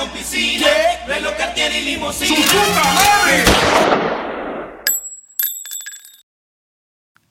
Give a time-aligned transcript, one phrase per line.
[0.00, 0.66] con piscina,
[1.06, 2.28] reloj Cartier y limusina.
[2.28, 3.44] ¡Su puta madre!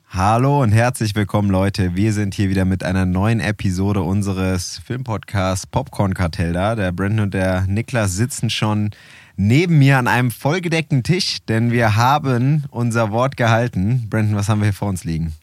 [0.10, 1.96] Hallo und herzlich willkommen, Leute.
[1.96, 6.76] Wir sind hier wieder mit einer neuen Episode unseres Filmpodcasts Popcorn Kartell da.
[6.76, 8.92] Der Brandon und der Niklas sitzen schon
[9.36, 14.08] neben mir an einem vollgedeckten Tisch, denn wir haben unser Wort gehalten.
[14.12, 15.34] Brandon, was haben wir hier vor uns liegen?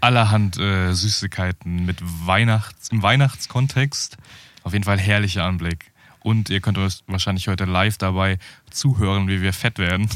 [0.00, 4.16] allerhand äh, Süßigkeiten mit Weihnachts im Weihnachtskontext.
[4.62, 5.90] Auf jeden Fall herrlicher Anblick.
[6.20, 8.38] Und ihr könnt euch wahrscheinlich heute live dabei
[8.70, 10.08] zuhören, wie wir fett werden.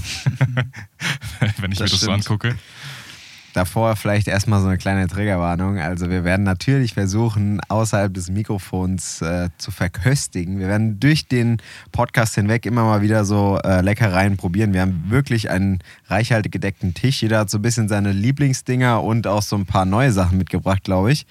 [1.59, 2.13] Wenn ich Das mir das so stimmt.
[2.13, 2.57] angucke.
[3.55, 5.79] Davor vielleicht erstmal so eine kleine Triggerwarnung.
[5.79, 10.59] Also wir werden natürlich versuchen, außerhalb des Mikrofons äh, zu verköstigen.
[10.59, 11.59] Wir werden durch den
[11.93, 14.73] Podcast hinweg immer mal wieder so äh, Leckereien probieren.
[14.73, 17.21] Wir haben wirklich einen reichhaltig gedeckten Tisch.
[17.21, 20.83] Jeder hat so ein bisschen seine Lieblingsdinger und auch so ein paar neue Sachen mitgebracht,
[20.83, 21.27] glaube ich.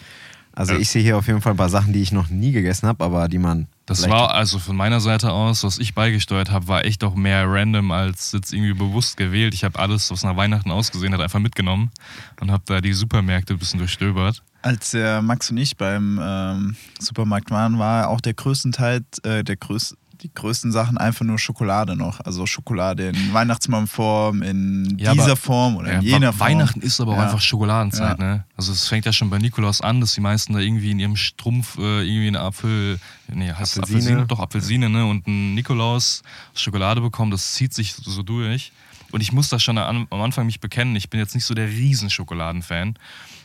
[0.54, 2.88] Also ich sehe hier auf jeden Fall ein paar Sachen, die ich noch nie gegessen
[2.88, 6.50] habe, aber die man Das vielleicht- war also von meiner Seite aus, was ich beigesteuert
[6.52, 9.54] habe, war echt auch mehr random als jetzt irgendwie bewusst gewählt.
[9.54, 11.92] Ich habe alles, was nach Weihnachten ausgesehen hat, einfach mitgenommen
[12.40, 14.44] und habe da die Supermärkte ein bisschen durchstöbert.
[14.64, 19.44] Als der Max und ich beim ähm, Supermarkt waren, war auch der größten Teil, äh,
[19.44, 22.20] der größ die größten Sachen einfach nur Schokolade noch.
[22.20, 26.40] Also Schokolade in Weihnachtsmannform, in Ja, dieser aber- Form oder in Ja, jener Wa- Form.
[26.50, 27.24] Weihnachten ist aber auch Ja.
[27.24, 28.24] einfach Schokoladenzeit, Ja.
[28.26, 28.46] ne?
[28.56, 31.16] Also es fängt ja schon bei Nikolaus an, dass die meisten da irgendwie in ihrem
[31.16, 33.98] Strumpf äh, irgendwie eine Apfel, nee, heißt Apfelsine.
[34.00, 35.06] Apfelsine, doch Apfelsine, ne?
[35.06, 36.22] Und ein Nikolaus
[36.54, 38.72] Schokolade bekommen, das zieht sich so durch.
[39.12, 41.54] Und ich muss das schon am am Anfang mich bekennen, ich bin jetzt nicht so
[41.54, 42.96] der Riesenschokoladenfan.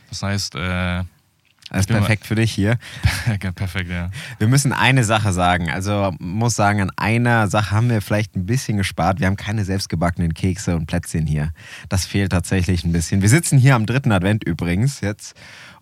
[0.09, 1.03] Das heißt, äh,
[1.69, 2.77] Das ist bin mal- perfekt für dich hier.
[3.55, 4.09] perfekt, ja.
[4.39, 5.69] Wir müssen eine Sache sagen.
[5.69, 9.19] Also muss sagen, an einer Sache haben wir vielleicht ein bisschen gespart.
[9.19, 11.51] Wir haben keine selbstgebackenen Kekse und Plätzchen hier.
[11.89, 13.21] Das fehlt tatsächlich ein bisschen.
[13.21, 15.35] Wir sitzen hier am dritten Advent übrigens jetzt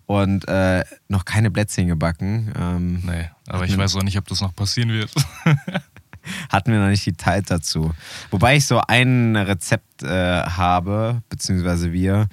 [0.06, 2.52] und äh, noch keine Plätzchen gebacken.
[2.58, 5.12] Ähm, Nee, aber ich weiß auch nicht, ob das noch passieren wird.
[6.50, 7.92] hatten wir noch nicht die Zeit dazu.
[8.30, 12.28] Wobei ich so ein Rezept äh, habe, beziehungsweise wir,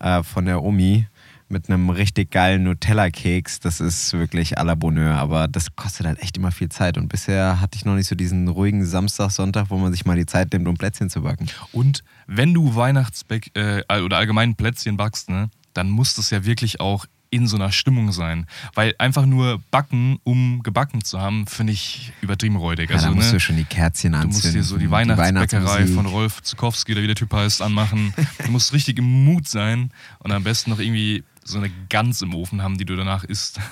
[0.00, 1.06] äh, von der Omi
[1.50, 3.60] mit einem richtig geilen Nutella-Keks.
[3.60, 6.98] Das ist wirklich à la Bonheur, aber das kostet halt echt immer viel Zeit.
[6.98, 10.16] Und bisher hatte ich noch nicht so diesen ruhigen Samstag, Sonntag, wo man sich mal
[10.16, 11.46] die Zeit nimmt, um Plätzchen zu backen.
[11.72, 16.80] Und wenn du Weihnachtsbäck äh, oder allgemein Plätzchen backst, ne, dann muss das ja wirklich
[16.80, 18.46] auch in so einer Stimmung sein.
[18.74, 22.88] Weil einfach nur backen, um gebacken zu haben, finde ich übertrieben räudig.
[22.88, 24.42] Ja, Also, da musst ne, du schon die Kerzchen du anzünden.
[24.42, 25.94] musst dir so die Weihnachtsbäckerei Weihnachtsmusik.
[25.94, 28.14] von Rolf Zukowski oder wie der Typ heißt, anmachen.
[28.46, 32.34] Du musst richtig im Mut sein und am besten noch irgendwie so eine Gans im
[32.34, 33.60] Ofen haben, die du danach isst.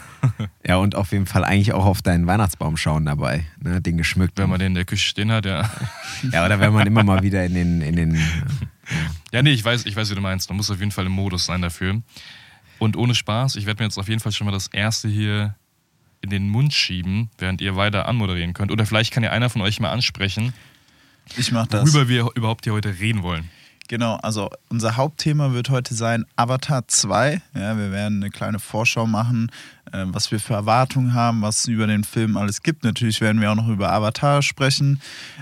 [0.67, 3.47] Ja, und auf jeden Fall eigentlich auch auf deinen Weihnachtsbaum schauen dabei.
[3.61, 3.81] Ne?
[3.81, 4.37] Den geschmückt.
[4.37, 5.71] Wenn man den in der Küche stehen hat, ja.
[6.33, 8.21] ja, oder wenn man immer mal wieder in den, in den
[9.33, 10.49] Ja, nee, ich weiß, ich weiß, wie du meinst.
[10.49, 12.03] Man muss auf jeden Fall im Modus sein dafür.
[12.81, 15.55] Und ohne Spaß, ich werde mir jetzt auf jeden Fall schon mal das erste hier
[16.21, 18.73] in den Mund schieben, während ihr weiter anmoderieren könnt.
[18.73, 20.53] Oder vielleicht kann ja einer von euch mal ansprechen,
[21.37, 21.83] Ich mach das.
[21.93, 23.49] worüber wir überhaupt hier heute reden wollen.
[23.89, 27.41] Genau, also unser Hauptthema wird heute sein Avatar 2.
[27.55, 29.51] Ja, wir werden eine kleine Vorschau machen,
[29.93, 32.85] äh, was wir für Erwartungen haben, was es über den Film alles gibt.
[32.85, 35.01] Natürlich werden wir auch noch über Avatar sprechen.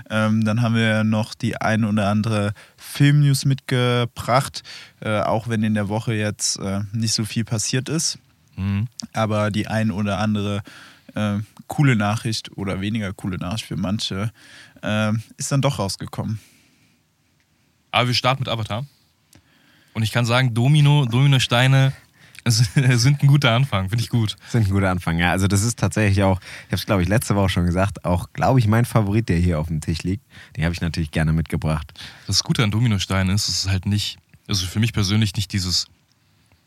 [0.09, 4.63] Ähm, dann haben wir noch die ein oder andere Filmnews mitgebracht,
[5.01, 8.19] äh, auch wenn in der Woche jetzt äh, nicht so viel passiert ist.
[8.55, 8.87] Mhm.
[9.13, 10.61] Aber die ein oder andere
[11.15, 14.31] äh, coole Nachricht oder weniger coole Nachricht für manche
[14.83, 16.39] äh, ist dann doch rausgekommen.
[17.95, 18.85] Aber wir starten mit Avatar.
[19.93, 21.93] Und ich kann sagen, Domino, Dominosteine
[22.45, 24.35] sind ein guter Anfang, finde ich gut.
[24.49, 25.17] sind ein guter Anfang.
[25.17, 28.03] Ja, also das ist tatsächlich auch, ich habe es glaube ich letzte Woche schon gesagt,
[28.03, 30.23] auch glaube ich mein Favorit, der hier auf dem Tisch liegt.
[30.57, 31.93] Den habe ich natürlich gerne mitgebracht.
[32.27, 34.17] Das Gute an Dominosteinen ist, es ist halt nicht,
[34.47, 35.85] also für mich persönlich nicht dieses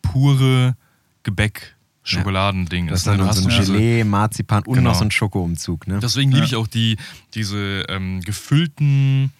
[0.01, 0.77] pure
[1.23, 1.75] Gebäck.
[2.05, 3.07] Schokoladending Das ist.
[3.07, 3.13] ne?
[3.13, 4.91] dann Du hast so ein diese- Gelee, Marzipan und Genau.
[4.93, 5.87] noch so ein Schokoumzug.
[5.87, 5.99] Ne?
[6.01, 6.97] Deswegen liebe ich auch die,
[7.35, 9.31] diese ähm, gefüllten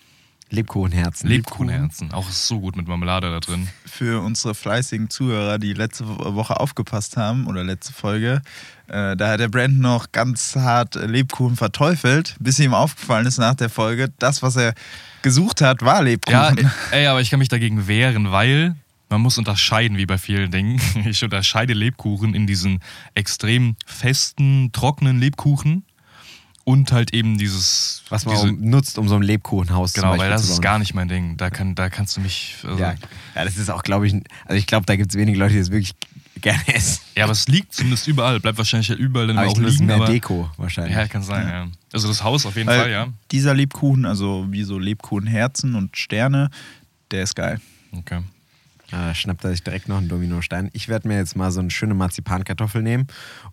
[0.51, 1.29] Lebkuchenherzen.
[1.29, 2.13] Lebkuchenherzen.
[2.13, 3.69] Auch so gut mit Marmelade da drin.
[3.85, 8.43] für unsere fleißigen Zuhörer, die letzte Woche aufgepasst haben oder letzte Folge,
[8.89, 13.55] äh, da hat der Brandon noch ganz hart Lebkuchen verteufelt, bis ihm aufgefallen ist nach
[13.55, 14.75] der Folge, das, was er
[15.23, 16.71] gesucht hat, war Ja, Lebkuchen.
[16.93, 18.75] ey, aber ich kann mich dagegen wehren, weil
[19.11, 20.81] man muss unterscheiden, wie bei vielen Dingen.
[21.07, 22.81] Ich unterscheide Lebkuchen in diesen
[23.15, 25.85] extrem festen, trockenen Lebkuchen
[26.69, 28.03] und halt eben dieses.
[28.11, 30.53] Was man diese, um, nutzt, um so ein Lebkuchenhaus Genau, zum weil Beispiel das zu
[30.53, 31.39] ist gar nicht mein Ding.
[31.39, 32.57] Da, kann, da kannst du mich.
[32.63, 32.95] Also, Ja,
[33.35, 35.61] ja, das ist auch, glaube ich, also ich glaube, da gibt es wenige Leute, die
[35.61, 35.95] das wirklich
[36.43, 37.01] gerne essen.
[37.17, 38.39] Ja, aber es liegt zumindest überall.
[38.39, 39.87] Bleibt wahrscheinlich ja überall dann Aber ich auch ist liegen.
[39.87, 40.95] mehr aber, Deko wahrscheinlich.
[40.95, 41.69] Ja, kann sein, ja.
[41.91, 43.09] Also das Haus auf jeden Weil Fall, ja.
[43.33, 46.51] Dieser Lebkuchen, also wie so Lebkuchenherzen und Sterne,
[47.11, 47.63] der ist geil.
[47.93, 48.21] Okay.
[48.91, 50.71] Äh, schnappt er sich direkt noch einen Dominostein.
[50.73, 53.07] Ich werde mir jetzt mal so eine schöne Marzipankartoffel nehmen.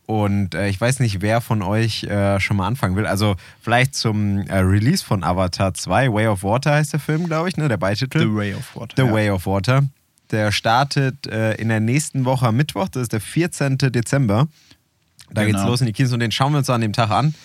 [0.05, 3.05] Und äh, ich weiß nicht, wer von euch äh, schon mal anfangen will.
[3.05, 7.49] Also vielleicht zum äh, Release von Avatar 2, Way of Water heißt der Film, glaube
[7.49, 7.67] ich, ne?
[7.67, 8.19] Der Beititel.
[8.19, 8.93] The Way of Water.
[8.95, 9.13] The ja.
[9.13, 9.83] Way of Water.
[10.31, 13.77] Der startet äh, in der nächsten Woche am Mittwoch, das ist der 14.
[13.77, 14.47] Dezember.
[15.31, 15.69] Da geht's Genau.
[15.69, 17.35] los in die Kinos und den schauen wir uns an dem Tag an.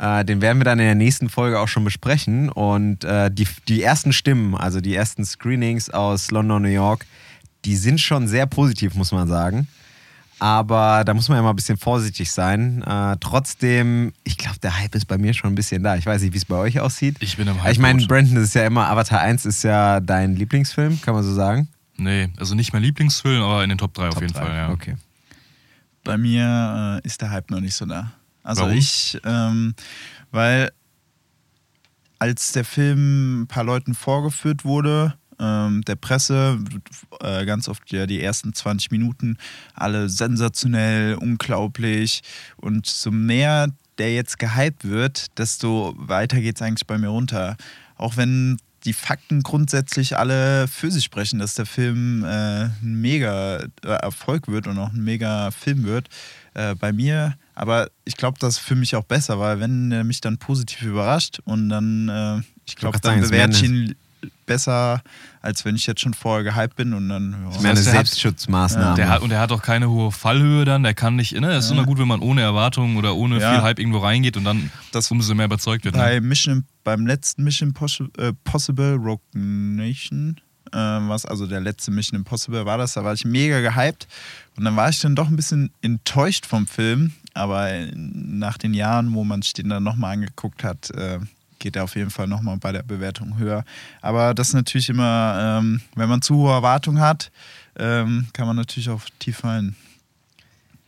[0.00, 2.48] Äh, den werden wir dann in der nächsten Folge auch schon besprechen.
[2.48, 7.04] Und äh, die, die ersten Stimmen, also die ersten Screenings aus London, New York,
[7.66, 9.68] die sind schon sehr positiv, muss man sagen.
[10.38, 12.82] Aber da muss man ja mal ein bisschen vorsichtig sein.
[12.82, 15.96] Äh, trotzdem, ich glaube, der Hype ist bei mir schon ein bisschen da.
[15.96, 17.16] Ich weiß nicht, wie es bei euch aussieht.
[17.20, 18.06] Ich bin im Ich meine.
[18.06, 21.68] Brandon, das ist ja immer, Avatar 1 ist ja dein Lieblingsfilm, kann man so sagen?
[21.98, 24.46] Nee, also nicht mein Lieblingsfilm, aber in den Top 3 auf Top jeden drei.
[24.46, 24.70] Fall, ja.
[24.70, 24.96] Okay.
[26.04, 28.10] Bei mir äh, ist der Hype noch nicht so da.
[28.42, 28.76] Also Warum?
[28.76, 29.74] ich, ähm,
[30.30, 30.70] weil
[32.18, 36.58] als der Film ein paar Leuten vorgeführt wurde, ähm, der Presse,
[37.20, 39.38] äh, ganz oft ja die ersten 20 Minuten,
[39.74, 42.22] alle sensationell, unglaublich.
[42.56, 47.56] Und so mehr der jetzt gehypt wird, desto weiter geht es eigentlich bei mir runter.
[47.96, 53.58] Auch wenn die Fakten grundsätzlich alle für sich sprechen, dass der Film äh, ein mega
[53.58, 56.08] äh, Erfolg wird und auch ein mega Film wird.
[56.54, 60.02] Äh, bei mir, aber ich glaube, das ist für mich auch besser, weil wenn er
[60.04, 63.94] mich dann positiv überrascht und dann, äh, ich glaube, dann bewerte ich ihn
[64.46, 65.02] besser,
[65.42, 67.32] als wenn ich jetzt schon vorher gehypt bin und dann.
[67.32, 67.38] Ja.
[67.48, 68.96] Das ist mehr eine Selbstschutzmaßnahme.
[68.96, 71.52] Der hat, und er hat auch keine hohe Fallhöhe dann, der kann nicht, ne?
[71.52, 71.76] Es ist Ja.
[71.76, 73.52] immer gut, wenn man ohne Erwartungen oder ohne Ja.
[73.52, 75.94] viel Hype irgendwo reingeht und dann Das- umso mehr überzeugt wird.
[75.96, 76.00] Ne?
[76.02, 80.36] Bei Mission, beim letzten Mission Impossible, äh, Possible Rogue Nation,
[80.72, 84.06] äh, was also der letzte Mission Impossible war das, da war ich mega gehypt
[84.56, 89.14] und dann war ich dann doch ein bisschen enttäuscht vom Film, aber nach den Jahren,
[89.14, 91.18] wo man sich den dann nochmal angeguckt hat, äh,
[91.58, 93.64] geht er auf jeden Fall nochmal bei der Bewertung höher.
[94.00, 97.30] Aber das ist natürlich immer, ähm, wenn man zu hohe Erwartungen hat,
[97.78, 99.76] ähm, kann man natürlich auch tief fallen.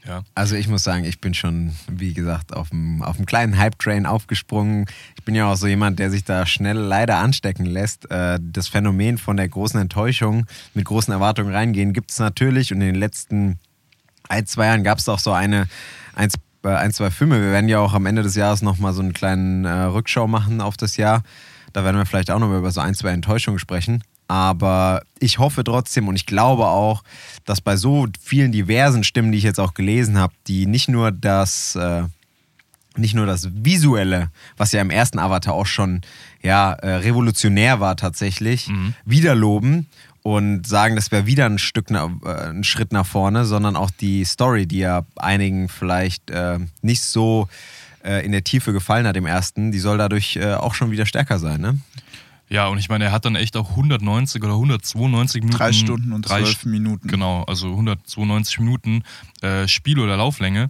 [0.05, 0.25] Ja.
[0.35, 4.05] Also ich muss sagen, ich bin schon, wie gesagt, auf dem, auf dem kleinen Hype-Train
[4.05, 4.87] aufgesprungen.
[5.17, 8.11] Ich bin ja auch so jemand, der sich da schnell leider anstecken lässt.
[8.11, 12.73] Äh, Das Phänomen von der großen Enttäuschung mit großen Erwartungen reingehen gibt es natürlich.
[12.73, 13.61] Und in den letzten
[14.29, 15.69] ein, zwei Jahren gab es auch so eine,
[16.15, 16.35] eins,
[16.65, 17.41] äh, ein, zwei Filme.
[17.41, 20.61] Wir werden ja auch am Ende des Jahres nochmal so einen kleinen äh, Rückschau machen
[20.61, 21.23] auf das Jahr.
[21.73, 24.03] Da werden wir vielleicht auch nochmal über so ein, zwei Enttäuschungen sprechen.
[24.29, 27.03] Aber ich hoffe trotzdem und ich glaube auch,
[27.45, 31.13] dass bei so vielen diversen Stimmen, die ich jetzt auch gelesen habe, die nicht nur
[31.13, 32.05] das, äh,
[32.97, 36.03] nicht nur das Visuelle, was ja im ersten Avatar auch schon
[36.43, 38.71] ja, äh, revolutionär war tatsächlich,
[39.05, 39.87] wieder loben
[40.23, 44.25] und sagen, das wäre wieder ein Stück äh, ein Schritt nach vorne, sondern auch die
[44.25, 47.49] Story, die ja einigen vielleicht äh, nicht so
[48.05, 51.07] äh, in der Tiefe gefallen hat im ersten, die soll dadurch äh, auch schon wieder
[51.07, 51.79] stärker sein, ne?
[52.49, 55.57] Ja, und ich meine, er hat dann echt auch 190 oder 192 Minuten.
[55.57, 57.09] Drei Stunden und drei zwölf Minuten.
[57.09, 59.05] Genau, also 192 Minuten
[59.41, 60.69] äh, Spiel- oder Lauflänge.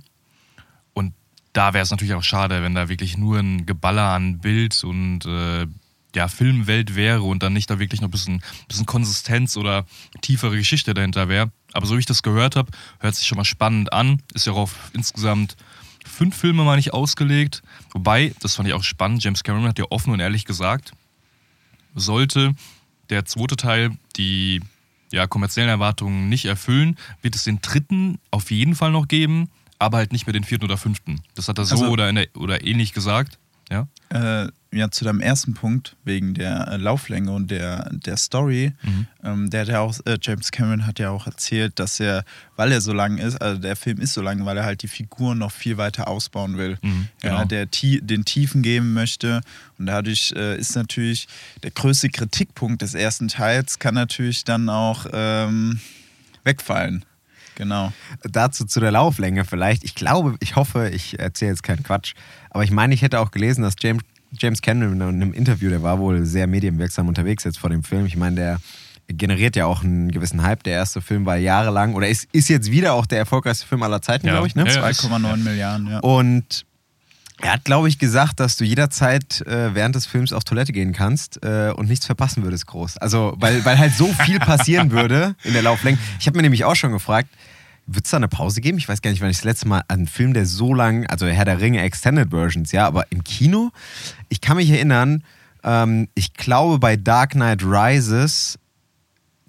[0.94, 1.12] Und
[1.52, 5.26] da wäre es natürlich auch schade, wenn da wirklich nur ein Geballer an Bild und
[5.26, 5.66] äh,
[6.14, 9.86] ja, Filmwelt wäre und dann nicht da wirklich noch ein bisschen, bisschen Konsistenz oder
[10.20, 11.50] tiefere Geschichte dahinter wäre.
[11.72, 12.70] Aber so wie ich das gehört habe,
[13.00, 14.20] hört sich schon mal spannend an.
[14.34, 15.56] Ist ja auch auf insgesamt
[16.04, 17.62] fünf Filme, meine ich, ausgelegt.
[17.92, 20.92] Wobei, das fand ich auch spannend, James Cameron hat ja offen und ehrlich gesagt,
[21.94, 22.54] sollte
[23.10, 24.60] der zweite Teil die
[25.12, 29.98] ja, kommerziellen Erwartungen nicht erfüllen, wird es den dritten auf jeden Fall noch geben, aber
[29.98, 31.20] halt nicht mehr den vierten oder fünften.
[31.34, 33.38] Das hat er so Also- oder, in der, oder ähnlich gesagt.
[33.72, 33.88] Ja?
[34.10, 38.72] Äh, ja, zu deinem ersten Punkt, wegen der äh, Lauflänge und der, der Story.
[38.82, 39.06] Mhm.
[39.22, 42.24] Ähm, der hat ja auch, äh, James Cameron hat ja auch erzählt, dass er,
[42.56, 44.88] weil er so lang ist, also der Film ist so lang, weil er halt die
[44.88, 46.78] Figuren noch viel weiter ausbauen will.
[46.82, 47.38] Mhm, genau.
[47.38, 49.40] Ja, der tie den Tiefen geben möchte.
[49.78, 51.28] Und dadurch äh, ist natürlich
[51.62, 55.80] der größte Kritikpunkt des ersten Teils, kann natürlich dann auch ähm,
[56.44, 57.04] wegfallen.
[57.54, 57.92] Genau.
[58.22, 59.84] Dazu zu der Lauflänge vielleicht.
[59.84, 62.14] Ich glaube, ich hoffe, ich erzähle jetzt keinen Quatsch,
[62.52, 64.02] aber ich meine, ich hätte auch gelesen, dass James,
[64.38, 68.06] James Cameron in einem Interview, der war wohl sehr medienwirksam unterwegs jetzt vor dem Film.
[68.06, 68.58] Ich meine, der
[69.08, 70.62] generiert ja auch einen gewissen Hype.
[70.62, 74.00] Der erste Film war jahrelang oder ist, ist jetzt wieder auch der erfolgreichste Film aller
[74.00, 74.34] Zeiten, Ja.
[74.34, 74.54] glaube ich.
[74.54, 74.64] Ne?
[74.66, 74.80] Ja, ja.
[74.88, 75.98] 2,9 Milliarden, ja.
[76.00, 76.64] Und
[77.40, 80.92] er hat, glaube ich, gesagt, dass du jederzeit äh, während des Films auf Toilette gehen
[80.92, 82.98] kannst äh, und nichts verpassen würdest groß.
[82.98, 85.98] Also, weil, weil halt so viel passieren würde in der Lauflänge.
[86.20, 87.28] Ich habe mir nämlich auch schon gefragt,
[87.86, 88.78] wird es da eine Pause geben?
[88.78, 91.26] Ich weiß gar nicht, wann ich das letzte Mal einen Film, der so lang, also
[91.26, 93.70] Herr der Ringe Extended Versions, ja, aber im Kino,
[94.28, 95.24] ich kann mich erinnern,
[95.64, 98.58] ähm, ich glaube bei Dark Knight Rises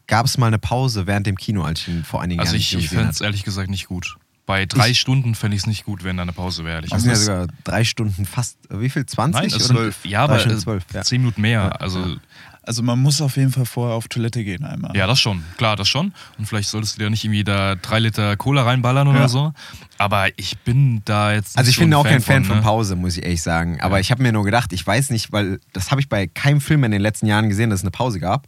[0.07, 2.61] gab es mal eine Pause während dem Kino, als ich ihn vor einigen Also Jahren
[2.61, 4.17] ich, ich fände es ehrlich gesagt nicht gut.
[4.45, 6.81] Bei drei Stunden fände ich es nicht gut, wenn da eine Pause wäre.
[6.81, 9.05] Das sind ja sogar drei Stunden fast, wie viel?
[9.05, 9.41] 20?
[9.41, 9.63] Nein, oder?
[9.63, 11.01] sind, ja, aber Stunden äh, zwölf, ja.
[11.01, 11.61] zehn Minuten mehr.
[11.61, 12.17] Ja, also
[12.65, 14.95] Also man muss auf jeden Fall vorher auf Toilette gehen einmal.
[14.95, 15.43] Ja, das schon.
[15.57, 16.13] Klar, das schon.
[16.37, 19.27] Und vielleicht solltest du dir nicht irgendwie da drei Liter Cola reinballern oder Ja.
[19.27, 19.53] so.
[19.97, 21.57] Aber ich bin da jetzt.
[21.57, 22.61] Also ich so bin ein auch kein Fan von ne?
[22.61, 23.81] Pause, muss ich ehrlich sagen.
[23.81, 26.61] Aber ich habe mir nur gedacht, ich weiß nicht, weil das habe ich bei keinem
[26.61, 28.47] Film in den letzten Jahren gesehen, dass es eine Pause gab.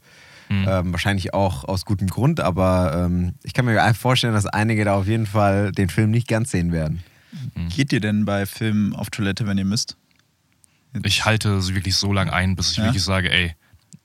[0.49, 0.65] Mhm.
[0.67, 4.93] Ähm, wahrscheinlich auch aus gutem Grund, aber ähm, ich kann mir vorstellen, dass einige da
[4.95, 7.01] auf jeden Fall den Film nicht ganz sehen werden.
[7.75, 9.97] Geht ihr denn bei Filmen auf Toilette, wenn ihr müsst?
[11.03, 12.85] Ich halte sie wirklich so lange ein, bis ich Ja?
[12.85, 13.55] wirklich sage, ey,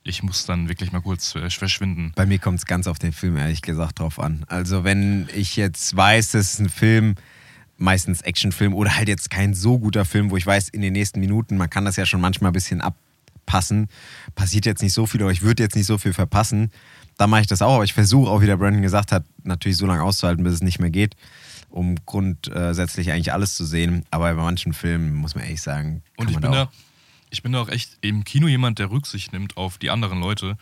[0.03, 2.13] ich muss dann wirklich mal kurz äh, verschwinden.
[2.15, 4.45] Bei mir kommt es ganz auf den Film ehrlich gesagt drauf an.
[4.49, 7.17] Also wenn ich jetzt weiß, das ist ein Film,
[7.77, 11.21] meistens Actionfilm oder halt jetzt kein so guter Film, wo ich weiß, in den nächsten
[11.21, 13.89] Minuten, man kann das ja schon manchmal ein bisschen abpassen,
[14.35, 16.71] passiert jetzt nicht so viel oder ich würde jetzt nicht so viel verpassen,
[17.17, 17.75] dann mache ich das auch.
[17.75, 20.63] Aber ich versuche auch, wie der Brandon gesagt hat, natürlich so lange auszuhalten, bis es
[20.63, 21.17] nicht mehr geht,
[21.69, 24.05] um grundsätzlich eigentlich alles zu sehen.
[24.11, 26.73] Aber bei manchen Filmen muss man ehrlich sagen, Und ich man bin da da,
[27.31, 30.57] ich bin da auch echt im Kino jemand, der Rücksicht nimmt auf die anderen Leute.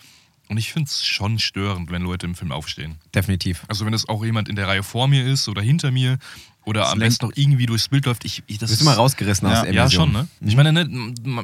[0.51, 2.97] Und ich finde es schon störend, wenn Leute im Film aufstehen.
[3.15, 3.65] definitiv.
[3.69, 6.19] Also wenn das auch jemand in der Reihe vor mir ist oder hinter mir
[6.65, 8.25] oder am lenkt- besten noch irgendwie durchs Bild läuft.
[8.25, 9.59] Ich, ich, das Du bist ist- immer rausgerissen Ja.
[9.59, 10.27] aus der Ja, schon, ne?
[10.41, 10.87] Ich meine, ne,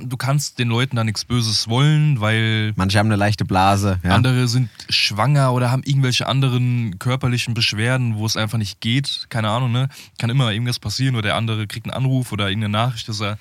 [0.07, 4.01] du kannst den Leuten da nichts Böses wollen, weil Manche haben eine leichte Blase.
[4.03, 4.15] Ja.
[4.15, 9.27] andere sind schwanger oder haben irgendwelche anderen körperlichen Beschwerden, wo es einfach nicht geht.
[9.29, 9.91] Keine Ahnung, ne?
[10.19, 13.39] Kann immer irgendwas passieren oder der andere kriegt einen Anruf oder irgendeine Nachricht, dass er,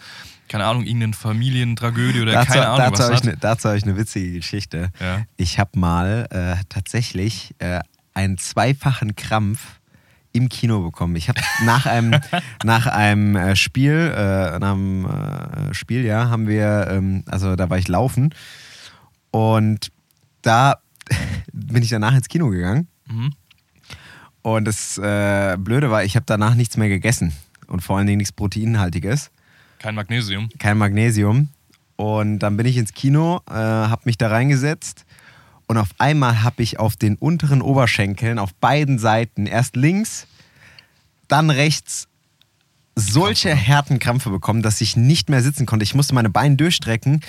[0.47, 3.25] keine Ahnung, irgendeine Familientragödie oder dazu, keine Ahnung dazu was habe ich, hat.
[3.25, 4.89] ne, dazu hab ich eine witzige Geschichte.
[4.99, 5.23] Ja.
[5.37, 7.79] Ich habe mal äh, tatsächlich äh,
[8.13, 9.79] einen zweifachen Krampf
[10.31, 11.15] im Kino bekommen.
[11.15, 12.19] Ich habe nach einem,
[12.63, 17.69] nach einem äh, Spiel, äh, nach einem äh, Spiel, ja, haben wir, ähm, also da
[17.69, 18.33] war ich laufen
[19.31, 19.91] und
[20.41, 20.77] da
[21.53, 23.33] bin ich danach ins Kino gegangen Mhm.
[24.43, 27.33] und das äh, Blöde war, ich habe danach nichts mehr gegessen
[27.67, 29.29] und vor allen Dingen nichts Proteinhaltiges
[29.83, 30.49] Kein Magnesium.
[30.59, 31.49] kein Magnesium.
[31.97, 35.05] Und dann bin ich ins Kino, äh, habe mich da reingesetzt
[35.67, 40.25] und auf einmal habe ich auf den unteren Oberschenkeln auf beiden Seiten, erst links,
[41.27, 42.07] dann rechts,
[42.95, 45.83] solche härten Krämpfe bekommen, dass ich nicht mehr sitzen konnte.
[45.83, 47.21] Ich musste meine Beine durchstrecken.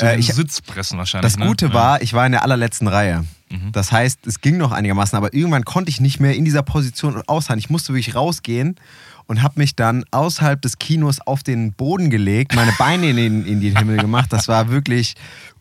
[0.00, 1.32] Äh, ich, Sitz pressen wahrscheinlich.
[1.32, 1.46] das ne?
[1.46, 1.74] Gute Ja.
[1.74, 3.24] war, ich war in der allerletzten Reihe.
[3.50, 3.72] Mhm.
[3.72, 7.22] Das heißt, es ging noch einigermaßen, aber irgendwann konnte ich nicht mehr in dieser Position
[7.26, 7.60] aushalten.
[7.60, 8.76] Ich musste wirklich rausgehen
[9.26, 13.46] und habe mich dann außerhalb des Kinos auf den Boden gelegt, meine Beine in den,
[13.46, 14.32] in den Himmel gemacht.
[14.32, 15.14] Das war wirklich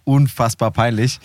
[0.04, 1.20] unfassbar peinlich.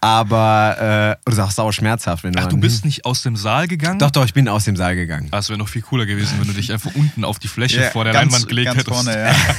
[0.00, 2.24] Aber, äh, es ist auch sauer schmerzhaft.
[2.24, 3.98] Wenn Ach, du bist nicht aus dem Saal gegangen?
[3.98, 5.28] Doch, doch, ich bin aus dem Saal gegangen.
[5.30, 7.82] Ah, Es wäre noch viel cooler gewesen, wenn du dich einfach unten auf die Fläche
[7.82, 8.94] Ja, vor der ganz, Leinwand gelegt ganz hättest.
[9.04, 9.16] vorne,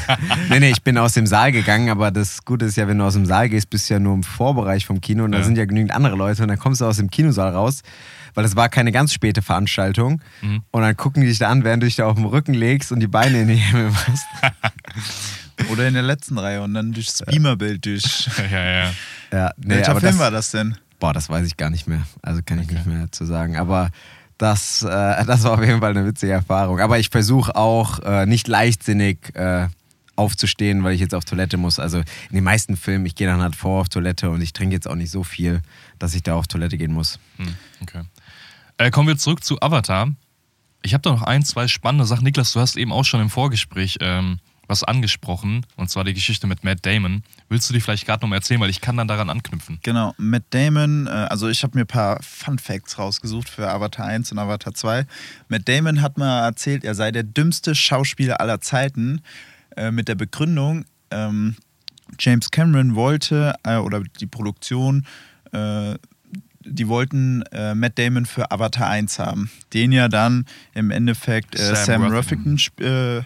[0.08, 0.18] ja.
[0.50, 3.06] nee, nee, ich bin aus dem Saal gegangen, aber das Gute ist ja, wenn du
[3.06, 5.44] aus dem Saal gehst, bist du ja nur im Vorbereich vom Kino und da Ja.
[5.44, 7.82] sind ja genügend andere Leute und dann kommst du aus dem Kinosaal raus,
[8.34, 10.64] weil es war keine ganz späte Veranstaltung Mhm.
[10.72, 12.92] und dann gucken die dich da an, während du dich da auf dem Rücken legst
[12.92, 14.26] und die Beine in die Himmel machst.
[15.70, 18.28] Oder in der letzten Reihe und dann durchs Beamerbild durch.
[18.52, 18.92] ja, ja.
[19.32, 20.76] Ja, nee, Welcher aber Film das, war das denn?
[21.00, 22.02] Boah, das weiß ich gar nicht mehr.
[22.22, 23.58] Also kann ich nicht mehr zu sagen.
[23.58, 23.90] Aber
[24.38, 24.88] das, äh,
[25.26, 26.80] das war auf jeden Fall eine witzige Erfahrung.
[26.80, 29.68] Aber ich versuche auch äh, nicht leichtsinnig äh,
[30.16, 31.80] aufzustehen, weil ich jetzt auf Toilette muss.
[31.80, 34.76] Also in den meisten Filmen, ich gehe dann halt vor auf Toilette und ich trinke
[34.76, 35.62] jetzt auch nicht so viel,
[36.00, 37.20] dass ich da auf Toilette gehen muss.
[37.38, 38.02] Hm, okay.
[38.82, 40.12] Äh, kommen wir zurück zu Avatar.
[40.82, 42.24] Ich habe da noch ein, zwei spannende Sachen.
[42.24, 46.48] Niklas, du hast eben auch schon im Vorgespräch ähm, was angesprochen, und zwar die Geschichte
[46.48, 47.22] mit Matt Damon.
[47.48, 49.78] Willst du die vielleicht gerade nochmal erzählen, weil ich kann dann daran anknüpfen.
[49.84, 54.08] Genau, Matt Damon, äh, also ich habe mir ein paar Fun Facts rausgesucht für Avatar
[54.08, 55.06] 1 und Avatar 2.
[55.48, 59.22] Matt Damon hat mal erzählt, er sei der dümmste Schauspieler aller Zeiten
[59.78, 61.56] äh, mit der Begründung, ähm,
[62.18, 65.06] James Cameron wollte, äh, oder die Produktion,
[65.52, 66.00] äh,
[66.66, 71.76] die wollten äh, Matt Damon für Avatar 1 haben, den ja dann im Endeffekt äh,
[71.76, 72.14] Sam Sam.
[72.14, 73.24] Rockwell äh,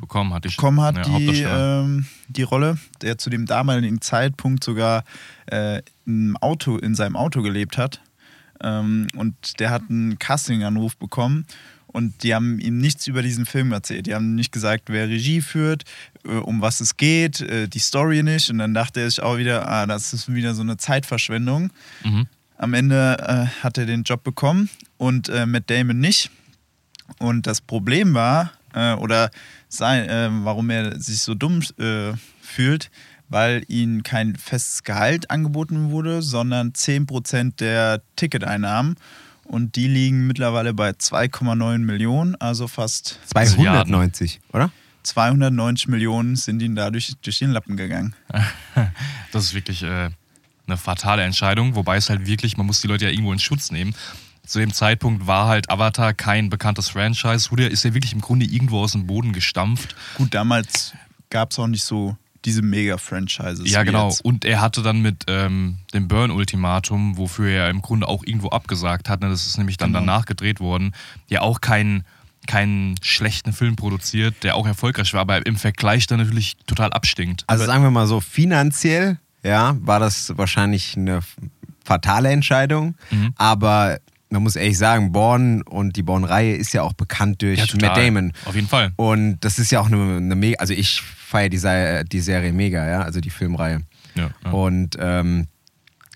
[0.00, 4.64] Bekommen hat die, bekommen hat, ja, die, ähm, die Rolle, der zu dem damaligen Zeitpunkt
[4.64, 5.04] sogar
[5.46, 8.00] äh, im Auto, in seinem Auto gelebt hat.
[8.62, 11.44] Ähm, und der hat einen Casting-Anruf bekommen
[11.86, 14.06] und die haben ihm nichts über diesen Film erzählt.
[14.06, 15.84] Die haben nicht gesagt, wer Regie führt,
[16.24, 18.48] äh, um was es geht, äh, die Story nicht.
[18.50, 21.70] Und dann dachte er sich auch wieder, ah, das ist wieder so eine Zeitverschwendung.
[22.04, 22.26] Mhm.
[22.60, 26.30] Am Ende äh, hat er den Job bekommen und äh, Matt Damon nicht.
[27.18, 29.30] Und das Problem war, äh, oder
[29.70, 32.12] sein, äh, warum er sich so dumm äh,
[32.42, 32.90] fühlt,
[33.30, 38.96] weil ihm kein festes Gehalt angeboten wurde, sondern 10% der Ticketeinnahmen.
[39.44, 44.70] Und die liegen mittlerweile bei 2,9 Millionen, also fast 290, oder?
[45.04, 48.14] 290 Millionen sind ihnen dadurch durch den Lappen gegangen.
[49.32, 50.10] Das ist wirklich äh,
[50.70, 53.70] eine fatale Entscheidung, wobei es halt wirklich, man muss die Leute ja irgendwo in Schutz
[53.70, 53.94] nehmen.
[54.46, 57.50] zu dem Zeitpunkt war halt Avatar kein bekanntes Franchise.
[57.50, 59.94] Wurde, ist ja wirklich im Grunde irgendwo aus dem Boden gestampft.
[60.16, 60.92] Gut, damals
[61.30, 63.70] gab es auch nicht so diese Mega-Franchises.
[63.70, 64.08] Ja, wie genau.
[64.08, 64.24] Jetzt.
[64.24, 69.08] Und er hatte dann mit ähm, dem Burn-Ultimatum, wofür er im Grunde auch irgendwo abgesagt
[69.08, 70.00] hat, ne, das ist nämlich dann Genau.
[70.00, 70.94] danach gedreht worden,
[71.28, 72.04] ja auch keinen
[72.46, 77.44] keinen schlechten Film produziert, der auch erfolgreich war, aber im Vergleich dann natürlich total abstinkt.
[77.46, 81.20] Also sagen wir mal so, finanziell, ja, war das wahrscheinlich eine
[81.84, 82.94] fatale Entscheidung.
[83.10, 83.32] Mhm.
[83.36, 83.98] Aber
[84.30, 87.66] man muss ehrlich sagen, Born und die Born-Reihe ist ja auch bekannt durch Ja.
[87.80, 88.32] Matt Damon.
[88.44, 88.92] Auf jeden Fall.
[88.96, 92.52] Und das ist ja auch eine, eine mega, also ich feiere die, Se- die Serie
[92.52, 93.82] mega, ja, also die Filmreihe.
[94.14, 94.50] Ja, ja.
[94.52, 95.46] Und ähm,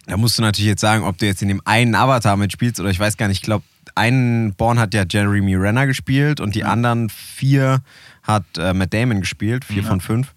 [0.07, 2.91] da musst du natürlich jetzt sagen, ob du jetzt in dem einen Avatar mitspielst oder
[2.91, 3.65] ich weiß gar nicht, ich glaube,
[3.97, 7.81] einen Born hat ja Jeremy Renner gespielt und die anderen vier
[8.23, 10.35] hat äh, Matt Damon gespielt, vier von fünf.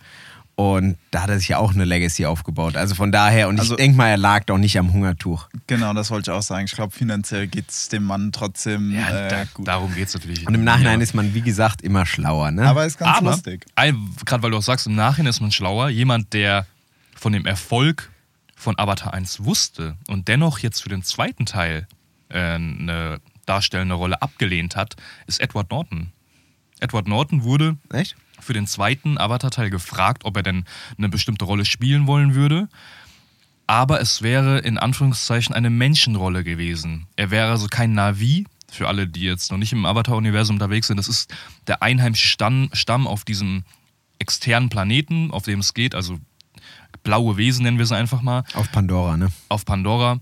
[0.60, 2.78] Und da hat er sich ja auch eine Legacy aufgebaut.
[2.78, 5.50] Also von daher, und Also- ich denke mal, er lag doch nicht am Hungertuch.
[5.68, 6.66] Genau, das wollte ich auch sagen.
[6.66, 9.68] Ich glaube, finanziell geht es dem Mann trotzdem Ja, äh, da, gut.
[9.68, 10.48] darum geht es natürlich.
[10.48, 11.04] Und im Nachhinein ja.
[11.04, 12.50] ist man, wie gesagt, immer schlauer.
[12.50, 12.68] Ne?
[12.68, 13.68] Aber ist ganz Aber, lustig.
[13.76, 15.90] gerade weil du auch sagst, im Nachhinein ist man schlauer.
[15.90, 16.66] Jemand, der
[17.16, 18.10] von dem Erfolg
[18.56, 21.88] von Avatar 1 wusste und dennoch jetzt für den zweiten Teil
[22.30, 24.96] äh, eine darstellende Rolle abgelehnt hat,
[25.28, 26.12] ist Edward Norton.
[26.80, 28.16] Edward Norton wurde Echt?
[28.48, 30.64] Für den zweiten Avatar-Teil gefragt, ob er denn
[30.98, 32.70] eine bestimmte Rolle spielen wollen würde.
[33.68, 37.06] Aber es wäre in Anführungszeichen eine Menschenrolle gewesen.
[37.18, 40.98] Er wäre also kein Navi, für alle, die jetzt noch nicht im Avatar-Universum unterwegs sind.
[40.98, 41.34] Das ist
[41.68, 43.64] der einheimische Stamm, Stamm auf diesem
[44.20, 46.18] externen Planeten, auf dem es geht, also
[47.04, 49.30] blaue Wesen nennen wir sie einfach mal, Auf Pandora, ne?
[49.50, 50.20] auf Pandora.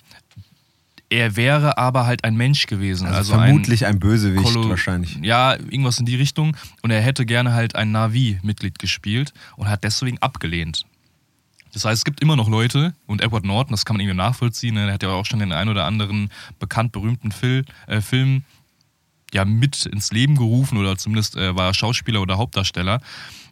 [1.09, 3.05] Er wäre aber halt ein Mensch gewesen.
[3.05, 5.17] Also, Also, vermutlich ein, Bösewicht Kollo- wahrscheinlich.
[5.21, 6.57] Ja, irgendwas in die Richtung.
[6.81, 10.85] Und er hätte gerne halt ein Navi-Mitglied gespielt und hat deswegen abgelehnt.
[11.73, 14.75] Das heißt, es gibt immer noch Leute, und Edward Norton, das kann man irgendwie nachvollziehen,
[14.75, 18.43] ne, der hat ja auch schon den ein oder anderen bekannt berühmten Fil äh, Film
[19.33, 23.01] ja mit ins Leben gerufen oder zumindest äh, war er Schauspieler oder Hauptdarsteller.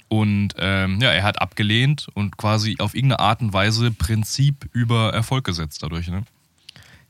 [0.08, 5.12] Und ähm, ja, er hat abgelehnt und quasi auf irgendeine Art und Weise Prinzip über
[5.14, 6.08] Erfolg gesetzt dadurch.
[6.08, 6.24] Ne?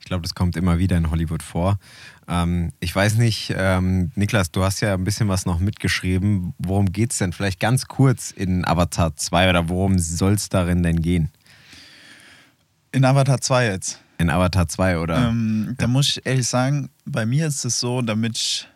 [0.03, 1.79] Ich glaube, das kommt immer wieder in Hollywood vor.
[2.27, 6.53] Ähm, ich weiß nicht, ähm, Niklas, du hast ja ein bisschen was noch mitgeschrieben.
[6.57, 7.31] Worum geht es denn?
[7.31, 11.31] Vielleicht ganz kurz in Avatar 2 oder worum soll es darin denn gehen?
[12.91, 14.01] In Avatar 2 jetzt.
[14.17, 15.29] In Avatar 2 oder?
[15.29, 18.67] Ähm, da muss ich ehrlich sagen, bei mir ist es so, damit ich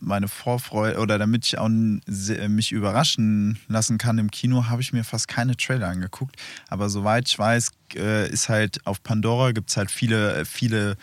[0.00, 1.70] meine Vorfreude oder damit ich auch
[2.06, 6.36] se- mich überraschen lassen kann im Kino, habe ich mir fast keine Trailer angeguckt.
[6.68, 10.96] Aber soweit ich weiß, äh, ist halt auf Pandora gibt es halt viele, viele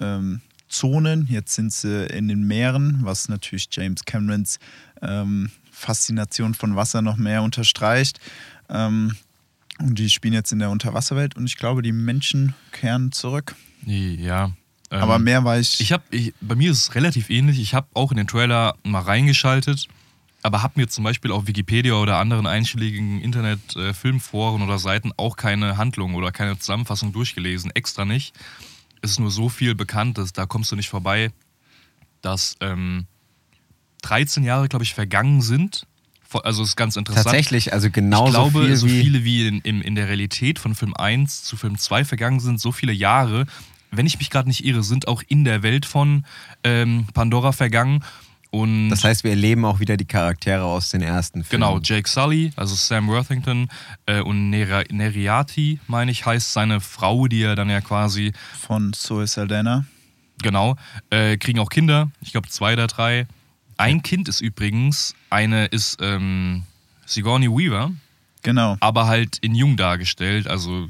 [0.00, 1.26] ähm, Zonen.
[1.30, 4.58] Jetzt sind sie in den Meeren, was natürlich James Camerons
[5.02, 8.18] ähm, Faszination von Wasser noch mehr unterstreicht.
[8.68, 9.14] Ähm,
[9.80, 13.56] und die spielen jetzt in der Unterwasserwelt und ich glaube, die Menschen kehren zurück.
[13.84, 14.52] Ja.
[14.94, 15.80] Ähm, Aber mehr weiß ich.
[15.80, 17.58] Ich habe, ich, bei mir ist es relativ ähnlich.
[17.58, 19.88] Ich habe auch in den Trailer mal reingeschaltet,
[20.42, 25.78] aber habe mir zum Beispiel auf Wikipedia oder anderen einschlägigen Internet-Filmforen oder Seiten auch keine
[25.78, 27.72] Handlung oder keine Zusammenfassung durchgelesen.
[27.72, 28.36] Extra nicht.
[29.02, 31.32] Es ist nur so viel bekannt, dass da kommst du nicht vorbei,
[32.22, 33.06] dass ähm,
[34.02, 35.88] 13 Jahre, glaube ich, vergangen sind.
[36.44, 37.24] Also es ist ganz interessant.
[37.24, 40.74] Tatsächlich, also genauso ich glaube, viel so viele wie in, in, in der Realität von
[40.74, 43.46] Film 1 zu Film 2 vergangen sind, so viele Jahre,
[43.96, 46.24] wenn ich mich gerade nicht irre, sind auch in der Welt von
[46.62, 48.02] ähm, Pandora vergangen.
[48.50, 51.62] Und Das heißt, wir erleben auch wieder die Charaktere aus den ersten Filmen.
[51.64, 53.68] genau, Jake Sully, also Sam Worthington
[54.06, 58.92] äh, und Nera, Neriati, meine ich, heißt seine Frau, die er dann ja quasi von
[58.92, 59.86] Zoe Saldana.
[60.42, 60.76] Genau.
[61.10, 62.10] Äh, kriegen auch Kinder.
[62.20, 63.26] Ich glaube zwei oder drei.
[63.76, 66.62] Ein Kind ist übrigens, eine ist ähm,
[67.06, 67.90] Sigourney Weaver,
[68.42, 68.76] Genau.
[68.78, 70.86] aber halt in jung dargestellt, also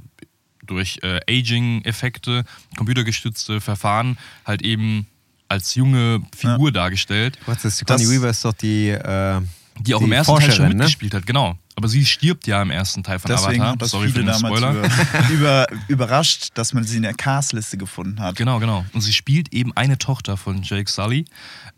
[0.66, 2.44] durch äh, Aging-Effekte,
[2.76, 5.06] computergestützte Verfahren, halt eben
[5.48, 9.40] als junge Figur dargestellt, Was ist Sigourney Das- Weaver ist doch die, äh,
[9.80, 10.74] die auch Die im ersten Teil schon Forscherin, ne?
[10.76, 11.58] mitgespielt hat, genau.
[11.76, 13.76] Aber sie stirbt ja im ersten Teil von Deswegen Avatar.
[13.76, 14.72] das Sorry für den damals Spoiler.
[14.72, 18.36] über, über, überrascht, dass man sie in der Castliste gefunden hat.
[18.36, 18.86] Genau, genau.
[18.92, 21.24] Und sie spielt eben eine Tochter von Jake Sully.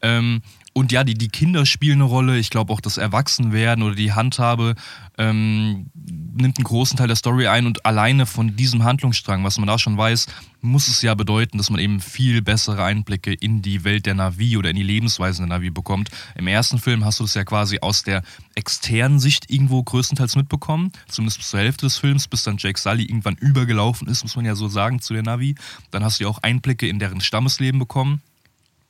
[0.02, 0.42] Ähm,
[0.74, 2.36] und ja, die, die Kinder spielen eine Rolle.
[2.36, 4.74] Ich glaube auch das Erwachsenwerden oder die Handhabe
[5.18, 7.66] ähm, nimmt einen großen Teil der Story ein.
[7.66, 10.26] Und alleine von diesem Handlungsstrang, was man da schon weiß,
[10.60, 14.56] muss es ja bedeuten, dass man eben viel bessere Einblicke in die Welt der Navi
[14.56, 16.10] oder in die Lebensweisen der Navi bekommt.
[16.34, 18.22] Im ersten Film hast du das ja quasi aus der
[18.54, 23.04] externen Sicht irgendwo größtenteils mitbekommen, zumindest bis zur Hälfte des Films, bis dann Jake Sully
[23.04, 25.54] irgendwann übergelaufen ist, muss man ja so sagen, zu der Navi.
[25.90, 28.20] Dann hast du ja auch Einblicke in deren Stammesleben bekommen.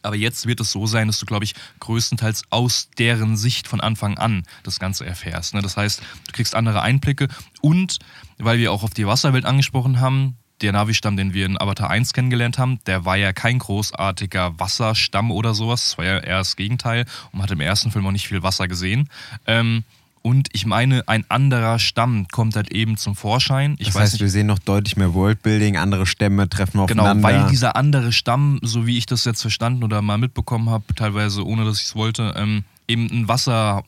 [0.06, 3.80] Aber jetzt wird es so sein, dass du, glaube ich, größtenteils aus deren Sicht von
[3.80, 5.54] Anfang an das Ganze erfährst.
[5.54, 5.62] Ne?
[5.62, 7.28] Das heißt, du kriegst andere Einblicke
[7.60, 7.98] und,
[8.38, 12.12] weil wir auch auf die Wasserwelt angesprochen haben, der Navi-Stamm, den wir in Avatar 1
[12.12, 15.84] kennengelernt haben, der war ja kein großartiger Wasserstamm oder sowas.
[15.84, 18.42] Das war ja eher das Gegenteil und man hat im ersten Film auch nicht viel
[18.42, 19.10] Wasser gesehen.
[19.46, 19.84] Ähm,
[20.26, 23.76] und ich meine, ein anderer Stamm kommt halt eben zum Vorschein.
[23.78, 27.04] Ich das weiß heißt, nicht, wir sehen noch deutlich mehr Worldbuilding, andere Stämme treffen Genau,
[27.04, 27.22] aufeinander.
[27.22, 31.46] weil dieser andere Stamm, so wie ich das jetzt verstanden oder mal mitbekommen habe, teilweise
[31.46, 33.84] ohne dass ich es wollte, ähm, eben ein Wasser,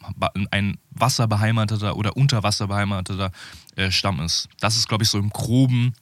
[0.52, 3.32] ein wasserbeheimateter oder unterwasserbeheimateter
[3.74, 4.48] äh, Stamm ist.
[4.60, 5.92] Das ist, glaube ich, so im Groben,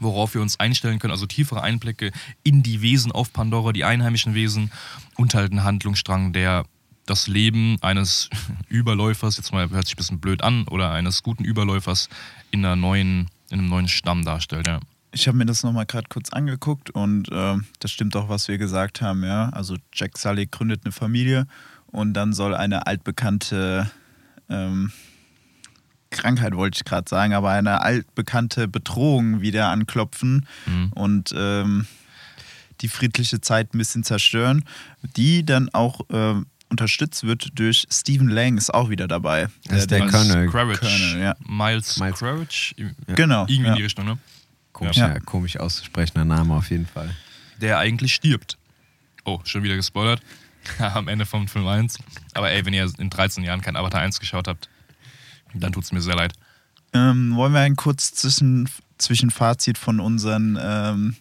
[0.00, 1.12] worauf wir uns einstellen können.
[1.12, 2.10] Also tiefere Einblicke
[2.42, 4.72] in die Wesen auf Pandora, die einheimischen Wesen
[5.14, 6.64] und halt ein Handlungsstrang, der
[7.06, 8.28] das Leben eines
[8.68, 12.08] Überläufers, jetzt mal hört sich ein bisschen blöd an, oder eines guten Überläufers
[12.50, 14.80] in einer neuen, in einem neuen Stamm darstellt, ja.
[15.12, 18.58] Ich habe mir das nochmal gerade kurz angeguckt und äh, das stimmt auch, was wir
[18.58, 19.48] gesagt haben, ja.
[19.50, 21.46] Also Jack Sully gründet eine Familie
[21.86, 23.90] und dann soll eine altbekannte
[24.50, 24.92] ähm,
[26.10, 30.92] Krankheit, wollte ich gerade sagen, aber eine altbekannte Bedrohung wieder anklopfen Mhm.
[30.94, 31.86] und ähm,
[32.82, 34.64] die friedliche Zeit ein bisschen zerstören,
[35.16, 39.48] die dann auch ähm, unterstützt wird durch Stephen Lang, ist auch wieder dabei.
[39.68, 40.48] Das ist der Miles Colonel.
[40.48, 40.80] Quaritch.
[40.80, 41.36] Colonel, ja.
[41.46, 42.74] Miles, Miles- Quaritch.
[42.76, 43.14] Ja.
[43.14, 43.70] Genau, Irgendwie ja.
[43.70, 44.18] in die Richtung, ne?
[44.72, 45.08] komisch, Ja.
[45.08, 45.20] ja.
[45.20, 47.14] komisch auszusprechender Name auf jeden Fall.
[47.60, 48.58] Der eigentlich stirbt.
[49.24, 50.20] Oh, schon wieder gespoilert.
[50.78, 51.98] Am Ende vom Film 1.
[52.34, 54.68] Aber ey, wenn ihr in 13 Jahren kein Avatar 1 geschaut habt,
[55.54, 56.32] dann tut's mir sehr leid.
[56.92, 61.16] Ähm, wollen wir ein kurz Zwischen Zwischenfazit von unseren ähm,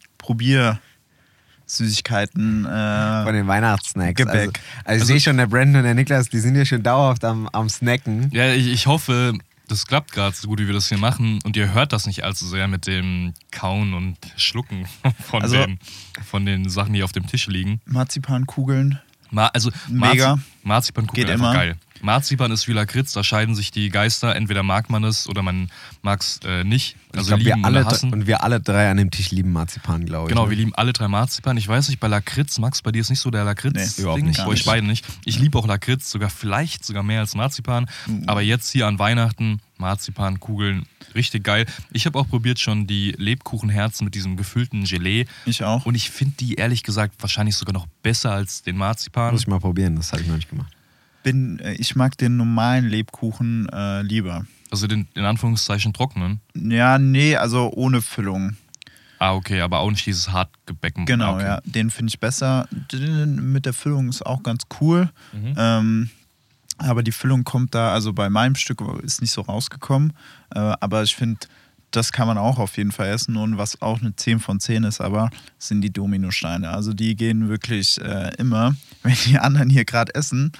[1.65, 4.15] Probiersüßigkeiten äh, Von den Weihnachtssnacks.
[4.15, 4.59] Gebäck.
[4.83, 7.23] Also, also ich sehe schon, der Brandon und der Niklas, die sind ja schon dauerhaft
[7.25, 8.29] am, am Snacken.
[8.31, 9.33] Ja, ich, ich hoffe,
[9.67, 11.39] das klappt gerade so gut, wie wir das hier machen.
[11.43, 14.85] Und ihr hört das nicht allzu sehr mit dem Kauen und Schlucken
[15.23, 15.79] von, Also- den,
[16.25, 17.81] von den Sachen, die auf dem Tisch liegen.
[17.85, 18.99] Marzipankugeln.
[19.31, 20.35] Ma also Mega.
[20.35, 21.53] Marzi Marzipankugel Geht einfach immer.
[21.59, 21.75] geil.
[22.01, 24.35] Marzipan ist wie Lakritz, da scheiden sich die Geister.
[24.35, 25.69] Entweder mag man es oder man
[26.01, 26.95] mag es äh, nicht.
[27.13, 28.11] ich Also glaube, wir lieben alle hassen.
[28.13, 30.29] und wir alle drei an dem Tisch lieben Marzipan, glaube ich.
[30.29, 30.49] Genau, ne?
[30.51, 31.57] wir lieben alle drei Marzipan.
[31.57, 33.97] Ich weiß nicht, bei Lakritz, Max, bei dir ist nicht so der Lakritz.
[33.97, 34.27] Nee, überhaupt Ding.
[34.27, 34.37] nicht.
[34.37, 35.05] Bei euch beiden nicht.
[35.25, 37.87] Ich liebe auch Lakritz, sogar vielleicht sogar mehr als Marzipan.
[38.27, 41.65] Aber jetzt hier an Weihnachten, Marzipankugeln, richtig geil.
[41.91, 45.25] Ich habe auch probiert schon die Lebkuchenherzen mit diesem gefüllten Gelee.
[45.45, 45.85] Ich auch.
[45.85, 49.31] Und ich finde die ehrlich gesagt wahrscheinlich sogar noch besser als den Marzipan.
[49.31, 50.71] Muss ich mal probieren, das habe ich noch nicht gemacht.
[51.25, 54.45] Bin, äh, ich mag den normalen Lebkuchen äh, lieber.
[54.69, 56.39] Also den in Anführungszeichen trockenen.
[56.53, 58.55] Ja, nee, also ohne Füllung.
[59.17, 61.07] Ah, okay, aber auch nicht dieses Hartgebecken.
[61.07, 61.45] Genau, ah, okay.
[61.45, 61.61] ja.
[61.65, 62.67] Den finde ich besser.
[62.91, 65.09] Den mit der Füllung ist auch ganz cool.
[65.33, 65.55] Mhm.
[65.57, 66.09] Ähm,
[66.77, 70.13] aber die Füllung kommt da, also bei meinem Stück ist nicht so rausgekommen.
[70.53, 71.47] Äh, aber ich finde,
[71.89, 73.35] das kann man auch auf jeden Fall essen.
[73.37, 76.69] Und was auch eine 10 von 10 ist, aber sind die Dominosteine.
[76.69, 80.51] Also die gehen wirklich äh, immer, wenn die anderen hier gerade essen.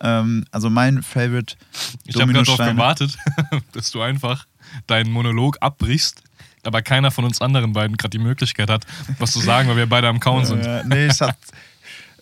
[0.00, 1.56] Ähm, also mein Favorite
[2.04, 3.16] Ich habe gerade darauf gewartet,
[3.72, 4.46] dass du einfach
[4.86, 6.22] deinen Monolog abbrichst,
[6.64, 8.86] aber keiner von uns anderen beiden gerade die Möglichkeit hat,
[9.18, 10.64] was zu sagen, weil wir beide am Kauen sind.
[10.64, 11.36] Äh, nee, ich hab,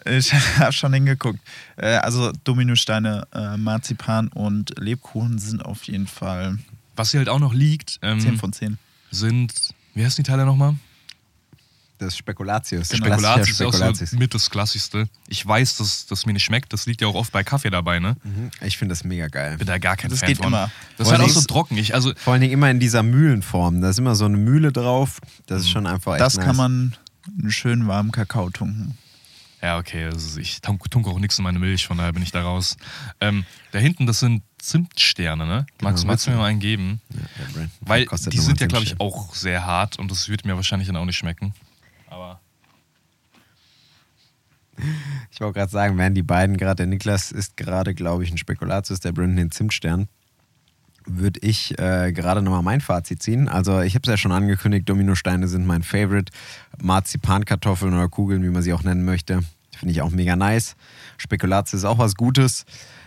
[0.05, 1.39] ich hab schon hingeguckt.
[1.77, 6.59] Äh, also Dominosteine, äh, Marzipan und Lebkuchen sind auf jeden Fall
[6.97, 8.79] Was hier halt auch noch liegt, 10 ähm, von 10.
[9.11, 10.75] sind, wie heißen die Teile nochmal?
[12.07, 12.89] Das Spekulatius.
[12.89, 14.11] Spekulatius ist Klassischer auch Spekulatius.
[14.11, 15.09] so mit das Klassischste.
[15.29, 16.73] Ich weiß, dass das mir nicht schmeckt.
[16.73, 18.17] Das liegt ja auch oft bei Kaffee dabei, ne?
[18.25, 18.51] Mhm.
[18.61, 19.57] Ich finde das mega geil.
[19.59, 20.47] Bin da gar kein Das Fan geht von.
[20.49, 20.71] immer.
[20.99, 21.77] Das ist halt auch so trocken.
[21.79, 23.81] Ich, also, Vor allen Dingen immer in dieser Mühlenform.
[23.81, 25.21] Da ist immer so eine Mühle drauf.
[25.47, 26.45] Das ist schon einfach echt Das nice.
[26.47, 26.97] kann man
[27.39, 28.99] einen schönen warmen Kakao tunken.
[29.63, 30.07] Ja, okay.
[30.07, 32.77] Also ich tunk- tunke auch nichts in meine Milch, von daher bin ich da raus.
[33.21, 35.67] Ähm, da hinten, das sind Zimtsterne, ne?
[35.81, 37.01] Max, Genau, magst du mir mal einen geben?
[37.11, 37.21] Ja,
[37.55, 37.71] Brand.
[37.81, 40.89] Weil die sind ja, 10 glaube ich, auch sehr hart und das wird mir wahrscheinlich
[40.89, 41.55] dann auch nicht schmecken.
[42.09, 42.41] Aber
[45.31, 48.39] Ich wollte gerade sagen, während die beiden gerade, der Niklas ist gerade, glaube ich, ein
[48.39, 50.09] Spekulatius, der Brandon den Zimtstern,
[51.05, 53.49] würde ich äh, gerade nochmal mein Fazit ziehen.
[53.49, 56.33] Also ich habe es ja schon angekündigt, Dominosteine sind mein Favorite.
[56.81, 59.43] Marzipankartoffeln oder Kugeln, wie man sie auch nennen möchte,
[59.77, 60.77] finde ich auch mega nice.
[61.19, 62.65] Spekulatius ist auch was Gutes.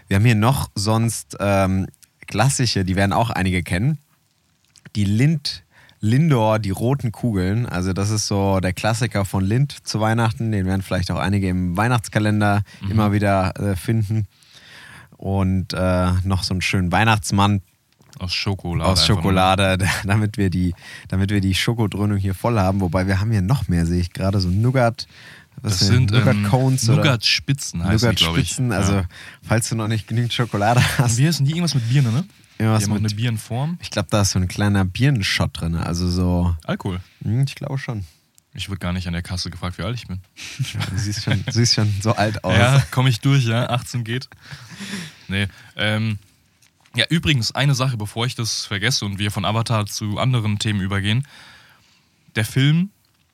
[0.07, 1.87] Wir haben hier noch sonst ähm,
[2.27, 3.97] klassische, die werden auch einige kennen.
[4.95, 5.63] Die Lind,
[6.05, 7.65] Lindor, die roten Kugeln.
[7.65, 10.51] Also das ist so der Klassiker von Lind zu Weihnachten.
[10.51, 14.27] Den werden vielleicht auch einige im Weihnachtskalender immer wieder äh, finden.
[15.17, 17.61] Und äh, noch so einen schönen Weihnachtsmann
[18.19, 18.89] aus Schokolade.
[18.89, 19.05] aus.
[19.05, 20.73] Schokolade, damit wir die,
[21.07, 22.81] damit wir die Schokodröhnung hier voll haben.
[22.81, 25.07] Wobei wir haben hier noch mehr, sehe ich gerade, so Nougat.
[25.61, 28.59] Was Das sind ähm, Nougat-Cones oder Nougat-Spitzen heißen die, glaube ich.
[28.59, 28.71] Nougat-Spitzen.
[28.73, 29.03] Also Ja.
[29.41, 31.51] falls du noch nicht genügend Schokolade Und hast, wie heißen die?
[31.53, 32.25] Irgendwas mit Birne, ne?
[32.57, 33.77] Irgendwas mit eine Birnenform.
[33.81, 35.75] ich glaube, da ist so ein kleiner Birnenshot drin.
[35.75, 36.99] Also so, Alkohol.
[37.23, 38.05] hm, ich glaube schon.
[38.57, 40.19] Ich wurde gar nicht an der Kasse gefragt, wie alt ich bin.
[40.57, 42.57] Du siehst schon, du siehst schon so alt aus.
[42.57, 43.69] Ja, komme ich durch, ja.
[43.69, 44.29] 18 geht.
[45.27, 45.47] Nee.
[45.75, 46.19] Ähm,
[46.95, 50.79] ja, übrigens, eine Sache, bevor ich das vergesse und wir von Avatar zu anderen Themen
[50.79, 51.27] übergehen.
[52.35, 52.91] der Film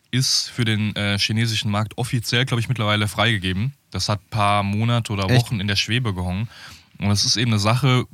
[0.09, 3.73] ist für den äh, chinesischen Markt offiziell, glaube ich, mittlerweile freigegeben.
[3.91, 5.45] Das hat ein paar Monate oder Echt?
[5.45, 6.49] Wochen in der Schwebe gehangen.
[6.97, 8.05] Und das ist eben eine Sache,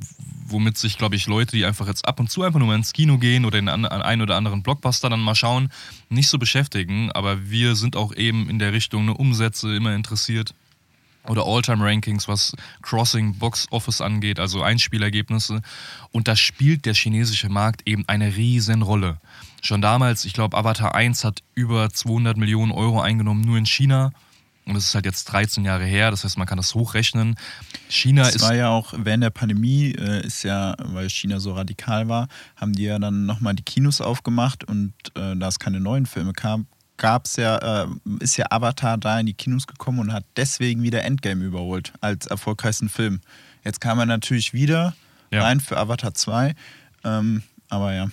[0.50, 2.92] womit sich, glaube ich, Leute, die einfach jetzt ab und zu einfach nur mal ins
[2.92, 5.70] Kino gehen oder in einen einen oder anderen Blockbuster dann mal schauen,
[6.08, 7.10] nicht so beschäftigen.
[7.12, 10.54] Aber wir sind auch eben in der Richtung ne, Umsätze immer interessiert.
[11.26, 15.60] Oder All-Time-Rankings, was Crossing Box Office angeht, also Einspielergebnisse.
[16.10, 19.20] Und da spielt der chinesische Markt eben eine riesen Rolle.
[19.60, 24.12] Schon damals, ich glaube, Avatar 1 hat über 200 Millionen Euro eingenommen, nur in China.
[24.68, 27.36] Und das ist halt jetzt 13 Jahre her, das heißt, man kann das hochrechnen.
[27.88, 28.42] China Es ist.
[28.42, 32.72] war ja auch während der Pandemie, äh, ist ja, weil China so radikal war, haben
[32.74, 36.60] die ja dann nochmal die Kinos aufgemacht und äh, da es keine neuen Filme gab,
[36.98, 37.88] gab's ja, äh,
[38.20, 42.26] ist ja Avatar da in die Kinos gekommen und hat deswegen wieder Endgame überholt als
[42.26, 43.20] erfolgreichsten Film.
[43.64, 44.94] Jetzt kam er natürlich wieder
[45.30, 45.42] Ja.
[45.44, 46.54] rein für Avatar 2,
[47.04, 48.08] ähm, aber ja.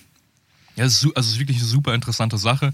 [0.75, 2.73] Ja, es ist, also es ist wirklich eine super interessante Sache.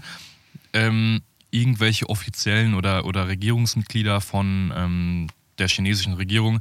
[0.72, 5.26] Ähm, irgendwelche offiziellen oder, oder Regierungsmitglieder von ähm,
[5.58, 6.60] der chinesischen Regierung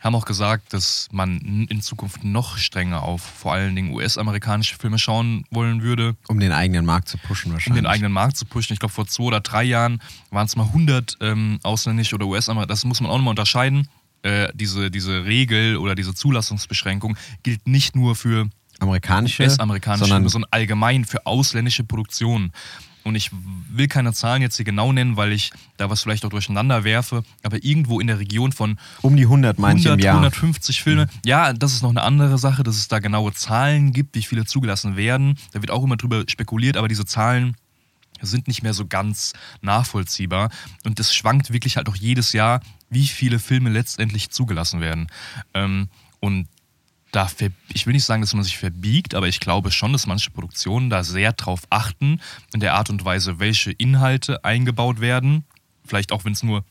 [0.00, 4.98] haben auch gesagt, dass man in Zukunft noch strenger auf vor allen Dingen US-amerikanische Filme
[4.98, 7.82] schauen wollen würde, Um den eigenen Markt zu pushen um wahrscheinlich.
[7.82, 8.74] den eigenen Markt zu pushen.
[8.74, 12.68] Ich glaube, vor zwei oder drei Jahren waren es mal 100 ähm, ausländische oder US-Amerikaner.
[12.68, 13.88] Das muss man auch nochmal unterscheiden.
[14.22, 18.48] Äh, diese, diese Regel oder diese Zulassungsbeschränkung gilt nicht nur für
[18.80, 22.52] Amerikanische, US-amerikanische sondern Filme, sondern allgemein für ausländische Produktionen.
[23.08, 23.30] Und ich
[23.70, 27.22] will keine Zahlen jetzt hier genau nennen, weil ich da was vielleicht auch durcheinander werfe,
[27.42, 30.16] aber irgendwo in der Region von um die 100 manche 100, im Jahr.
[30.16, 31.08] 150 Filme.
[31.24, 34.44] Ja, das ist noch eine andere Sache, dass es da genaue Zahlen gibt, wie viele
[34.44, 35.38] zugelassen werden.
[35.52, 37.56] Da wird auch immer drüber spekuliert, aber diese Zahlen
[38.20, 40.50] sind nicht mehr so ganz nachvollziehbar.
[40.84, 45.08] Und es schwankt wirklich halt auch jedes Jahr, wie viele Filme letztendlich zugelassen werden.
[45.54, 45.88] Ähm,
[46.20, 46.48] und
[47.12, 47.30] da,
[47.72, 50.90] ich will nicht sagen, dass man sich verbiegt, aber ich glaube schon, dass manche Produktionen
[50.90, 52.20] da sehr drauf achten,
[52.52, 55.44] in der Art und Weise, welche Inhalte eingebaut werden.
[55.84, 56.64] Vielleicht auch, wenn es nur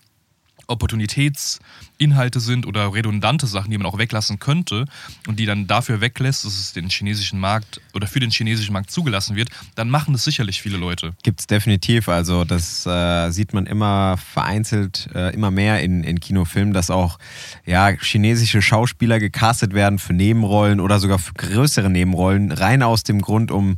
[0.68, 4.86] Opportunitätsinhalte sind oder redundante Sachen, die man auch weglassen könnte
[5.28, 8.92] und die dann dafür weglässt, dass es den chinesischen Markt oder für den chinesischen Markt
[8.92, 11.14] zugelassen wird, dann machen das sicherlich viele Leute.
[11.24, 12.10] Gibt es definitiv.
[12.10, 17.18] Also das äh, sieht man immer vereinzelt, äh, immer mehr in, in Kinofilmen, dass auch
[17.66, 23.22] ja, chinesische Schauspieler gecastet werden für Nebenrollen oder sogar für größere Nebenrollen, rein aus dem
[23.22, 23.78] Grund, um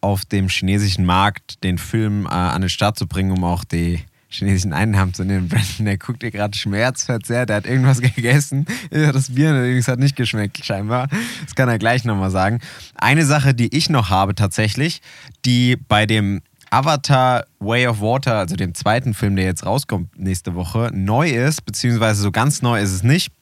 [0.00, 4.00] auf dem chinesischen Markt den Film äh, an den Start zu bringen, um auch die
[4.28, 5.48] chinesischen Einnahmen zu nehmen.
[5.50, 8.66] Brandon, der guckt dir gerade schmerzverzerrt, der hat irgendwas gegessen.
[8.90, 11.08] Das Bier allerdings hat nicht geschmeckt, scheinbar.
[11.44, 12.60] Das kann er gleich nochmal sagen.
[12.94, 15.00] Eine Sache, die ich noch habe tatsächlich,
[15.44, 20.54] die bei dem Avatar Way of Water, also dem zweiten Film, der jetzt rauskommt nächste
[20.54, 23.32] Woche, neu ist, beziehungsweise so ganz neu ist es nicht.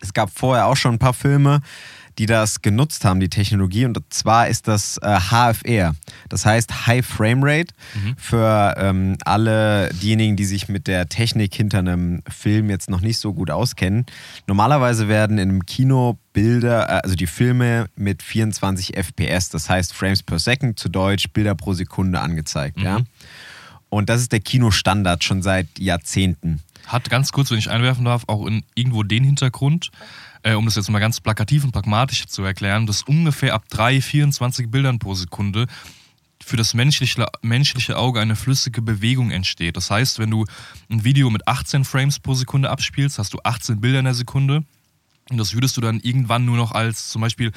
[0.00, 1.60] Es gab vorher auch schon ein paar Filme,
[2.18, 3.84] die das genutzt haben, die Technologie.
[3.84, 5.94] Und zwar ist das äh, HFR.
[6.28, 7.74] Das heißt High Frame Rate.
[8.16, 13.18] Für ähm, alle diejenigen, die sich mit der Technik hinter einem Film jetzt noch nicht
[13.18, 14.04] so gut auskennen.
[14.46, 19.94] Normalerweise werden in einem Kino Bilder, äh, also die Filme mit 24 FPS, das heißt
[19.94, 22.80] Frames per Second, zu Deutsch Bilder pro Sekunde angezeigt.
[22.80, 23.00] Ja?
[23.88, 26.60] Und das ist der Kinostandard schon seit Jahrzehnten.
[26.86, 29.90] Hat ganz kurz, wenn ich einwerfen darf, auch in irgendwo den Hintergrund,
[30.42, 34.00] äh, um das jetzt mal ganz plakativ und pragmatisch zu erklären, dass ungefähr ab 3,
[34.00, 35.66] 24 Bildern pro Sekunde
[36.42, 39.76] für das menschliche, menschliche Auge eine flüssige Bewegung entsteht.
[39.76, 40.44] Das heißt, wenn du
[40.90, 44.64] ein Video mit 18 Frames pro Sekunde abspielst, hast du 18 Bilder in der Sekunde.
[45.30, 47.52] Und das würdest du dann irgendwann nur noch als zum Beispiel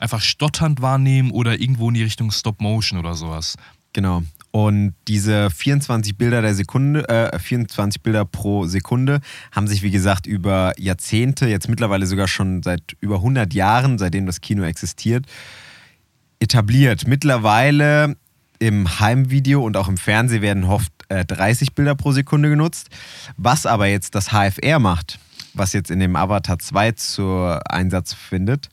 [0.00, 3.56] einfach stotternd wahrnehmen oder irgendwo in die Richtung Stop Motion oder sowas.
[3.92, 4.22] Genau.
[4.52, 9.20] Und diese 24 Bilder der Sekunde, äh, 24 Bilder pro Sekunde
[9.52, 14.26] haben sich, wie gesagt, über Jahrzehnte, jetzt mittlerweile sogar schon seit über 100 Jahren, seitdem
[14.26, 15.26] das Kino existiert,
[16.40, 17.06] etabliert.
[17.06, 18.16] Mittlerweile
[18.58, 22.88] im Heimvideo und auch im Fernsehen werden oft äh, 30 Bilder pro Sekunde genutzt.
[23.36, 25.20] Was aber jetzt das HFR macht,
[25.54, 28.68] was jetzt in dem Avatar 2 zu Einsatz findet,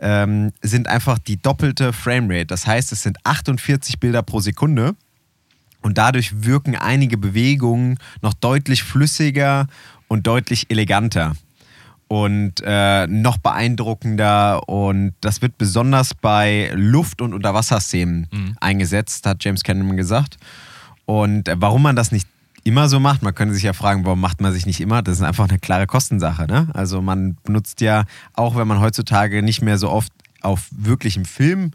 [0.00, 2.46] ähm, sind einfach die doppelte Framerate.
[2.46, 4.96] Das heißt, es sind 48 Bilder pro Sekunde.
[5.82, 9.66] Und dadurch wirken einige Bewegungen noch deutlich flüssiger
[10.08, 11.34] und deutlich eleganter
[12.08, 14.68] und äh, noch beeindruckender.
[14.68, 18.26] Und das wird besonders bei Luft- und Unterwasserszenen
[18.60, 20.36] eingesetzt, hat James Cameron gesagt.
[21.06, 22.26] Und äh, warum man das nicht
[22.64, 25.02] immer so macht, man könnte sich ja fragen, warum macht man sich nicht immer?
[25.02, 26.46] Das ist einfach eine klare Kostensache.
[26.46, 26.68] Ne?
[26.74, 30.12] Also man benutzt ja, auch wenn man heutzutage nicht mehr so oft
[30.42, 31.72] auf wirklichem Film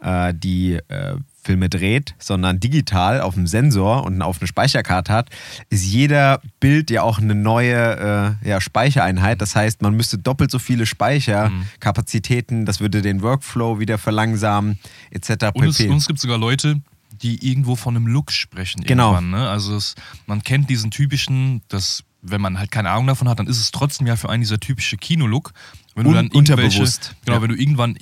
[0.00, 1.16] äh, die äh,
[1.48, 5.30] Filme dreht, sondern digital auf einem Sensor und auf eine Speicherkarte hat,
[5.70, 9.40] ist jeder Bild ja auch eine neue äh, ja, Speichereinheit.
[9.40, 14.78] Das heißt, man müsste doppelt so viele Speicherkapazitäten, das würde den Workflow wieder verlangsamen,
[15.10, 15.46] etc.
[15.54, 16.82] Und es, und es gibt sogar Leute,
[17.22, 18.82] die irgendwo von einem Look sprechen.
[18.84, 19.14] Genau.
[19.14, 19.48] Irgendwann, ne?
[19.48, 19.94] Also es,
[20.26, 23.70] man kennt diesen typischen, das, wenn man halt keine Ahnung davon hat, dann ist es
[23.70, 25.52] trotzdem ja für einen dieser typische Kinolook.
[25.94, 27.14] Wenn du Un- dann irgendwelche, unterbewusst.
[27.24, 27.42] genau, Ja.
[27.42, 27.96] wenn du irgendwann,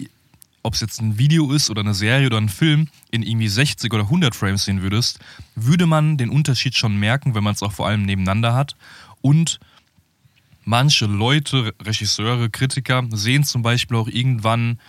[0.67, 3.93] ob es jetzt ein Video ist oder eine Serie oder ein Film, in irgendwie 60
[3.95, 5.21] oder 100 Frames sehen würdest,
[5.55, 8.75] würde man den Unterschied schon merken, wenn man es auch vor allem nebeneinander hat.
[9.23, 9.61] Und
[10.65, 14.81] manche Leute, Regisseure, Kritiker sehen zum Beispiel auch irgendwann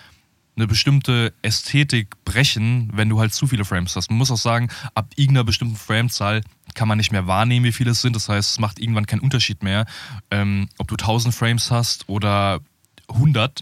[0.55, 4.09] eine bestimmte Ästhetik brechen, wenn du halt zu viele Frames hast.
[4.09, 6.41] Man muss auch sagen, ab irgendeiner bestimmten Framezahl
[6.73, 8.15] kann man nicht mehr wahrnehmen, wie viele es sind.
[8.15, 9.85] Das heißt, es macht irgendwann keinen Unterschied mehr,
[10.31, 12.61] ähm, ob du 1000 Frames hast oder
[13.09, 13.61] 100.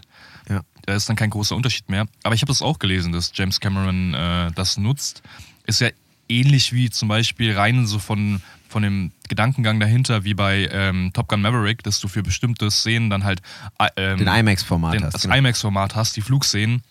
[0.86, 2.06] Da ist dann kein großer Unterschied mehr.
[2.22, 5.22] Aber ich habe das auch gelesen, dass James Cameron äh, das nutzt.
[5.66, 5.90] Ist ja
[6.28, 11.28] ähnlich wie zum Beispiel rein so von, von dem Gedankengang dahinter, wie bei ähm, Top
[11.28, 13.42] Gun Maverick, dass du für bestimmte Szenen dann halt
[13.78, 15.14] äh, ähm, Den IMAX-Format den, hast.
[15.14, 15.34] das genau.
[15.34, 16.82] IMAX-Format hast, die Flugszenen.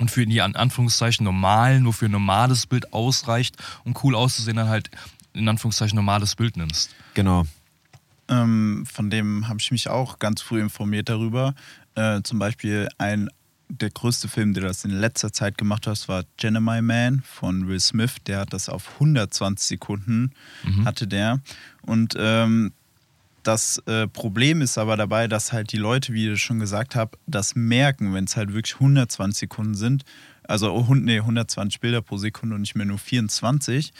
[0.00, 4.56] Und für die an Anführungszeichen normalen, nur für ein normales Bild ausreicht, um cool auszusehen,
[4.56, 4.90] dann halt
[5.34, 6.90] in Anführungszeichen normales Bild nimmst.
[7.14, 7.44] Genau.
[8.28, 11.54] Ähm, von dem habe ich mich auch ganz früh informiert darüber.
[11.94, 13.28] Äh, zum Beispiel ein
[13.68, 17.80] der größte Film, der das in letzter Zeit gemacht hat, war Gemini Man von Will
[17.80, 18.16] Smith.
[18.26, 20.32] Der hat das auf 120 Sekunden,
[20.84, 21.40] hatte der.
[21.82, 22.72] Und ähm,
[23.42, 27.18] das äh, Problem ist aber dabei, dass halt die Leute, wie ich schon gesagt habe,
[27.26, 30.04] das merken, wenn es halt wirklich 120 Sekunden sind.
[30.44, 33.92] Also oh, nee, 120 Bilder pro Sekunde und nicht mehr nur 24.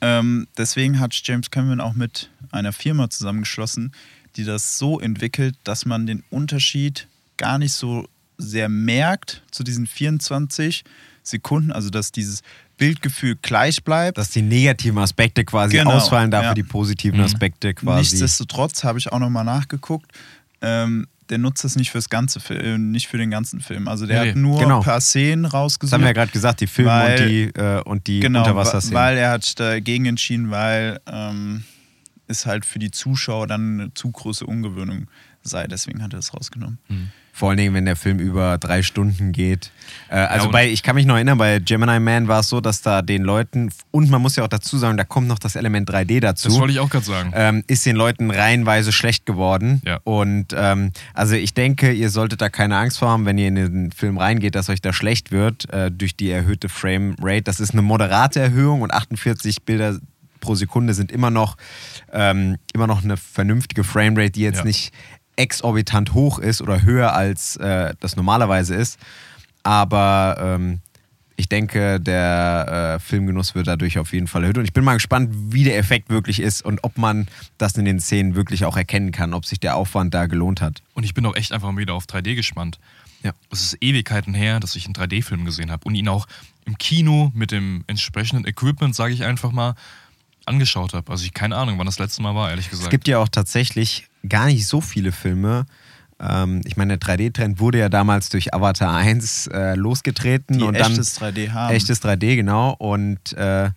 [0.00, 3.92] Ähm, deswegen hat James Cameron auch mit einer Firma zusammengeschlossen,
[4.36, 8.06] die das so entwickelt, dass man den Unterschied gar nicht so
[8.38, 10.84] sehr merkt zu diesen 24
[11.22, 12.42] Sekunden, also dass dieses
[12.78, 14.18] Bildgefühl gleich bleibt.
[14.18, 16.54] Dass die negativen Aspekte quasi Genau, ausfallen, dafür ja.
[16.54, 18.00] die positiven Aspekte quasi.
[18.00, 20.10] Nichtsdestotrotz habe ich auch nochmal nachgeguckt.
[20.60, 23.86] Ähm, der nutzt das nicht fürs ganze Film, nicht für den ganzen Film.
[23.88, 24.78] Also der Nee, hat nur genau.
[24.80, 25.92] ein paar Szenen das rausgesucht.
[25.94, 28.94] haben wir ja gerade gesagt, die Filme Weil- und die, äh, und die genau, Unterwasserszenen.
[28.98, 31.62] Weil er hat dagegen entschieden, weil ähm,
[32.26, 35.06] es halt für die Zuschauer dann eine zu große Ungewöhnung
[35.42, 35.66] sei.
[35.68, 36.78] Deswegen hat er das rausgenommen.
[37.34, 39.72] Vor allen Dingen, wenn der Film über drei Stunden geht.
[40.10, 42.60] Äh, also und- bei, ich kann mich noch erinnern, bei Gemini Man war es so,
[42.60, 45.56] dass da den Leuten, und man muss ja auch dazu sagen, da kommt noch das
[45.56, 46.48] Element 3D dazu.
[46.48, 47.32] Das wollte ich auch gerade sagen.
[47.34, 49.80] ähm, ist den Leuten reihenweise schlecht geworden.
[49.86, 49.98] Ja.
[50.04, 53.54] Und ähm, also ich denke, ihr solltet da keine Angst vor haben, wenn ihr in
[53.54, 57.42] den Film reingeht, dass euch da schlecht wird äh, durch die erhöhte Frame Rate.
[57.44, 59.98] Das ist eine moderate Erhöhung und 48 Bilder
[60.40, 61.56] pro Sekunde sind immer noch,
[62.12, 64.64] ähm, immer noch eine vernünftige Frame Rate, die jetzt Ja.
[64.64, 64.92] nicht
[65.36, 68.98] exorbitant hoch ist oder höher als äh, das normalerweise ist.
[69.62, 70.80] Aber ähm,
[71.36, 74.58] ich denke, der äh, Filmgenuss wird dadurch auf jeden Fall erhöht.
[74.58, 77.26] Und ich bin mal gespannt, wie der Effekt wirklich ist und ob man
[77.58, 80.82] das in den Szenen wirklich auch erkennen kann, ob sich der Aufwand da gelohnt hat.
[80.94, 82.78] Und ich bin auch echt einfach mal wieder auf 3D gespannt.
[83.22, 83.32] Ja.
[83.50, 86.26] Es ist Ewigkeiten her, dass ich einen 3D-Film gesehen habe und ihn auch
[86.64, 89.74] im Kino mit dem entsprechenden Equipment, sage ich einfach mal,
[90.46, 91.10] angeschaut habe.
[91.10, 92.86] Also ich keine Ahnung, wann das letzte Mal war, ehrlich gesagt.
[92.86, 95.66] Es gibt ja auch tatsächlich gar nicht so viele Filme.
[96.20, 100.78] Ähm, ich meine, der 3D-Trend wurde ja damals durch Avatar 1 äh, losgetreten Die und
[100.78, 101.74] dann echtes 3D haben.
[101.74, 102.74] echtes 3D, genau.
[102.78, 103.70] Und äh,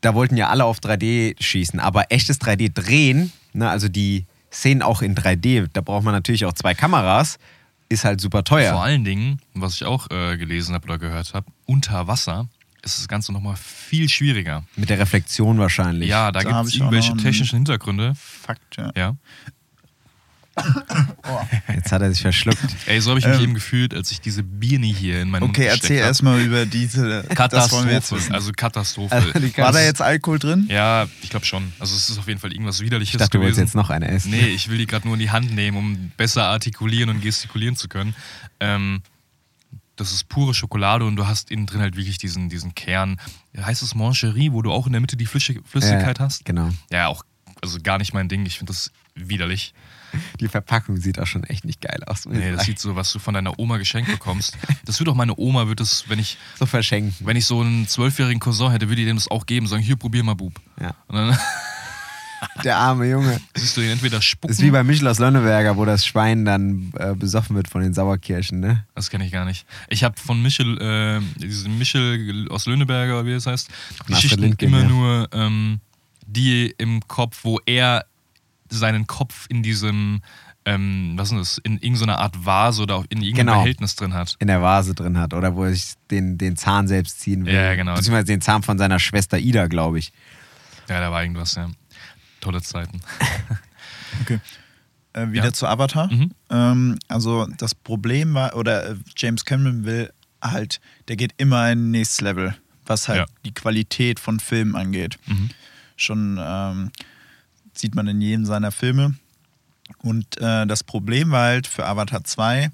[0.00, 1.80] da wollten ja alle auf 3D schießen.
[1.80, 6.46] Aber echtes 3D drehen, ne, also die Szenen auch in 3D, da braucht man natürlich
[6.46, 7.38] auch zwei Kameras,
[7.90, 8.72] ist halt super teuer.
[8.72, 12.48] Vor allen Dingen, was ich auch äh, gelesen habe oder gehört habe, unter Wasser
[12.82, 14.64] ist das Ganze nochmal viel schwieriger.
[14.76, 16.08] Mit der Reflexion wahrscheinlich.
[16.08, 18.14] Ja, da, Da gibt es irgendwelche technischen Hintergründe.
[18.14, 18.92] Fakt, ja.
[18.96, 19.16] Ja.
[21.74, 22.58] Jetzt hat er sich verschluckt.
[22.86, 23.42] Ey, so habe ich mich Ähm.
[23.42, 27.22] eben gefühlt, als ich diese Birne hier in meinen Okay, Mund erzähl erstmal über diese.
[27.32, 28.16] Das wollen wir jetzt Katastrophe.
[28.16, 28.34] wissen.
[28.34, 29.14] Also Katastrophe.
[29.14, 30.66] Also die War da jetzt Alkohol drin?
[30.68, 31.72] ja, ich glaube schon.
[31.78, 33.68] Also es ist auf jeden Fall irgendwas Widerliches Ich dachte, du wolltest gewesen.
[33.68, 34.30] jetzt noch eine essen.
[34.30, 37.76] Nee, ich will die gerade nur in die Hand nehmen, um besser artikulieren und gestikulieren
[37.76, 38.14] zu können.
[38.60, 39.02] Ähm,
[39.98, 43.20] das ist pure Schokolade und du hast innen drin halt wirklich diesen, diesen Kern.
[43.56, 46.44] Heißt es Mancherie, wo du auch in der Mitte die Flüssig Flüssigkeit Ja, hast?
[46.44, 46.70] Genau.
[46.90, 47.24] Ja, auch,
[47.60, 48.46] also gar nicht mein Ding.
[48.46, 49.74] Ich finde das widerlich.
[50.40, 52.24] Die Verpackung sieht auch schon echt nicht geil aus.
[52.24, 52.66] Nee, das sagen.
[52.66, 54.56] sieht so, was du von deiner Oma geschenkt bekommst.
[54.86, 57.14] Das wird auch meine Oma, wird das, wenn ich, so verschenken.
[57.26, 59.96] wenn ich so einen zwölfjährigen Cousin hätte, würde ich dem das auch geben, sagen, hier,
[59.96, 60.58] probier mal, Bub.
[60.80, 60.94] Ja.
[61.08, 61.38] Und dann
[62.64, 63.40] Der arme Junge.
[63.54, 64.48] siehst du ihn entweder spucken.
[64.48, 67.82] Das ist wie bei Michel aus Lönneberger, wo das Schwein dann äh, besoffen wird von
[67.82, 68.84] den Sauerkirschen, ne?
[68.94, 69.66] Das kenne ich gar nicht.
[69.88, 73.68] Ich habe von Michel, äh, diesen Michel aus Löhneberger, wie es heißt,
[74.06, 74.88] Geschichten Lindgren, immer ja.
[74.88, 75.80] nur ähm,
[76.26, 78.04] die im Kopf, wo er
[78.68, 80.20] seinen Kopf in diesem,
[80.64, 83.58] ähm, was ist das, in irgendeiner Art Vase oder in irgendeinem Genau.
[83.60, 84.36] Behältnis drin hat.
[84.38, 87.54] In der Vase drin hat oder wo er sich den, den Zahn selbst ziehen will.
[87.54, 87.94] Ja, genau.
[87.94, 90.12] Beziehungsweise den Zahn von seiner Schwester Ida, glaube ich.
[90.88, 91.68] Ja, da war irgendwas, ja.
[92.40, 93.00] Tolle Zeiten.
[94.22, 94.40] Okay.
[95.12, 95.52] Äh, wieder Ja.
[95.52, 96.10] zu Avatar.
[96.12, 96.30] Mhm.
[96.50, 100.10] Ähm, also das Problem war, oder äh, James Cameron will
[100.42, 102.56] halt, der geht immer ein nächstes Level.
[102.86, 103.26] was halt Ja.
[103.44, 105.18] die Qualität von Filmen angeht.
[105.26, 105.50] Mhm.
[105.96, 106.90] Schon ähm,
[107.74, 109.14] sieht man in jedem seiner Filme.
[109.98, 112.70] Und äh, das Problem war halt für Avatar 2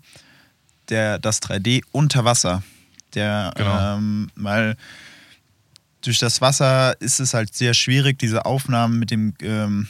[0.88, 2.62] der, das 3D unter Wasser.
[3.14, 3.96] Der, Genau.
[3.96, 4.76] ähm, weil
[6.06, 9.88] durch das Wasser ist es halt sehr schwierig, diese Aufnahmen mit, dem, ähm,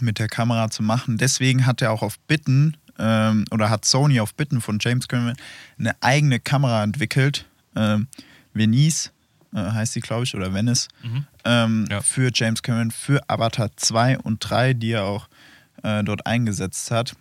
[0.00, 1.18] mit der Kamera zu machen.
[1.18, 5.36] Deswegen hat er auch auf Bitten ähm, oder hat Sony auf Bitten von James Cameron
[5.78, 7.46] eine eigene Kamera entwickelt.
[7.76, 8.08] Ähm,
[8.54, 9.12] Venice
[9.54, 10.88] äh, heißt sie, glaube ich, oder Venice.
[11.44, 12.00] Ähm, Ja.
[12.00, 15.28] Für James Cameron, für Avatar 2 und 3, die er auch
[15.82, 17.14] äh, dort eingesetzt hat.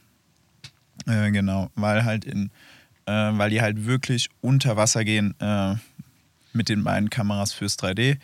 [1.05, 2.49] Äh, genau, weil halt in,
[3.05, 5.75] äh, weil die halt wirklich unter Wasser gehen äh,
[6.57, 8.17] mit den beiden Kameras fürs 3D.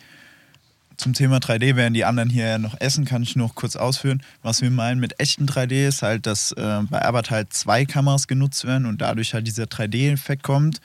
[0.96, 4.22] Zum Thema 3D werden die anderen hier ja noch essen, kann ich noch kurz ausführen.
[4.42, 8.28] Was wir meinen mit echten 3D ist halt, dass äh, bei Avatar halt zwei Kameras
[8.28, 10.80] genutzt werden und dadurch halt dieser 3D-Effekt kommt.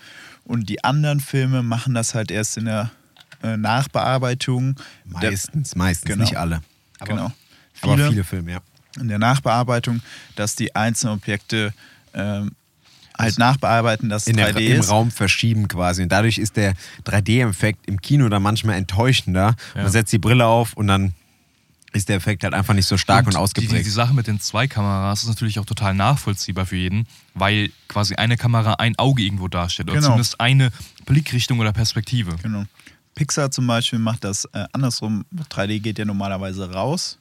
[0.45, 2.89] Und die anderen Filme machen das halt erst in der
[3.43, 4.75] äh, Nachbearbeitung.
[5.21, 6.23] Der- Meistens, meistens, Genau.
[6.23, 6.61] nicht alle.
[6.99, 7.31] Aber, genau.
[7.81, 8.59] aber viele Filme, ja.
[8.99, 10.01] in der Nachbearbeitung,
[10.35, 11.71] dass die einzelnen Objekte
[12.15, 12.51] ähm,
[13.19, 14.89] halt nachbearbeiten, dass In der, 3D Im ist.
[14.89, 16.01] Raum verschieben quasi.
[16.03, 16.73] Und dadurch ist der
[17.05, 19.55] 3D-Effekt im Kino dann manchmal enttäuschender.
[19.75, 19.83] Ja.
[19.83, 21.13] Man setzt die Brille auf und dann
[21.91, 23.73] ist der Effekt halt einfach nicht so stark und, die, ausgeprägt.
[23.73, 27.71] die, die Sache mit den zwei Kameras ist natürlich auch total nachvollziehbar für jeden, weil
[27.87, 29.89] quasi eine Kamera ein Auge irgendwo darstellt.
[29.89, 30.07] Oder Genau.
[30.09, 30.69] zumindest eine
[31.05, 32.35] Blickrichtung oder Perspektive.
[32.43, 32.65] Genau.
[33.15, 35.25] Pixar zum Beispiel macht das äh, andersrum.
[35.51, 37.17] 3D geht ja normalerweise raus.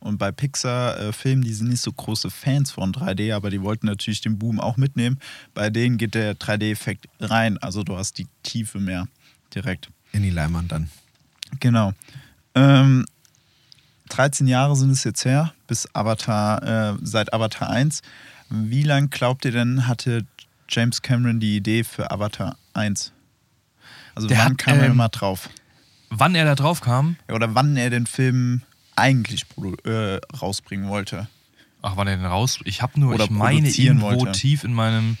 [0.00, 4.20] Und bei Pixar-Filmen, die sind nicht so große Fans von 3D, aber die wollten natürlich
[4.20, 5.18] den Boom auch mitnehmen.
[5.54, 7.58] Bei denen geht der 3D-Effekt rein.
[7.58, 9.08] Also du hast die Tiefe mehr
[9.54, 9.90] direkt.
[10.12, 10.88] in die Leinwand dann.
[11.60, 11.92] Genau.
[12.54, 13.06] Ähm,
[14.10, 18.02] 13 Jahre sind es jetzt her, bis Avatar, äh, seit Avatar 1.
[18.50, 20.24] Wie lang glaubt ihr denn, hatte
[20.68, 23.12] James Cameron die Idee für Avatar 1?
[24.14, 25.50] Also Der wann hat, kam er ähm, mal drauf?
[26.10, 28.62] Wann er da drauf kam, Ja, Oder wann er den Film
[28.98, 29.46] eigentlich
[29.84, 31.28] äh, rausbringen wollte?
[31.82, 32.58] ach, wann er denn raus?
[32.64, 34.32] Ich habe nur, Oder ich meine irgendwo wollte.
[34.32, 35.16] tief in meinem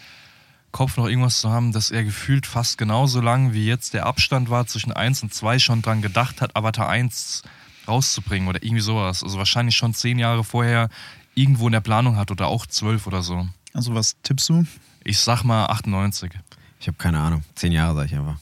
[0.70, 4.50] Kopf noch irgendwas zu haben, dass er gefühlt fast genauso lang wie jetzt der Abstand
[4.50, 7.42] war zwischen 1 und 2 schon dran gedacht hat, Avatar 1
[7.86, 9.22] rauszubringen oder irgendwie sowas.
[9.22, 10.90] Also wahrscheinlich schon zehn Jahre vorher
[11.34, 13.48] irgendwo in der Planung hat oder auch zwölf oder so.
[13.72, 14.66] Also was tippst du?
[15.04, 16.32] Ich sag mal 98.
[16.80, 17.44] Ich habe keine Ahnung.
[17.54, 18.36] Zehn Jahre sag ich einfach.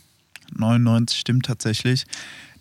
[0.57, 2.07] 99 stimmt tatsächlich.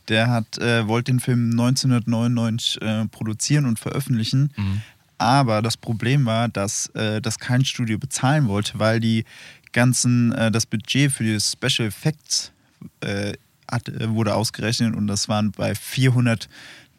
[0.09, 4.51] Der hat, äh, wollte den Film 1999 äh, produzieren und veröffentlichen.
[4.55, 4.81] Mhm.
[5.17, 9.23] Aber das Problem war, dass äh, das kein Studio bezahlen wollte, weil die
[9.71, 12.51] ganzen, äh, das Budget für die Special Effects
[13.01, 13.33] äh,
[13.71, 16.49] hat, äh, wurde ausgerechnet und das waren bei 400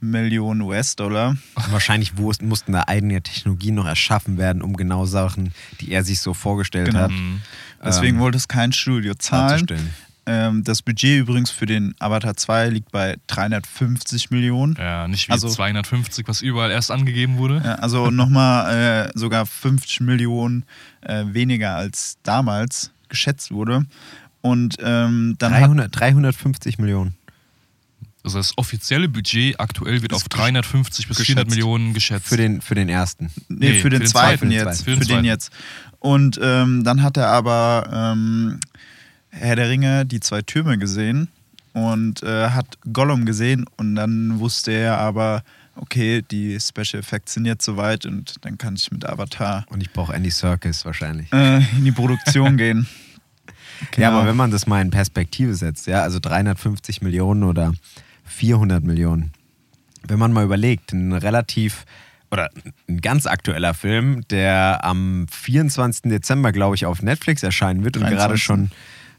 [0.01, 1.37] Millionen US-Dollar.
[1.71, 6.35] Wahrscheinlich mussten da eigene Technologien noch erschaffen werden, um genau Sachen, die er sich so
[6.35, 7.01] vorgestellt Genau.
[7.01, 7.13] hat.
[7.85, 9.67] Deswegen ähm, wollte es kein Studio zahlen.
[10.29, 14.75] Ähm, das Budget übrigens für den Avatar 2 liegt bei 350 Millionen.
[14.79, 17.63] Ja, nicht wie Also- 250, was überall erst angegeben wurde.
[17.65, 20.65] Ja, also nochmal äh, sogar 50 Millionen
[21.03, 23.87] äh, weniger als damals geschätzt wurde.
[24.43, 27.15] Und ähm, dann hat 300, 350 Millionen.
[28.25, 31.27] Also das offizielle Budget aktuell wird auf gesch- 350 bis geschätzt.
[31.39, 32.27] 400 Millionen geschätzt.
[32.27, 33.31] Für den, für den ersten.
[33.49, 34.79] Nee, Nee, für den für den zweiten zweiten, jetzt.
[34.79, 35.25] für Für den den, zweiten.
[35.25, 35.53] jetzt.
[36.01, 38.59] Und ähm, dann hat er aber ähm,
[39.39, 41.29] Herr der Ringe, die zwei Türme gesehen
[41.73, 45.43] und äh, hat Gollum gesehen und dann wusste er aber,
[45.77, 49.93] okay, die Special Effects sind jetzt soweit und dann kann ich mit Avatar Und ich
[49.93, 51.33] brauche Andy Serkis wahrscheinlich.
[51.33, 52.87] äh, in die Produktion gehen.
[53.99, 54.19] Ja, Genau.
[54.21, 57.75] aber wenn man das mal in Perspektive setzt, ja, also 350 Millionen oder
[58.25, 59.33] 400 Millionen,
[60.09, 61.85] wenn man mal überlegt, ein relativ
[62.31, 62.49] oder
[62.89, 66.11] ein ganz aktueller Film, der am 24.
[66.11, 68.17] Dezember, glaube ich, auf Netflix erscheinen wird und 23..
[68.17, 68.71] gerade schon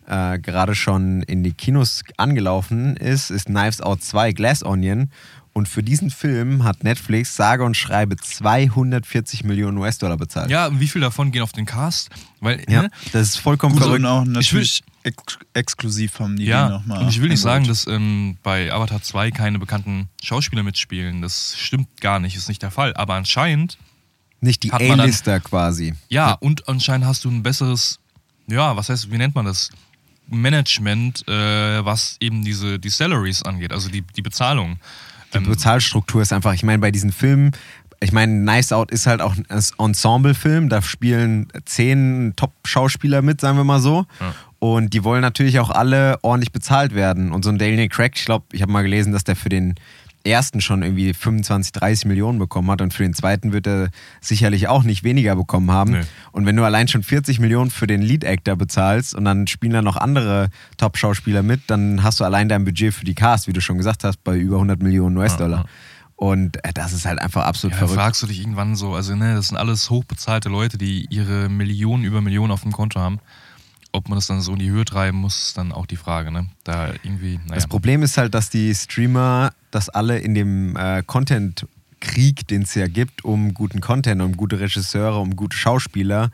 [0.07, 5.11] äh, gerade schon in die Kinos angelaufen ist, ist Knives Out 2 Glass Onion.
[5.53, 10.51] Und für diesen Film hat Netflix sage und schreibe 240 Millionen US-Dollar bezahlt.
[10.51, 12.09] ja, und wie viel davon gehen auf den Cast?
[12.41, 12.91] Weil, Ja, ne?
[13.11, 14.01] das ist vollkommen Gut, verrückt.
[14.01, 17.01] und auch Ich will- natürlich ex exklusiv haben die Ja, nochmal.
[17.01, 21.23] und ich will nicht sagen, dass ähm, bei Avatar 2 keine bekannten Schauspieler mitspielen.
[21.23, 22.93] Das stimmt gar nicht, ist nicht der Fall.
[22.95, 23.79] Aber anscheinend,
[24.41, 25.95] Nicht die A-Lister quasi.
[26.09, 27.97] ja, und anscheinend hast du ein besseres,
[28.47, 29.71] ja, was heißt, wie nennt man das?
[30.29, 34.77] Management, äh, was eben diese die Salaries angeht, also die, die Bezahlung.
[35.33, 37.51] Die Ähm, Bezahlstruktur ist einfach, ich meine, bei diesen Filmen,
[37.99, 39.45] ich meine, Nice Out ist halt auch ein
[39.77, 44.05] Ensemble-Film, da spielen zehn Top-Schauspieler mit, sagen wir mal so.
[44.19, 44.35] Ja.
[44.59, 47.31] Und die wollen natürlich auch alle ordentlich bezahlt werden.
[47.31, 49.75] Und so ein Daniel Craig, ich glaube, ich habe mal gelesen, dass der für den
[50.27, 53.89] ersten schon irgendwie 25, 30 Millionen bekommen hat und für den zweiten wird er
[54.21, 55.91] sicherlich auch nicht weniger bekommen haben.
[55.91, 56.01] Nee.
[56.31, 59.81] Und wenn du allein schon 40 Millionen für den Lead-Actor bezahlst und dann spielen da
[59.81, 63.61] noch andere Top-Schauspieler mit, dann hast du allein dein Budget für die Cast, wie du
[63.61, 65.65] schon gesagt hast, bei über 100 Millionen US-Dollar.
[66.15, 68.03] Und äh, das ist halt einfach absolut Ja, dann verrückt.
[68.03, 72.03] fragst du dich irgendwann so, also ne, das sind alles hochbezahlte Leute, die ihre Millionen
[72.03, 73.19] über Millionen auf dem Konto haben.
[73.97, 76.31] Ob man das dann so in die Höhe treiben muss, ist dann auch die Frage,
[76.31, 76.47] ne?
[76.63, 77.55] Da irgendwie, naja.
[77.55, 82.75] Das Problem ist halt, dass die Streamer das alle in dem äh, Content-Krieg, den es
[82.75, 86.31] ja gibt, um guten Content, um gute Regisseure, um gute Schauspieler,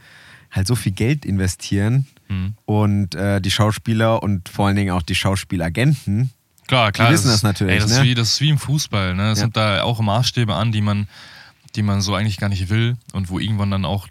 [0.51, 2.05] halt so viel Geld investieren.
[2.29, 2.53] Mhm.
[2.65, 6.31] Und äh, die Schauspieler und vor allen Dingen auch die Schauspielagenten,
[6.67, 7.11] Klar, klar.
[7.11, 7.97] wissen ist- das natürlich, Ey, das, ne?
[7.97, 9.31] ist wie, das ist wie im Fußball, ne?
[9.31, 9.43] Es Ja.
[9.45, 11.07] sind da auch Maßstäbe an, die man,
[11.75, 14.07] die man so eigentlich gar nicht will und wo irgendwann dann auch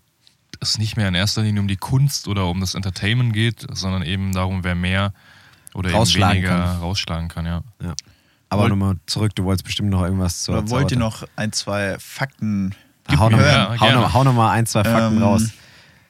[0.63, 4.03] es nicht mehr in erster Linie um die Kunst oder um das Entertainment geht, sondern
[4.03, 5.13] eben darum, wer mehr
[5.75, 6.79] oder eben Rausschlagen weniger kann.
[6.79, 7.63] rausschlagen kann, ja.
[7.83, 7.95] Ja.
[8.49, 11.97] Aber nochmal zurück, du wolltest bestimmt noch irgendwas zu Oder wollt ihr noch ein, zwei
[11.99, 12.75] Fakten
[13.17, 15.51] Hau mir noch, Ja, hau, noch, hau noch mal ein, zwei Fakten Ähm, raus.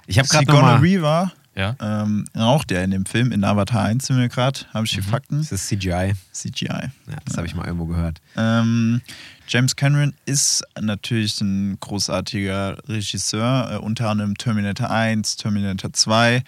[0.07, 0.83] Ich habe gerade Sigourney.
[0.83, 1.77] Weaver Ja?
[1.81, 5.03] ähm, raucht ja in dem Film, in Avatar 1 sind wir gerade, habe ich die
[5.03, 5.39] Fakten.
[5.39, 6.15] Das ist CGI.
[6.33, 6.67] CGI.
[6.67, 8.21] Ja, das habe ich mal irgendwo gehört.
[8.37, 9.03] Ähm,
[9.49, 16.43] James Cameron ist natürlich ein großartiger Regisseur, äh, unter anderem Terminator 1, Terminator 2,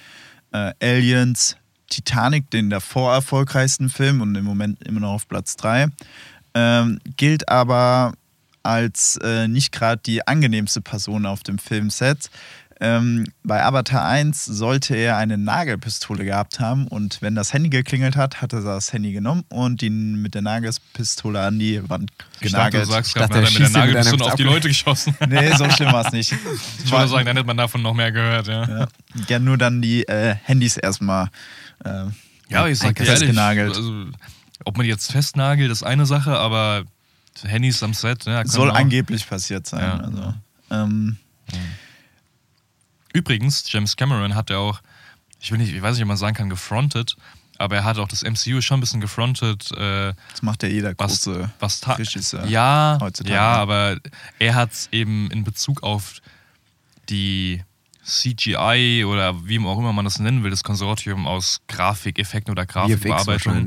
[0.52, 1.56] äh, Aliens,
[1.88, 5.88] Titanic, den davor erfolgreichsten Film und im Moment immer noch auf Platz 3.
[6.54, 8.14] Ähm, gilt aber
[8.62, 12.30] als äh, nicht gerade die angenehmste Person auf dem Filmset.
[12.84, 18.14] Ähm, bei Avatar 1 sollte er eine Nagelpistole gehabt haben und wenn das Handy geklingelt
[18.14, 22.10] hat, hat er das Handy genommen und ihn mit der Nagelpistole an die Wand
[22.40, 22.82] Ich dachte, genagelt.
[22.82, 25.16] du sagst gerade, er hat er mit der Nagelpistole auf die Leute geschossen.
[25.28, 26.34] nee, so schlimm war es nicht.
[26.84, 28.68] Ich wollte sagen, dann hätte man davon noch mehr gehört, ja.
[28.80, 28.88] ja,
[29.28, 31.28] ja, nur dann die äh, Handys erstmal.
[31.84, 32.04] Äh,
[32.50, 33.74] Ja, ich sag dir ehrlich, festgenagelt.
[33.74, 34.04] also,
[34.66, 36.84] ob man jetzt festnagelt, ist eine Sache, aber
[37.44, 39.80] Handys am Set, kann Soll angeblich passiert sein.
[39.80, 39.96] Ja.
[40.00, 40.34] Also,
[40.70, 41.16] ähm,
[43.14, 44.82] Übrigens, James Cameron hat ja auch,
[45.40, 47.16] ich will nicht, ich weiß nicht, ob man sagen kann, gefrontet,
[47.56, 50.92] aber er hat auch das MCU schon ein bisschen gefrontet, äh, das macht ja jeder
[50.98, 52.44] was, große was ta- Regisseur.
[52.46, 53.34] ja, heutzutage.
[53.34, 53.96] ja, aber
[54.38, 56.14] er hat es eben in Bezug auf
[57.08, 57.62] die
[58.04, 63.66] CGI oder wie auch immer man das nennen will, das Konsortium aus Grafikeffekten oder Grafikbearbeitung.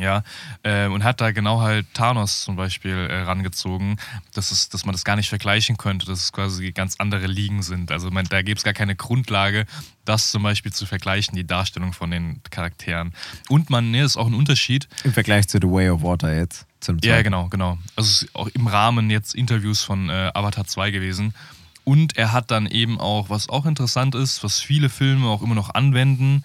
[0.00, 0.22] Ja,
[0.62, 4.00] äh, und hat da genau halt Thanos zum Beispiel äh, rangezogen,
[4.32, 7.62] dass, es, dass man das gar nicht vergleichen könnte, dass es quasi ganz andere Ligen
[7.62, 7.92] sind.
[7.92, 9.66] Also man, da gibt es gar keine Grundlage,
[10.06, 13.12] das zum Beispiel zu vergleichen, die Darstellung von den Charakteren.
[13.50, 14.88] Und man, ne, ist auch ein Unterschied.
[15.04, 16.66] Im Vergleich zu The Way of Water jetzt.
[17.02, 17.76] Ja, genau, genau.
[17.94, 21.34] Also es ist auch im Rahmen jetzt Interviews von äh, Avatar 2 gewesen.
[21.84, 25.54] Und er hat dann eben auch, was auch interessant ist, was viele Filme auch immer
[25.54, 26.44] noch anwenden,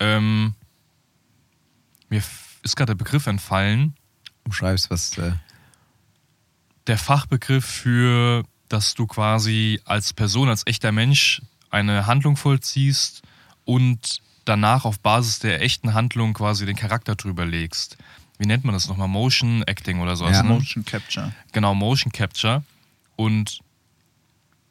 [0.00, 0.54] ähm,
[2.08, 2.22] mir
[2.62, 3.94] ist gerade der Begriff entfallen,
[4.44, 5.18] Umschreibst, was.
[5.18, 5.32] Äh,
[6.86, 13.22] der Fachbegriff für, dass du quasi als Person, als echter Mensch eine Handlung vollziehst
[13.66, 17.98] und danach auf Basis der echten Handlung quasi den Charakter drüber legst.
[18.38, 19.08] Wie nennt man das nochmal?
[19.08, 20.38] Motion Acting oder sowas.
[20.38, 20.42] Ja.
[20.42, 20.48] ne?
[20.54, 21.34] Motion Capture.
[21.52, 22.62] Genau, Motion Capture.
[23.16, 23.60] Und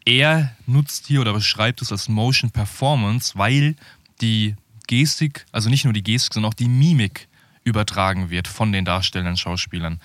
[0.06, 3.76] er nutzt hier oder beschreibt es als Motion Performance, weil
[4.22, 4.56] die
[4.88, 7.28] Gestik, also nicht nur die Gestik, sondern auch die Mimik
[7.68, 10.00] übertragen wird von den darstellenden Schauspielern.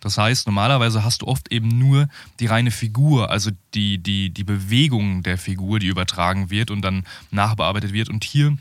[0.00, 2.08] Das heißt, normalerweise hast du oft eben nur
[2.40, 7.04] die reine Figur, also die, die, die Bewegung der Figur, die übertragen wird und dann
[7.30, 8.08] nachbearbeitet wird.
[8.08, 8.58] Und hier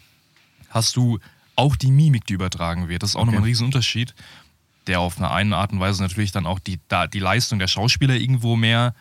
[0.69, 1.17] hast du
[1.55, 3.01] auch die Mimik, die übertragen wird.
[3.01, 4.13] Das ist auch nochmal ein Riesenunterschied,
[4.85, 7.67] der auf eine eine Art und Weise natürlich dann auch die, da, die Leistung der
[7.67, 8.93] Schauspieler irgendwo mehr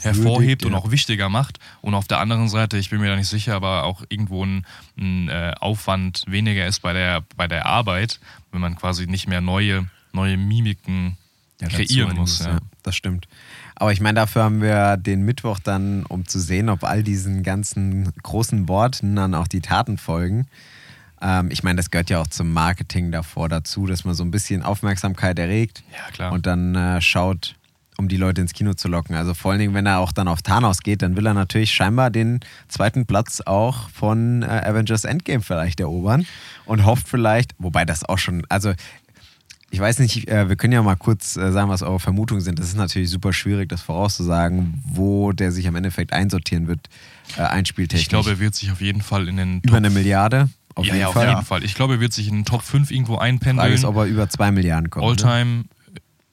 [0.00, 0.78] hervorhebt und ja.
[0.78, 1.58] auch wichtiger macht.
[1.80, 4.66] Und auf der anderen Seite, ich bin mir da nicht sicher, aber auch irgendwo ein,
[4.98, 8.20] ein äh, Aufwand weniger ist bei der, bei der Arbeit,
[8.50, 11.16] wenn man quasi nicht mehr neue, neue Mimiken
[11.60, 12.40] ja, kreieren muss.
[12.40, 12.58] Ja.
[12.82, 13.28] Das stimmt.
[13.74, 17.42] Aber ich meine, dafür haben wir den Mittwoch dann, um zu sehen, ob all diesen
[17.42, 20.46] ganzen großen Worten dann auch die Taten folgen.
[21.20, 24.30] Ähm, ich meine, das gehört ja auch zum Marketing davor dazu, dass man so ein
[24.30, 25.82] bisschen Aufmerksamkeit erregt
[26.18, 27.54] Ja, und dann äh, schaut,
[27.98, 29.14] um die Leute ins Kino zu locken.
[29.14, 31.72] Also vor allen Dingen, wenn er auch dann auf Thanos geht, dann will er natürlich
[31.72, 36.26] scheinbar den zweiten Platz auch von äh, Avengers Endgame vielleicht erobern
[36.64, 38.72] und hofft vielleicht, wobei das auch schon, also
[39.72, 42.58] ich weiß nicht, äh, wir können ja mal kurz äh, sagen, was eure Vermutungen sind.
[42.58, 46.90] Das ist natürlich super schwierig, das vorauszusagen, wo der sich am Endeffekt einsortieren wird,
[47.38, 48.02] äh, einspieltechnisch.
[48.02, 50.50] Ich glaube, er wird sich auf jeden Fall in den über Top eine Milliarde.
[50.74, 51.28] Auf ja, jeden ja, auf Fall.
[51.28, 51.64] jeden Fall.
[51.64, 53.72] Ich glaube, er wird sich in den Top 5 irgendwo Frage einpendeln.
[53.72, 55.24] ist, ob er über zwei Milliarden kommt.
[55.24, 55.64] Ne?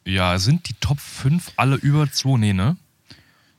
[0.10, 2.38] Ja, sind die Top 5 alle über 2?
[2.38, 2.78] Nee, ne?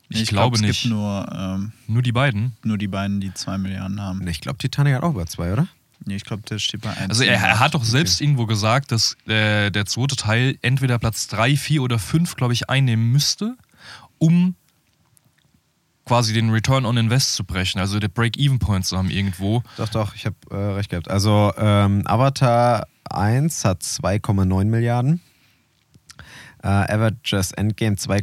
[0.08, 0.78] Ich, glaube glaub, nicht.
[0.78, 2.56] Es gibt nur, ähm, Nur die beiden.
[2.64, 4.26] nur die beiden, die zwei Milliarden haben.
[4.26, 5.68] Ich glaube, Titanic hat auch über zwei, oder?
[6.04, 7.10] Nee, ich glaube, der steht bei 1.
[7.10, 11.28] Also er, er hat doch selbst irgendwo gesagt, dass äh, der zweite Teil entweder Platz
[11.28, 13.56] 3, 4 oder 5, glaube ich, einnehmen müsste,
[14.18, 14.56] um
[16.06, 19.62] quasi den Return on Invest zu brechen, also der Break-Even-Point zu haben irgendwo.
[19.76, 21.08] Doch, doch, ich habe äh, recht gehabt.
[21.08, 25.20] Also ähm, Avatar 1 hat 2,9 Milliarden.
[26.62, 28.18] Äh, Avengers Endgame 2,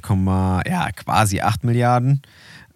[0.67, 2.21] ja, quasi 8 Milliarden.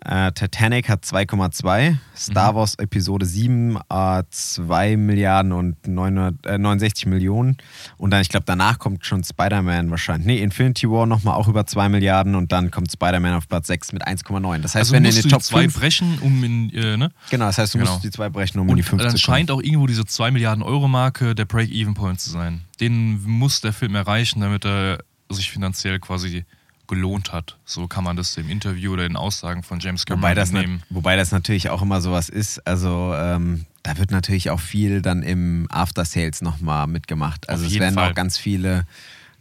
[0.03, 1.95] Äh, Titanic hat 2,2.
[2.17, 7.57] Star Wars Episode 7 äh, 2 Milliarden und 900, äh, 69 Millionen.
[7.97, 10.25] Und dann, ich glaube, danach kommt schon Spider-Man wahrscheinlich.
[10.25, 13.91] Nee, Infinity War nochmal auch über 2 Milliarden und dann kommt Spider-Man auf Platz 6
[13.93, 14.57] mit 1,9.
[14.63, 15.79] Das heißt, Also wenn du in musst den du Top die zwei 5.
[15.79, 17.11] brechen, um in, äh, ne?
[17.29, 17.91] Genau, das heißt, du Genau.
[17.91, 19.37] musst die zwei brechen, um in die Und 5 dann zu kommen.
[19.37, 22.61] scheint auch irgendwo diese 2 Milliarden Euro Marke der Break-Even-Point zu sein.
[22.79, 24.97] Den muss der Film erreichen, damit er
[25.33, 26.45] sich finanziell quasi
[26.87, 27.57] gelohnt hat.
[27.63, 30.83] So kann man das im Interview oder in Aussagen von James Cameron Wobei das, nehmen.
[30.89, 32.65] wobei das natürlich auch immer sowas ist.
[32.67, 37.49] Also ähm, da wird natürlich auch viel dann im After Sales nochmal mitgemacht.
[37.49, 38.11] Also es werden Fall.
[38.11, 38.85] auch ganz viele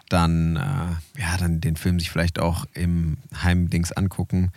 [0.09, 4.53] dann, äh, ja, dann den Film sich vielleicht auch im Heimdings angucken.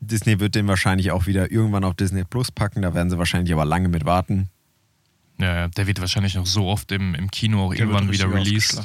[0.00, 2.82] Disney wird den wahrscheinlich auch wieder irgendwann auf Disney Plus packen.
[2.82, 4.48] Da werden sie wahrscheinlich aber lange mit warten.
[5.38, 8.32] Ja, ja, der wird wahrscheinlich noch so oft im, im Kino auch Der irgendwann wieder
[8.32, 8.80] released.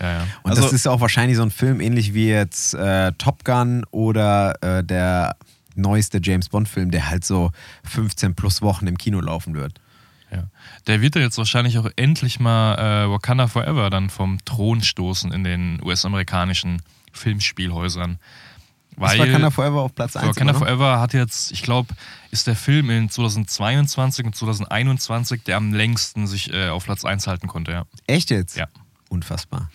[0.00, 0.26] Ja, ja.
[0.42, 3.84] Und Also- das ist auch wahrscheinlich so ein Film, ähnlich wie jetzt äh, Top Gun
[3.92, 5.36] oder äh, der
[5.76, 7.50] neueste James Bond-Film, der halt so
[7.84, 9.80] 15 plus Wochen im Kino laufen wird.
[10.32, 10.44] Ja.
[10.86, 12.74] Der wird ja jetzt wahrscheinlich auch endlich mal
[13.04, 16.82] äh, Wakanda Forever dann vom Thron stoßen in den US-amerikanischen
[17.12, 18.18] Filmspielhäusern.
[18.96, 20.28] Was Weil war Wakanda Forever auf Platz 1?
[20.28, 21.94] Wakanda Forever hat jetzt, ich glaube,
[22.30, 27.26] ist der Film in 2022 und 2021, der am längsten sich äh, auf Platz 1
[27.26, 27.84] halten konnte, ja.
[28.06, 28.56] Echt jetzt?
[28.56, 28.66] Ja.
[29.08, 29.70] Unfassbar.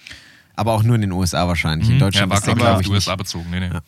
[0.56, 1.90] Aber auch nur in den USA wahrscheinlich.
[1.90, 2.00] In Mhm.
[2.00, 2.96] Deutschland ja, war, ist der, glaube ich, nicht.
[2.96, 3.50] USA bezogen.
[3.50, 3.68] Nee, nee.
[3.68, 3.82] Ja.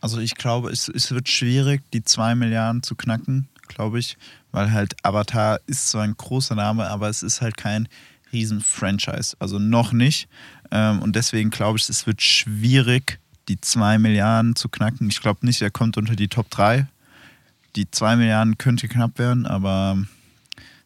[0.00, 4.16] Also ich glaube, es, es wird schwierig, die 2 Milliarden zu knacken, glaube ich,
[4.52, 7.88] weil halt Avatar ist so ein großer Name, aber es ist halt kein
[8.32, 10.28] riesen Franchise, also noch nicht.
[10.70, 13.18] Ähm, und deswegen glaube ich, es wird schwierig,
[13.48, 15.08] die 2 Milliarden zu knacken.
[15.08, 16.86] Ich glaube nicht, er kommt unter die Top 3.
[17.76, 19.98] Die 2 Milliarden könnte knapp werden, aber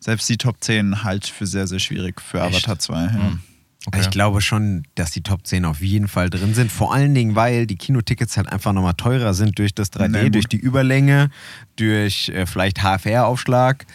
[0.00, 2.56] selbst die Top 10 halte ich für sehr, sehr schwierig für Echt?
[2.56, 2.94] Avatar 2.
[2.94, 3.10] Ja.
[3.10, 3.40] Mhm.
[3.86, 4.00] Okay.
[4.02, 6.70] Ich glaube schon, dass die Top 10 auf jeden Fall drin sind.
[6.70, 10.22] Vor allen Dingen, weil die Kinotickets halt einfach nochmal teurer sind durch das 3D, Na
[10.24, 10.34] gut.
[10.34, 11.30] durch die Überlänge,
[11.76, 13.86] durch äh, vielleicht HFR-Aufschlag.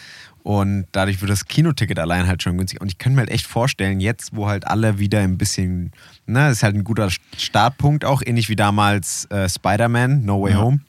[0.46, 2.80] Und dadurch wird das Kinoticket allein halt schon günstig.
[2.80, 5.92] Und ich könnte mir halt echt vorstellen, jetzt, wo halt alle wieder ein bisschen,
[6.28, 10.60] ne, ist halt ein guter Startpunkt auch, ähnlich wie damals äh, Spider-Man, No Way Ja.
[10.60, 10.82] Home.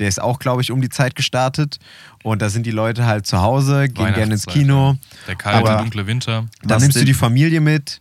[0.00, 1.78] Der ist auch, glaube ich, um die Zeit gestartet.
[2.24, 4.96] Und da sind die Leute halt zu Hause, gehen gerne ins Kino.
[5.28, 6.48] Der kalte, Aber- dunkle Winter.
[6.62, 8.00] Dann Was nimmst du die Familie mit.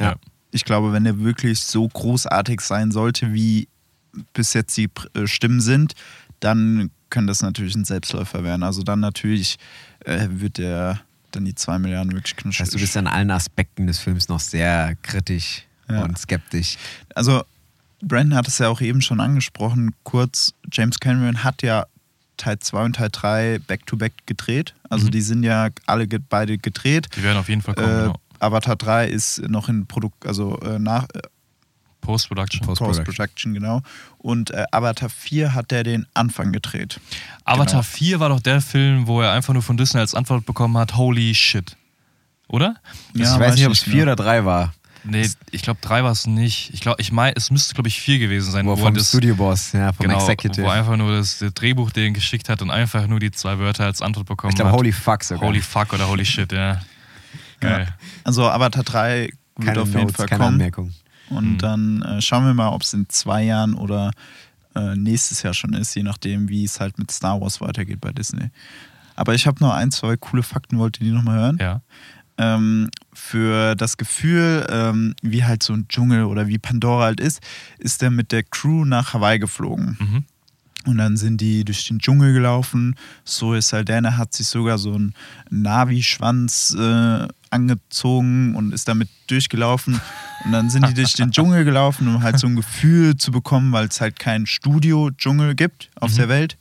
[0.00, 0.06] Ja.
[0.06, 0.14] Ja.
[0.50, 3.68] ich glaube, wenn er wirklich so großartig sein sollte, wie
[4.32, 5.92] bis jetzt die äh, Stimmen sind,
[6.40, 8.64] dann kann das natürlich ein Selbstläufer werden.
[8.64, 9.58] Also dann natürlich
[10.04, 11.00] äh, wird er
[11.30, 12.64] dann die 2 Milliarden wirklich knutschen.
[12.64, 16.02] heißt, du bist an allen Aspekten des Films noch sehr kritisch Ja.
[16.02, 16.76] und skeptisch.
[17.14, 17.44] Also
[18.02, 21.86] Brandon hat es ja auch eben schon angesprochen, kurz, James Cameron hat ja
[22.36, 24.74] Teil 2 und Teil 3 back-to-back gedreht.
[24.90, 25.10] Also Mhm.
[25.12, 27.08] die sind ja alle beide gedreht.
[27.16, 27.88] Die werden auf jeden Fall kommen.
[27.88, 28.16] Äh, genau.
[28.40, 31.06] Avatar 3 ist noch in Produkt, also äh, nach,
[32.02, 32.66] Post-Production.
[32.66, 33.80] Post- Post-Production, genau.
[34.18, 37.00] Und äh, Avatar 4 hat er den Anfang gedreht.
[37.46, 37.82] Avatar Genau.
[37.82, 40.96] 4 war doch der Film, wo er einfach nur von Disney als Antwort bekommen hat,
[40.96, 41.76] holy shit.
[42.48, 42.76] Oder?
[43.14, 44.14] Ja, ich weiß nicht, ob ich es nicht vier mehr.
[44.14, 44.74] oder drei war.
[45.04, 46.70] Nee, ich glaube drei war es nicht.
[46.74, 49.08] Ich glaube, ich mein, es müsste, glaube ich, vier gewesen sein, Wo wo, vom das,
[49.08, 50.64] Studioboss, ja, vom genau, Executive.
[50.64, 53.58] wo er einfach nur das, das Drehbuch den geschickt hat und einfach nur die zwei
[53.58, 54.78] Wörter als Antwort bekommen ich glaube, hat.
[54.78, 55.48] Holy Fuck sogar.
[55.48, 56.80] Holy fuck oder holy shit, ja.
[57.58, 57.88] Geil.
[58.22, 60.54] Also Avatar 3 wird keine auf jeden Notes, Fall keine kommen.
[60.54, 60.92] Anmerkung.
[61.36, 61.58] Und Mhm.
[61.58, 64.10] dann äh, schauen wir mal, ob es in zwei Jahren oder
[64.74, 68.12] äh, nächstes Jahr schon ist, je nachdem, wie es halt mit Star Wars weitergeht bei
[68.12, 68.50] Disney.
[69.16, 71.58] Aber ich habe noch ein, zwei coole Fakten, wollt ihr die nochmal hören?
[71.60, 71.82] Ja.
[72.38, 77.40] ähm, für das Gefühl, ähm, wie halt so ein Dschungel oder wie Pandora halt ist,
[77.78, 79.98] ist er mit der Crew nach Hawaii geflogen.
[80.00, 80.24] Mhm.
[80.86, 82.96] Und dann sind die durch den Dschungel gelaufen.
[83.24, 85.14] Zoe Saldana hat sich sogar so einen
[85.50, 90.00] Navi-Schwanz äh, angezogen und ist damit durchgelaufen.
[90.44, 93.72] Und dann sind die durch den Dschungel gelaufen, um halt so ein Gefühl zu bekommen,
[93.72, 96.16] weil es halt keinen Studio-Dschungel gibt auf Mhm.
[96.16, 96.56] der Welt.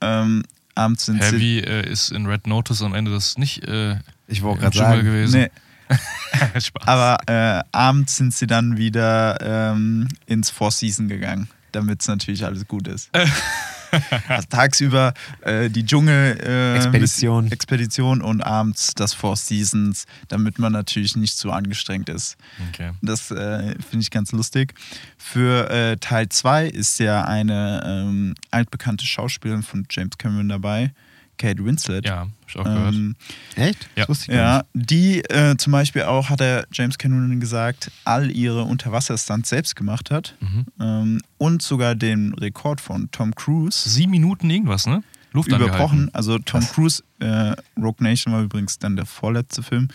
[0.00, 0.42] Ähm,
[0.74, 1.30] abends sind sie.
[1.30, 3.96] Heavy äh, ist in Red Notice am Ende das nicht äh,
[4.28, 5.40] Ich wollte gerade sagen, gewesen.
[5.40, 5.50] Nee,
[6.60, 6.86] Spaß.
[6.88, 9.38] Aber äh, abends sind sie dann wieder
[9.72, 13.10] ähm, ins Four Season gegangen, damit es natürlich alles gut ist.
[14.28, 17.50] also tagsüber äh, die Dschungel äh, Expedition.
[17.50, 22.36] Expedition und abends das Four Seasons, damit man natürlich nicht zu angestrengt ist.
[22.68, 22.92] okay.
[23.02, 24.74] Das äh, finde ich ganz lustig.
[25.16, 30.92] Für äh, Teil 2 ist ja eine ähm, altbekannte Schauspielerin von James Cameron dabei.
[31.38, 32.06] Kate Winslet.
[32.06, 32.94] Ja, hab ich auch gehört.
[32.94, 33.16] Ähm,
[33.56, 33.84] Echt?
[33.96, 34.02] Ja.
[34.02, 37.90] Das wusste ich gar ja, die äh, zum Beispiel auch, hat der James Cameron gesagt,
[38.04, 40.36] all ihre Unterwasserstunts selbst gemacht hat.
[40.40, 40.64] Mhm.
[40.80, 45.02] Ähm, und sogar den Rekord von Tom Cruise Sieben Minuten irgendwas, ne?
[45.32, 46.10] Luft überbrochen.
[46.14, 49.88] Also Tom Cruise, äh, Rogue Nation war übrigens dann der vorletzte Film.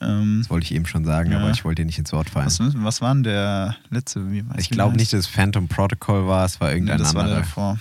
[0.00, 1.38] Ähm, Das wollte ich eben schon sagen, Ja.
[1.40, 2.46] aber ich wollte dir nicht ins Wort fallen.
[2.46, 4.24] was, was war denn der letzte?
[4.56, 7.32] Ich glaube nicht, dass es Phantom Protocol war, es war Nee, irgendein das war der
[7.36, 7.40] anderer.
[7.42, 7.78] davor.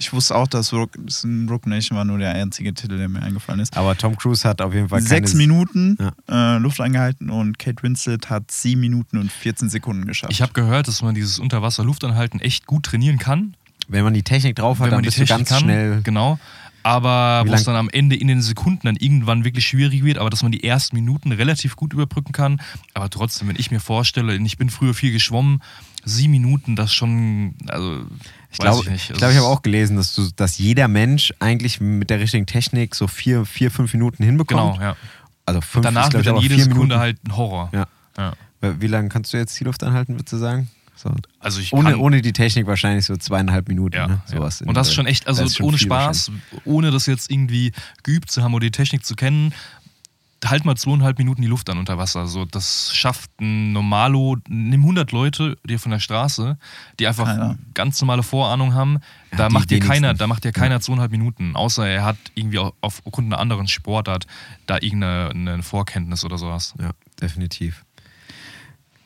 [0.00, 3.60] Ich wusste auch, dass das Rogue Nation war nur der einzige Titel, der mir eingefallen
[3.60, 3.76] ist.
[3.76, 5.98] Aber Tom Cruise hat auf jeden Fall Sechs Minuten
[6.28, 6.56] Ja.
[6.56, 10.32] äh, Luft angehalten und Kate Winslet hat sieben Minuten und 14 Sekunden geschafft.
[10.32, 13.54] Ich habe gehört, dass man dieses Unterwasser-Luftanhalten echt gut trainieren kann.
[13.88, 15.60] Wenn man die Technik drauf hat, wenn dann bist du Technik ganz kann.
[15.60, 16.00] schnell.
[16.02, 16.38] Genau.
[16.82, 20.30] Aber wo es dann am Ende in den Sekunden dann irgendwann wirklich schwierig wird, aber
[20.30, 22.58] dass man die ersten Minuten relativ gut überbrücken kann.
[22.94, 25.60] Aber trotzdem, wenn ich mir vorstelle, ich bin früher viel geschwommen,
[26.04, 28.04] sieben Minuten, das schon, also
[28.50, 29.10] Ich glaube, ich nicht.
[29.10, 32.20] ich, glaube, ich Also habe auch gelesen, dass, du, dass jeder Mensch eigentlich mit der
[32.20, 34.74] richtigen Technik so vier, vier fünf Minuten hinbekommt.
[34.74, 34.96] Genau, ja.
[35.46, 37.00] Also fünf Danach ist, glaub wird dann jede Sekunde Minuten.
[37.00, 37.70] halt ein Horror.
[37.72, 37.86] Ja.
[38.16, 38.32] Ja.
[38.60, 40.68] Wie lange kannst du jetzt die Luft anhalten, würdest du sagen?
[40.94, 41.10] So.
[41.38, 43.96] Also ich Ohne, ohne die Technik wahrscheinlich so zweieinhalb Minuten.
[43.96, 44.20] Ja, ne?
[44.28, 44.36] ja.
[44.36, 46.30] Sowas in Und das ist schon echt, also ohne Spaß,
[46.66, 47.72] ohne das jetzt irgendwie
[48.02, 49.54] geübt zu haben oder die Technik zu kennen,
[50.44, 52.26] halt mal zweieinhalb Minuten die Luft an unter Wasser.
[52.26, 56.56] So, das schafft ein Normalo, nimm 100 Leute dir von der Straße,
[56.98, 57.58] die einfach Keiner.
[57.74, 58.98] ganz normale Vorahnung haben.
[59.32, 62.58] Ja, Da macht dir keiner, da macht dir keiner zweieinhalb Minuten, außer er hat irgendwie
[62.58, 64.26] au- aufgrund einer anderen Sportart
[64.66, 66.74] da irgendeine eine Vorkenntnis oder sowas.
[66.80, 67.84] Ja, definitiv.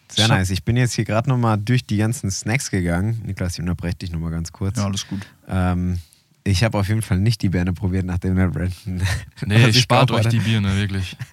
[0.09, 0.51] Sehr nice.
[0.51, 3.21] Ich bin jetzt hier gerade nochmal durch die ganzen Snacks gegangen.
[3.25, 4.79] Niklas, ich unterbreche dich nochmal ganz kurz.
[4.79, 5.27] ja, alles gut.
[5.49, 5.99] Ähm,
[6.47, 9.03] ich habe auf jeden Fall nicht die Birne probiert, nachdem der Brandon.
[9.47, 10.39] Nee, ich spart euch die.
[10.39, 11.17] Birne, wirklich.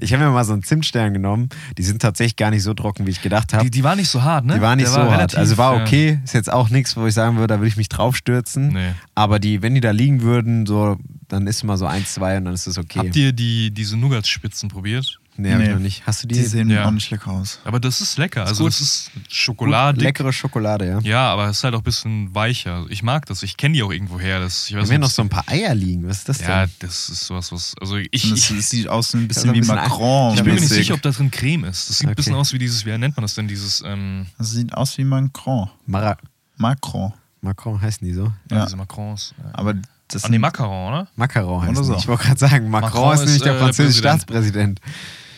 [0.00, 1.48] Ich habe mir mal so einen Zimtstern genommen.
[1.78, 3.62] Die sind tatsächlich gar nicht so trocken, wie ich gedacht habe.
[3.64, 4.54] Die, die war nicht so hart, ne?
[4.54, 5.12] Die war nicht Der so hart.
[5.12, 6.18] relativ, Also war okay.
[6.24, 8.68] Ist jetzt auch nichts, wo ich sagen würde, da würde ich mich draufstürzen.
[8.72, 8.94] Nee.
[9.14, 10.98] Aber die, wenn die da liegen würden, so,
[11.28, 12.98] dann ist immer so eins, zwei und dann ist das okay.
[12.98, 15.19] Habt ihr die, diese Nougat-Spitzen probiert?
[15.40, 15.72] Nee, hab ich Nee.
[15.74, 16.06] noch nicht.
[16.06, 16.34] Hast du die?
[16.36, 16.86] Die sehen Ja.
[16.86, 17.58] auch nicht lecker aus.
[17.64, 18.46] Aber das ist lecker.
[18.46, 18.72] Also gut.
[18.72, 20.00] das ist Schokolade.
[20.00, 20.98] leckere Schokolade, ja.
[21.00, 22.84] Ja, aber es ist halt auch ein bisschen weicher.
[22.88, 23.42] Ich mag das.
[23.42, 24.40] Ich kenne die auch irgendwo her.
[24.40, 26.06] Das, ich Wir weiß haben hier noch so ein paar Eier liegen.
[26.08, 26.74] Was ist das Ja, denn?
[26.80, 27.74] das ist sowas, was.
[27.80, 30.34] Also ich, Und ich, das, sieht aus ein bisschen so ein wie bisschen- Macron.
[30.34, 30.76] ich bin mir nicht mäßig.
[30.76, 31.90] sicher, ob da drin Creme ist.
[31.90, 33.48] Das sieht ein bisschen aus wie dieses, wie nennt man das denn?
[33.48, 35.70] Dieses, ähm, Das sieht aus wie Macron.
[35.86, 36.16] Mara
[36.56, 37.12] Macron.
[37.42, 38.32] Macron heißen die so?
[38.50, 38.64] Ja.
[38.66, 39.34] diese Macrons.
[39.38, 39.50] Ja.
[39.54, 39.74] Aber
[40.08, 41.08] das Ah, nee, sind- Macaron, oder?
[41.16, 41.92] Macaron heißen Oder so.
[41.94, 41.98] die.
[42.00, 44.20] Ich wollte gerade sagen, Macron, Macron ist nämlich ist, der äh, französische Präsident.
[44.22, 44.80] Staatspräsident.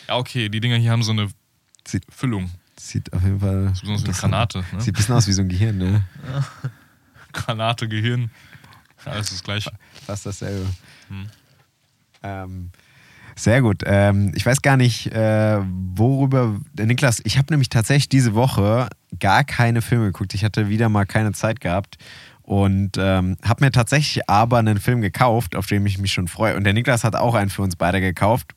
[0.07, 0.49] Ja, okay.
[0.49, 1.29] Die Dinger hier haben so eine
[1.85, 2.49] Sieht, Füllung.
[2.77, 3.73] sieht auf jeden Fall.
[3.75, 4.63] So eine Granate.
[4.71, 4.81] Ne?
[4.81, 6.05] Sieht ein bisschen aus wie so ein Gehirn, ne?
[7.33, 8.31] Granate, Gehirn.
[9.05, 9.71] Alles das gleiche.
[10.05, 10.65] Fast dasselbe.
[11.09, 11.27] Hm.
[12.23, 12.71] Ähm,
[13.35, 13.83] sehr gut.
[13.85, 15.59] Ähm, ich weiß gar nicht, äh,
[15.95, 16.59] worüber.
[16.73, 18.87] Der Niklas, ich habe nämlich tatsächlich diese Woche
[19.19, 20.33] gar keine Filme geguckt.
[20.33, 21.97] Ich hatte wieder mal keine Zeit gehabt.
[22.43, 26.55] Und ähm, habe mir tatsächlich aber einen Film gekauft, auf den ich mich schon freue.
[26.55, 28.53] Und der Niklas hat auch einen für uns beide gekauft.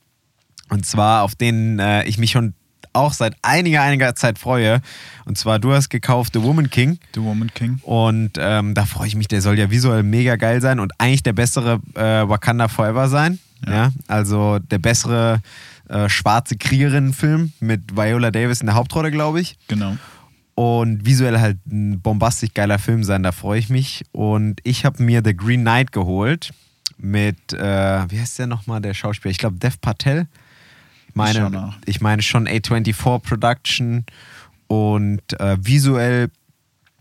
[0.68, 2.54] Und zwar, auf den äh, ich mich schon
[2.92, 4.80] auch seit einiger, einiger Zeit freue.
[5.26, 6.98] Und zwar, du hast gekauft The Woman King.
[7.14, 7.78] The Woman King.
[7.82, 11.22] Und ähm, da freue ich mich, der soll ja visuell mega geil sein und eigentlich
[11.22, 13.38] der bessere äh, Wakanda Forever sein.
[13.66, 13.90] Ja.
[14.08, 15.40] Also der bessere
[15.88, 19.56] äh, schwarze Kriegerinnen-Film mit Viola Davis in der Hauptrolle, glaube ich.
[19.68, 19.96] Genau.
[20.54, 24.04] Und visuell halt ein bombastisch geiler Film sein, da freue ich mich.
[24.12, 26.52] Und ich habe mir The Green Knight geholt
[26.96, 29.30] mit, äh, wie heißt der nochmal, der Schauspieler?
[29.30, 30.26] Ich glaube, Dev Patel.
[31.16, 34.04] Meine, ich meine schon A24 Production
[34.66, 36.30] und äh, visuell,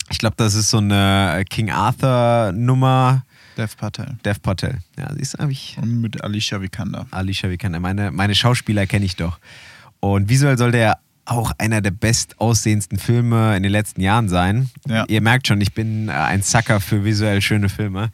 [0.09, 3.26] ich glaube, das ist so eine King Arthur Nummer.
[3.57, 4.18] Dev Patel.
[4.24, 4.80] Dev Patel.
[4.97, 7.07] Ja, siehst du, habe ich Und mit Alicia Vikander.
[7.11, 7.80] Alicia Vikander.
[7.80, 9.39] Meine, meine Schauspieler kenne ich doch.
[9.99, 14.70] Und visuell soll der auch einer der bestaussehendsten Filme in den letzten Jahren sein.
[14.88, 15.05] Ja.
[15.07, 18.11] Ihr merkt schon, ich bin äh, ein Sucker für visuell schöne Filme.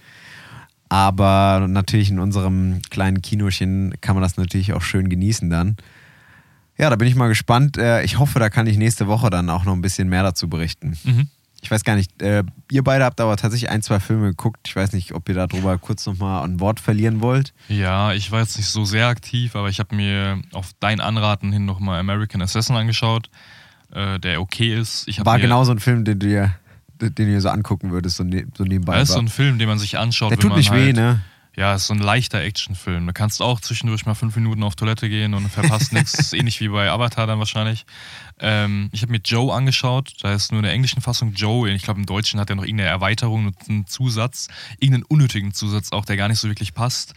[0.90, 5.78] Aber natürlich in unserem kleinen Kinochen kann man das natürlich auch schön genießen dann.
[6.78, 7.78] Ja, da bin ich mal gespannt.
[7.78, 10.50] Äh, Ich hoffe, da kann ich nächste Woche dann auch noch ein bisschen mehr dazu
[10.50, 10.98] berichten.
[11.04, 11.28] Mhm.
[11.64, 14.62] Ich weiß gar nicht, äh, ihr beide habt aber tatsächlich ein, zwei Filme geguckt.
[14.68, 17.54] Ich weiß nicht, ob ihr darüber kurz nochmal ein Wort verlieren wollt.
[17.68, 21.52] Ja, ich war jetzt nicht so sehr aktiv, aber ich habe mir auf dein Anraten
[21.52, 23.30] hin nochmal American Assassin angeschaut,
[23.94, 25.08] äh, der okay ist.
[25.24, 26.56] War genau so ein Film, den du dir,
[27.00, 28.98] den du dir so angucken würdest, so, ne, so nebenbei.
[28.98, 30.32] Das ist so ein Film, den man sich anschaut.
[30.32, 31.22] Der wenn tut man nicht halt, weh, ne?
[31.58, 33.06] Ja, ist so ein leichter Actionfilm.
[33.08, 36.14] Da kannst du auch zwischendurch mal fünf Minuten auf Toilette gehen und verpasst nichts.
[36.18, 37.86] Ist ähnlich wie bei Avatar dann wahrscheinlich.
[38.40, 40.14] Ähm, ich habe mir Joe angeschaut.
[40.22, 41.70] Da ist nur in der englischen Fassung Joe.
[41.70, 44.48] Ich glaube, im Deutschen hat er noch irgendeine Erweiterung und einen Zusatz.
[44.80, 47.14] Irgendeinen unnötigen Zusatz auch, der gar nicht so wirklich passt.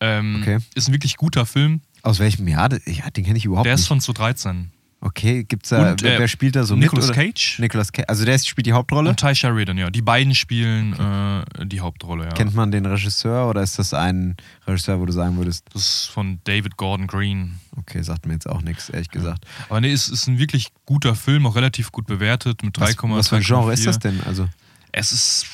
[0.00, 0.58] Ähm, Okay.
[0.74, 1.80] Ist ein wirklich guter Film.
[2.02, 2.68] Aus welchem Jahr?
[2.86, 3.88] Ja, den kenne ich überhaupt Der ist nicht.
[3.88, 4.70] von 2013.
[4.98, 7.16] Okay, gibt's da, Und, wer, äh, spielt da so Nicolas mit?
[7.16, 7.58] Cage.
[7.58, 8.06] Nicolas Cage.
[8.08, 9.10] Also der spielt die Hauptrolle.
[9.10, 9.90] Und Ty Sheridan, ja.
[9.90, 12.30] Die beiden spielen äh, die Hauptrolle, ja.
[12.30, 14.36] Kennt man den Regisseur oder ist das ein
[14.66, 17.60] Regisseur, wo du sagen würdest, Das ist von David Gordon Green.
[17.76, 19.44] okay, sagt mir jetzt auch nichts, ehrlich gesagt.
[19.68, 23.16] Aber nee, es ist ein wirklich guter Film, auch relativ gut bewertet mit Was, 3,2.
[23.16, 24.20] was für ein Genre ist das denn?
[24.24, 24.48] Also,
[24.92, 25.46] Es ist,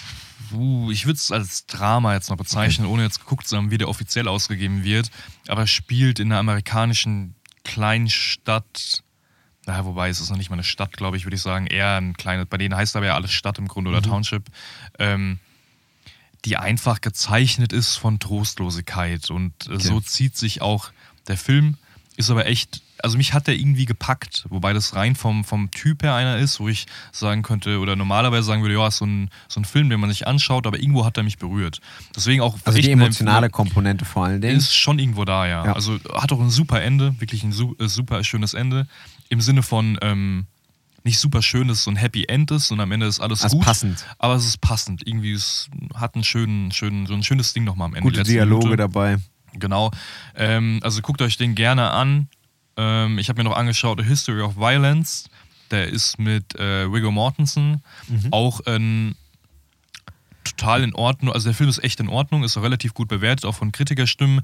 [0.55, 3.78] uh, ich würde es als Drama jetzt noch bezeichnen, ohne jetzt geguckt zu haben, wie
[3.78, 5.11] der offiziell ausgegeben wird.
[5.49, 7.34] Aber es spielt in einer amerikanischen
[7.64, 9.03] Kleinstadt.
[9.66, 11.66] Naja, wobei es ist noch nicht mal eine Stadt, glaube ich, würde ich sagen.
[11.66, 14.44] Eher ein kleines, bei denen heißt aber ja alles Stadt im Grunde oder Township.
[14.98, 15.38] Ähm,
[16.44, 19.30] die einfach gezeichnet ist von Trostlosigkeit.
[19.30, 20.90] Und äh, so zieht sich auch
[21.28, 21.76] der Film.
[22.16, 26.02] Ist aber echt, also mich hat der irgendwie gepackt, wobei das rein vom, vom Typ
[26.02, 29.30] her einer ist, wo ich sagen könnte, oder normalerweise sagen würde, ja, ist so ein,
[29.48, 31.80] so ein Film, den man sich anschaut, aber irgendwo hat er mich berührt.
[32.14, 33.52] Deswegen auch also die emotionale Empfehlung.
[33.52, 34.56] Komponente vor allen Dingen.
[34.58, 35.64] Ist schon irgendwo da, ja.
[35.64, 35.72] Ja.
[35.72, 38.86] Also hat auch ein super Ende, wirklich ein äh, super schönes Ende.
[39.30, 40.46] Im Sinne von ähm,
[41.04, 43.56] nicht super schön, es so ein Happy End ist und am Ende ist alles Also
[43.56, 43.64] gut.
[43.64, 44.04] passend.
[44.18, 45.06] Aber es ist passend.
[45.06, 48.08] Irgendwie es hat einen schönen, schönen, so ein schönes Ding nochmal am Ende.
[48.08, 48.76] Gute Dialoge Minute.
[48.76, 49.16] dabei.
[49.55, 49.90] Genau.
[50.36, 52.28] Ähm, also guckt euch den gerne an.
[52.76, 55.28] Ähm, ich habe mir noch angeschaut A History of Violence.
[55.70, 57.82] Der ist mit äh, Viggo Mortensen.
[58.30, 59.14] Auch ein
[60.44, 61.32] total in Ordnung.
[61.32, 64.42] Also der Film ist echt in Ordnung, ist auch relativ gut bewertet, auch von Kritikerstimmen.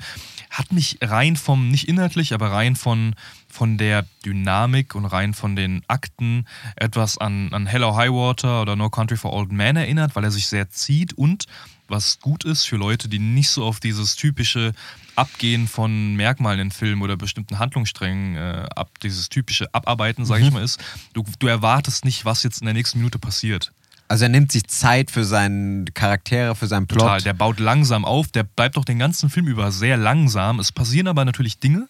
[0.51, 3.15] Hat mich rein vom, nicht inhaltlich, aber rein von,
[3.49, 6.47] von der Dynamik und rein von den Akten
[6.77, 10.31] etwas an, an Hello High Water oder No Country for Old Men erinnert, weil er
[10.31, 11.47] sich sehr zieht und
[11.89, 14.73] was gut ist für Leute, die nicht so auf dieses typische
[15.17, 20.53] Abgehen von Merkmalen in Filmen oder bestimmten Handlungssträngen äh, ab, dieses typische Abarbeiten, sage ich
[20.53, 20.79] mal, ist.
[21.13, 23.73] Du, du erwartest nicht, was jetzt in der nächsten Minute passiert.
[24.11, 27.01] Also er nimmt sich Zeit für seine Charaktere, für seinen Plot.
[27.01, 27.21] Total.
[27.21, 30.61] Der baut langsam auf, der bleibt auch den ganzen Film über sehr langsam.
[30.61, 31.89] Es passieren aber natürlich Dinge,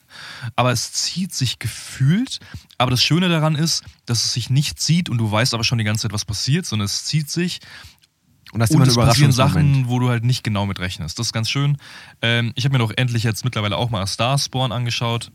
[0.57, 2.41] aber es zieht sich gefühlt.
[2.77, 5.79] Aber das Schöne daran ist, dass es sich nicht zieht und du weißt aber schon
[5.79, 7.61] die ganze Zeit, was passiert, sondern es zieht sich
[8.53, 9.33] und das und es passieren.
[9.33, 11.19] Sachen, wo du halt nicht genau mit rechnest.
[11.19, 11.77] Das ist ganz schön.
[12.23, 15.31] Ähm, ich habe mir doch endlich jetzt mittlerweile auch mal Starspawn angeschaut,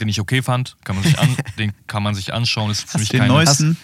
[0.00, 0.76] den ich okay fand.
[0.84, 2.70] Kann man sich an, den kann man sich anschauen.
[2.70, 3.76] Ist ziemlich Den kein neuesten.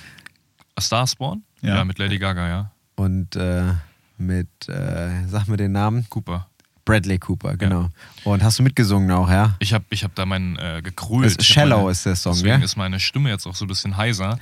[0.78, 1.44] Starspawn?
[1.62, 1.76] Ja.
[1.76, 1.84] Ja.
[1.84, 2.70] mit Lady Gaga, ja.
[2.96, 3.74] Und äh,
[4.18, 6.49] mit, äh, sag mir den Namen, Cooper.
[6.84, 7.90] Bradley Cooper, genau.
[8.24, 9.54] Und hast du mitgesungen auch, ja?
[9.58, 11.38] Ich habe ich hab da meinen äh, gekrölt.
[11.38, 12.64] Das Shallow meine, ist der Song, Deswegen ja?
[12.64, 14.38] ist meine Stimme jetzt auch so ein bisschen heiser,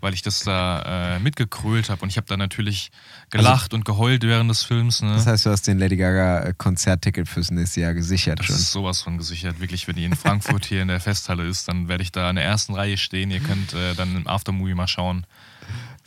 [0.00, 2.02] weil ich das da äh, mitgekrölt habe.
[2.02, 2.90] Und ich habe da natürlich
[3.30, 5.02] gelacht und geheult während des Films.
[5.02, 5.12] Ne?
[5.14, 8.56] Das heißt, du hast den Lady Gaga äh, Konzertticket fürs nächste Jahr gesichert Das schon.
[8.56, 9.60] ist sowas von gesichert.
[9.60, 12.36] Wirklich, wenn die in Frankfurt hier in der Festhalle ist, dann werde ich da in
[12.36, 13.30] der ersten Reihe stehen.
[13.30, 15.26] Ihr könnt äh, dann im Aftermovie mal schauen.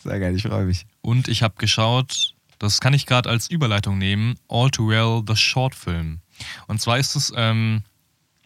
[0.03, 0.85] Sehr geil, ich freue mich.
[1.01, 5.35] Und ich habe geschaut, das kann ich gerade als Überleitung nehmen, All Too Well, the
[5.35, 6.19] Short Film.
[6.67, 7.81] Und zwar ist es ähm,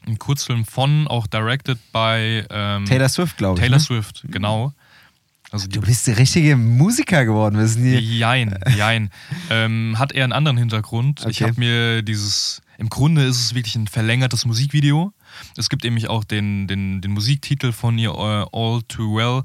[0.07, 3.61] ein Kurzfilm von, auch directed by ähm, Taylor Swift, glaube ich.
[3.61, 3.83] Taylor ne?
[3.83, 4.73] Swift, genau.
[5.51, 7.57] Also die Du bist der richtige Musiker geworden.
[7.57, 8.01] Wir sind hier.
[8.01, 9.09] Jein, jein.
[9.49, 11.21] ähm, hat eher einen anderen Hintergrund.
[11.29, 11.43] Ich Okay.
[11.51, 15.13] habe mir dieses, im Grunde ist es wirklich ein verlängertes Musikvideo.
[15.55, 19.43] Es gibt nämlich auch den, den, den Musiktitel von ihr, äh, All Too Well.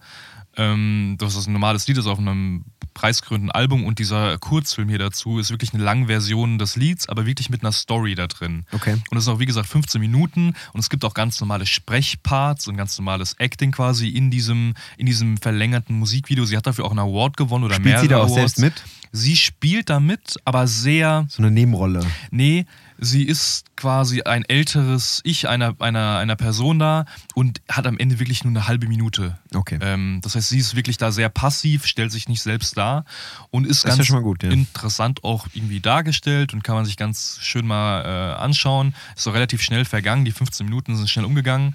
[0.57, 4.89] Ähm, das ist ein normales Lied, das ist auf einem preisgekrönten Album und dieser Kurzfilm
[4.89, 8.27] hier dazu ist wirklich eine lange Version des Lieds, aber wirklich mit einer Story da
[8.27, 8.65] drin.
[8.73, 8.95] Okay.
[9.11, 12.67] Und es ist auch, wie gesagt, 15 Minuten und es gibt auch ganz normale Sprechparts
[12.69, 16.45] und ganz normales Acting quasi in diesem, in diesem verlängerten Musikvideo.
[16.45, 18.35] Sie hat dafür auch einen Award gewonnen oder Spielt mehrere sie da auch Awards.
[18.35, 18.83] selbst mit?
[19.13, 22.05] Sie spielt da mit, aber sehr, So eine Nebenrolle.
[22.31, 22.67] nee,
[23.01, 28.19] sie ist quasi ein älteres Ich einer, einer, einer Person da und hat am Ende
[28.19, 29.39] wirklich nur eine halbe Minute.
[29.55, 29.79] Okay.
[29.81, 33.05] Ähm, das heißt, sie ist wirklich da sehr passiv, stellt sich nicht selbst dar
[33.51, 34.51] und ist Das ist ja ganz schon mal gut, ja.
[34.51, 38.95] interessant auch irgendwie dargestellt und kann man sich ganz schön mal äh, anschauen.
[39.17, 41.75] Ist so relativ schnell vergangen, die 15 Minuten sind schnell umgegangen.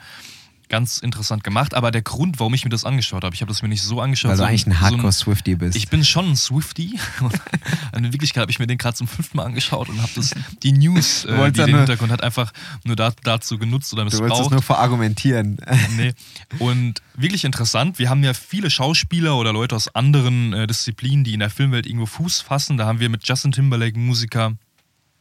[0.67, 3.61] Ganz interessant gemacht, aber der Grund, warum ich mir das angeschaut habe, ich habe das
[3.61, 4.31] mir nicht so angeschaut.
[4.31, 5.75] Weil du so eigentlich ein so Hardcore-Swifty bist.
[5.77, 6.99] ich bin schon ein Swifty.
[7.95, 10.31] In Wirklichkeit habe ich mir den gerade zum fünften Mal angeschaut und habe das
[10.63, 12.51] die News, Du äh, die den Hintergrund hat, einfach
[12.83, 14.51] nur da, dazu genutzt oder du wolltest es missbraucht.
[14.51, 15.57] nur verargumentieren.
[15.97, 16.13] Nee.
[16.59, 21.33] Und wirklich interessant, wir haben ja viele Schauspieler oder Leute aus anderen äh, Disziplinen, die
[21.33, 22.77] in der Filmwelt irgendwo Fuß fassen.
[22.77, 24.53] Da haben wir mit Justin Timberlake Musiker.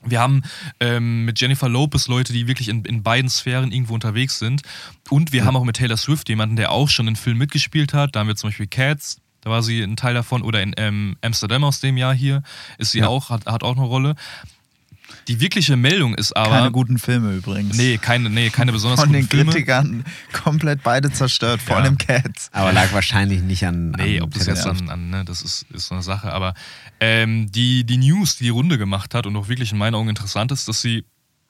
[0.07, 0.43] Wir haben
[0.81, 4.63] ähm, mit Jennifer Lopez Leute, die wirklich in, in beiden Sphären irgendwo unterwegs sind.
[5.11, 8.15] Und wir haben auch mit Taylor Swift jemanden, der auch schon in Filmen mitgespielt hat.
[8.15, 10.43] Da haben wir zum Beispiel Cats, da war sie ein Teil davon.
[10.43, 12.43] Oder in ähm, Amsterdam aus dem Jahr hier
[12.79, 13.09] ist sie Ja.
[13.09, 14.15] auch, hat, hat auch eine Rolle.
[15.29, 16.51] Die wirkliche Meldung ist aber.
[16.51, 17.77] Keine guten Filme übrigens.
[17.77, 19.51] Nee, keine, nee, keine besonders Von guten den Filme.
[19.53, 21.83] Kritikern komplett beide zerstört, vor Ja.
[21.83, 22.49] allem Cats.
[22.53, 23.93] Aber lag wahrscheinlich nicht an.
[23.93, 26.33] Nee, an ob das jetzt an, an ne, das ist, ist so eine Sache.
[26.33, 26.55] Aber
[27.01, 30.09] ähm, die, die News, die die Runde gemacht hat und auch wirklich in meinen Augen
[30.09, 31.05] interessant ist, dass sie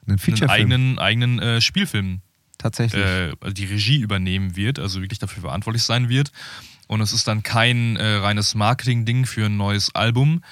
[0.07, 0.49] Einen einen Featurefilm.
[0.49, 2.21] eigenen, eigenen äh, Spielfilm
[2.57, 3.03] tatsächlich.
[3.03, 6.31] äh, die Regie übernehmen wird, also wirklich dafür verantwortlich sein wird.
[6.87, 10.43] Und es ist dann kein äh, reines Marketing-Ding für ein neues Album,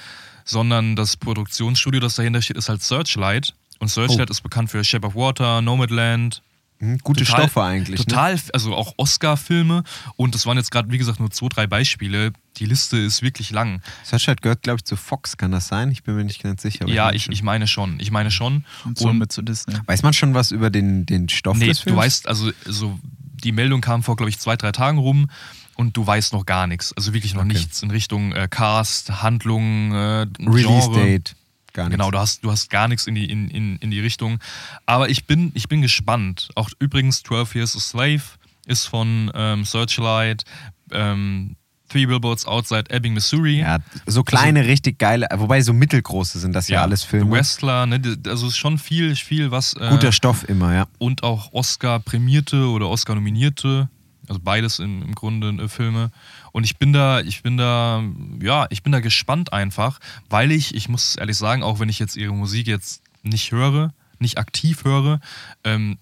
[0.46, 3.54] sondern das Produktionsstudio, das dahinter steht, ist halt Searchlight.
[3.80, 6.42] Und Searchlight ist bekannt für Shape of Water, Nomadland.
[6.80, 8.00] Hm, Gute Total- Stoffe eigentlich.
[8.00, 8.06] Ne?
[8.06, 9.84] Total, also auch Oscar-Filme.
[10.16, 12.34] Und das waren jetzt gerade, wie gesagt, nur zwei, drei Beispiele.
[12.58, 13.82] Die Liste ist wirklich lang.
[14.04, 15.92] Searchlight gehört, glaube ich, zu Fox, kann das sein?
[15.92, 16.86] Ich bin mir nicht ganz sicher.
[16.86, 18.00] aber ja, ich, ich meine schon.
[18.00, 18.66] Ich meine schon.
[18.86, 19.76] Und somit zu Disney.
[19.86, 21.98] Weiß man schon was über den, den Stoff Nee, des du Films?
[22.00, 23.00] weißt, also so,
[23.44, 25.30] die Meldung kam vor, glaube ich, zwei, drei Tagen rum
[25.76, 26.94] und du weißt noch gar nichts.
[26.94, 27.54] Also wirklich noch Okay.
[27.54, 31.00] nichts in Richtung äh, Cast, Handlung, äh, Release Genre.
[31.00, 31.36] Date.
[31.74, 31.98] Gar nichts.
[31.98, 34.40] Genau, du hast, du hast gar nichts in die, in, in, in die Richtung.
[34.86, 36.50] Aber ich bin, ich bin gespannt.
[36.56, 38.22] Auch übrigens 12 Years a Slave
[38.68, 40.44] ist von ähm, Searchlight,
[40.92, 41.56] ähm,
[41.90, 43.60] Three Billboards Outside Ebbing, Missouri.
[43.60, 47.32] Ja, so kleine, richtig geile, wobei so mittelgroße sind das ja, alles The Filme.
[47.32, 48.02] Wrestler, ne?
[48.28, 49.74] also ist schon viel, viel was.
[49.74, 50.88] äh, Guter Stoff immer, ja.
[50.98, 53.90] und auch Oscar-prämierte oder Oscar-nominierte,
[54.28, 56.12] also beides im, im Grunde äh, Filme.
[56.52, 58.04] Und ich bin da, ich bin da,
[58.42, 60.00] ja, ich bin da gespannt einfach,
[60.30, 63.94] weil ich, ich muss ehrlich sagen, auch wenn ich jetzt ihre Musik jetzt nicht höre,
[64.20, 65.20] nicht aktiv höre,
[65.64, 65.98] ähm,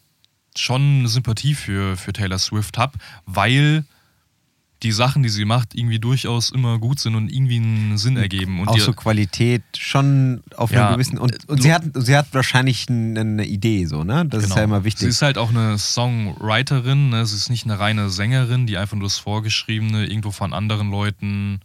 [0.56, 3.86] schon eine Sympathie für, für Taylor Swift habe, weil
[4.84, 8.60] die Sachen, die sie macht, irgendwie durchaus immer gut sind und irgendwie einen Sinn ergeben.
[8.60, 11.18] Und auch so Qualität schon auf Ja, einem gewissen.
[11.20, 14.26] Und, und sie, hat, sie hat wahrscheinlich eine Idee, so, ne?
[14.26, 14.58] Das ist Genau.
[14.58, 15.08] ja immer Sie wichtig.
[15.08, 17.26] ist halt auch eine Songwriterin, ne?
[17.26, 21.60] sie ist nicht eine reine Sängerin, die einfach nur das Vorgeschriebene irgendwo von anderen Leuten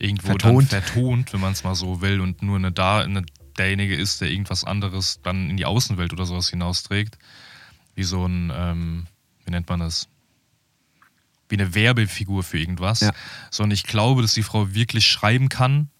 [0.00, 0.68] irgendwo Vertont.
[0.68, 3.22] vertont, wenn man es mal so will, und nur eine, da, eine,
[3.56, 7.18] derjenige ist, der irgendwas anderes dann in die Außenwelt oder sowas hinausträgt.
[7.94, 9.06] Wie so ein, ähm,
[9.44, 10.08] wie nennt man das?
[11.48, 13.00] Wie eine Werbefigur für irgendwas.
[13.00, 13.12] Ja.
[13.50, 15.90] Sondern ich glaube, dass die Frau wirklich schreiben kann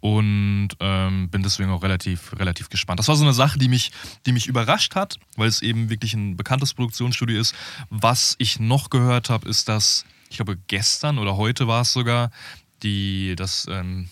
[0.00, 2.98] und ähm, bin deswegen auch relativ, relativ gespannt.
[2.98, 3.92] Das war so eine Sache, die mich,
[4.26, 7.54] die mich überrascht hat, weil es eben wirklich ein bekanntes Produktionsstudio ist.
[7.90, 12.30] Was ich noch gehört habe, ist, dass, ich glaube, gestern oder heute war es sogar,
[12.82, 14.08] die, das, ähm,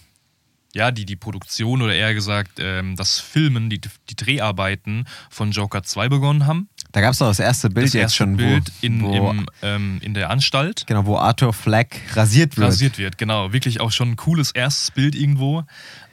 [0.75, 5.83] ja, die, die Produktion oder eher gesagt, ähm, das Filmen, die, die Dreharbeiten von Joker
[5.83, 6.69] 2 begonnen haben.
[6.93, 9.31] Da gab es doch das erste Bild das jetzt erste schon, Bild wo, in, wo,
[9.31, 12.69] im, ähm, in der Anstalt genau, wo Arthur Fleck rasiert wird.
[12.69, 13.19] rasiert wird.
[13.19, 15.65] Genau, wirklich auch schon ein cooles erstes Bild irgendwo.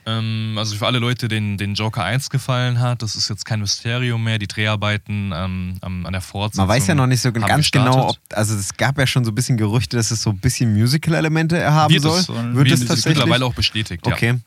[0.07, 3.59] Ähm, also für alle Leute, denen den Joker 1 gefallen hat, das ist jetzt kein
[3.59, 4.37] Mysterium mehr.
[4.37, 6.67] Die Dreharbeiten ähm, an der Fortsetzung.
[6.67, 7.93] Man weiß ja noch nicht so ganz gestartet.
[7.93, 10.37] genau, ob, also es gab ja schon so ein bisschen Gerüchte, dass es so ein
[10.37, 12.19] bisschen Musical-Elemente haben wird soll.
[12.19, 13.17] es, Wird es ist tatsächlich?
[13.17, 14.05] mittlerweile auch bestätigt.
[14.05, 14.13] Ja.
[14.13, 14.39] Okay.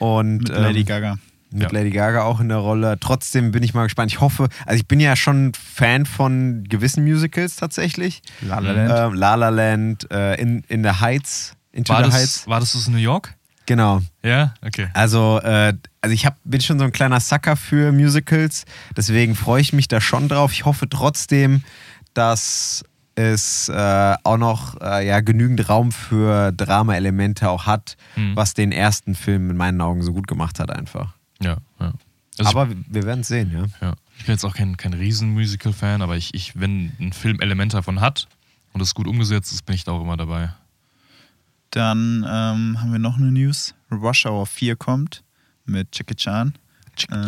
[0.00, 1.18] Und Mit Lady ähm, Gaga.
[1.50, 1.68] Mit Ja.
[1.78, 2.98] Lady Gaga auch in der Rolle.
[3.00, 4.10] Trotzdem bin ich mal gespannt.
[4.12, 8.22] Ich hoffe, also ich bin ja schon Fan von gewissen Musicals tatsächlich.
[8.42, 8.92] La La Land.
[8.96, 12.46] Ähm, La La Land, äh, in, in the Heights, Into War, the das, Heights.
[12.48, 13.34] war das das in New York?
[13.66, 14.00] Genau.
[14.22, 14.88] Ja, okay.
[14.94, 18.64] Also, äh, also ich hab, bin schon so ein kleiner Sucker für Musicals,
[18.96, 20.52] deswegen freue ich mich da schon drauf.
[20.52, 21.62] Ich hoffe trotzdem,
[22.14, 22.82] dass
[23.14, 28.36] es äh, auch noch äh, ja, genügend Raum für Drama-Elemente auch hat, Mhm.
[28.36, 31.14] was den ersten Film in meinen Augen so gut gemacht hat einfach.
[31.42, 31.92] Ja, ja.
[32.38, 33.86] Also Aber wir werden es sehen, ja.
[33.86, 33.94] Ja.
[34.18, 38.00] Ich bin jetzt auch kein, kein Riesen-Musical-Fan, aber ich, ich, wenn ein Film Elemente davon
[38.00, 38.28] hat
[38.72, 40.52] und es gut umgesetzt ist, bin ich da auch immer dabei.
[41.70, 43.74] Dann ähm, haben wir noch eine News.
[43.90, 45.22] Rush Hour 4 kommt
[45.64, 46.54] mit Jackie Chan.
[47.10, 47.26] Äh,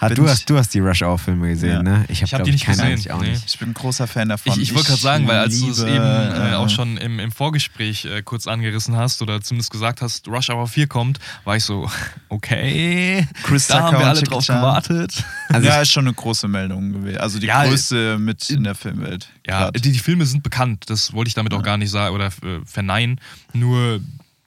[0.00, 1.82] Ha, Bin du, ich- hast, du hast die Rush-Hour-Filme gesehen, Ja.
[1.82, 2.04] ne?
[2.08, 3.30] Ich hab glaub die nicht keine gesehen, auch nee.
[3.30, 3.42] nicht.
[3.46, 4.52] Ich bin ein großer Fan davon.
[4.52, 7.18] Ich, ich wollte gerade sagen, weil als du es eben äh, äh, auch schon im,
[7.18, 11.56] im Vorgespräch äh, kurz angerissen hast oder zumindest gesagt hast, Rush Hour 4 kommt, war
[11.56, 11.90] ich so,
[12.28, 14.56] okay, Chris da haben wir alle drauf Chan.
[14.60, 15.24] gewartet.
[15.48, 17.18] Also ja, ich- ist schon eine große Meldung gewesen.
[17.18, 19.28] Also die Ja, größte mit in der Filmwelt.
[19.46, 22.26] Ja, die, die Filme sind bekannt, das wollte ich damit auch gar nicht sagen oder
[22.26, 23.20] äh, verneinen.
[23.52, 24.00] Nur,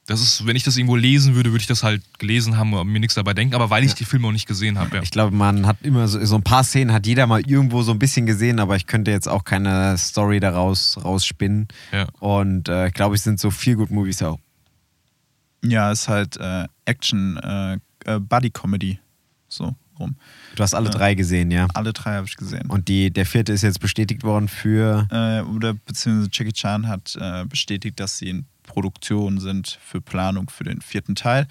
[0.07, 2.87] das ist, wenn ich das irgendwo lesen würde, würde ich das halt gelesen haben und
[2.87, 4.97] mir nichts dabei denken, aber weil ich die Filme auch nicht gesehen habe.
[4.97, 5.01] Ja.
[5.03, 7.91] Ich glaube, man hat immer so, so ein paar Szenen, hat jeder mal irgendwo so
[7.91, 11.67] ein bisschen gesehen, aber ich könnte jetzt auch keine Story daraus rausspinnen.
[11.91, 12.07] Ja.
[12.19, 14.39] Und äh, ich glaube, es sind so viel gut Movies auch.
[15.63, 18.99] ja, ist halt äh, Action, äh, äh, Buddy Comedy.
[19.47, 20.15] So rum.
[20.55, 20.91] Du hast alle Ja.
[20.91, 21.67] drei gesehen, ja.
[21.73, 22.65] Alle drei habe ich gesehen.
[22.69, 25.07] Und die, der vierte ist jetzt bestätigt worden für.
[25.11, 30.49] äh, oder beziehungsweise Jackie Chan hat äh, bestätigt, dass sie in Produktion sind für Planung
[30.49, 31.47] für den vierten Teil.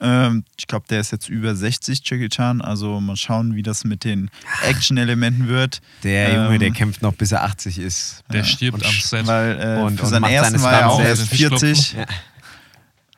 [0.00, 2.60] Ähm, ich glaube, der ist jetzt über 60, Jackie Chan.
[2.62, 4.30] Also mal schauen, wie das mit den
[4.62, 5.80] Action-Elementen wird.
[6.02, 8.24] Der Junge, der Ähm, kämpft noch bis er 80 ist.
[8.32, 8.44] Der Ja.
[8.46, 9.26] stirbt Und am Set.
[9.26, 11.36] Weil äh, Und- für und seinen macht ersten war er auch erst selbst.
[11.36, 11.92] 40.
[11.92, 12.06] Ja.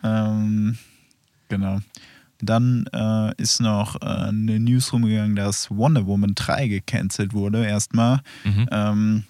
[0.02, 0.78] Ähm,
[1.48, 1.78] genau.
[2.40, 8.20] Dann äh, ist noch äh, eine News rumgegangen, dass Wonder Woman 3 gecancelt wurde, erstmal.
[8.44, 8.68] Mhm.
[8.70, 9.24] Ähm,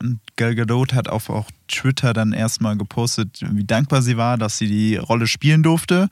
[0.00, 4.58] und Gal Gadot hat auf auch Twitter dann erstmal gepostet, wie dankbar sie war, dass
[4.58, 6.08] sie die Rolle spielen durfte.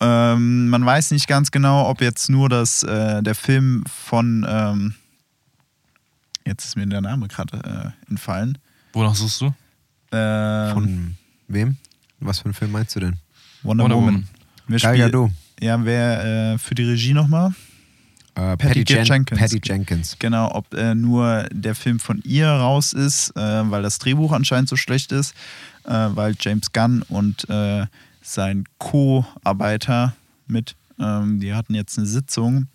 [0.00, 4.94] Ähm, man weiß nicht ganz genau, ob jetzt nur das, äh, der Film von, ähm,
[6.48, 8.56] Jetzt ist mir der Name gerade äh, entfallen.
[8.94, 9.52] Wonach suchst du?
[10.12, 11.16] Ähm, Von
[11.46, 11.76] wem?
[12.20, 13.18] Was für einen Film meinst du denn?
[13.62, 14.14] Wonder, Wonder Woman.
[14.14, 14.28] Woman.
[14.66, 15.30] Wer Gal Gadot.
[15.60, 17.52] Ja, wer äh, für die Regie nochmal?
[18.38, 19.40] Äh, Patty Jen- Jenkins.
[19.40, 20.16] Patty Jenkins.
[20.20, 24.68] Genau, ob äh, nur der Film von ihr raus ist, äh, weil das Drehbuch anscheinend
[24.68, 25.34] so schlecht ist,
[25.84, 27.86] äh, weil James Gunn und äh,
[28.22, 30.14] sein Co-Arbeiter
[30.46, 32.68] mit, ähm, die hatten jetzt eine Sitzung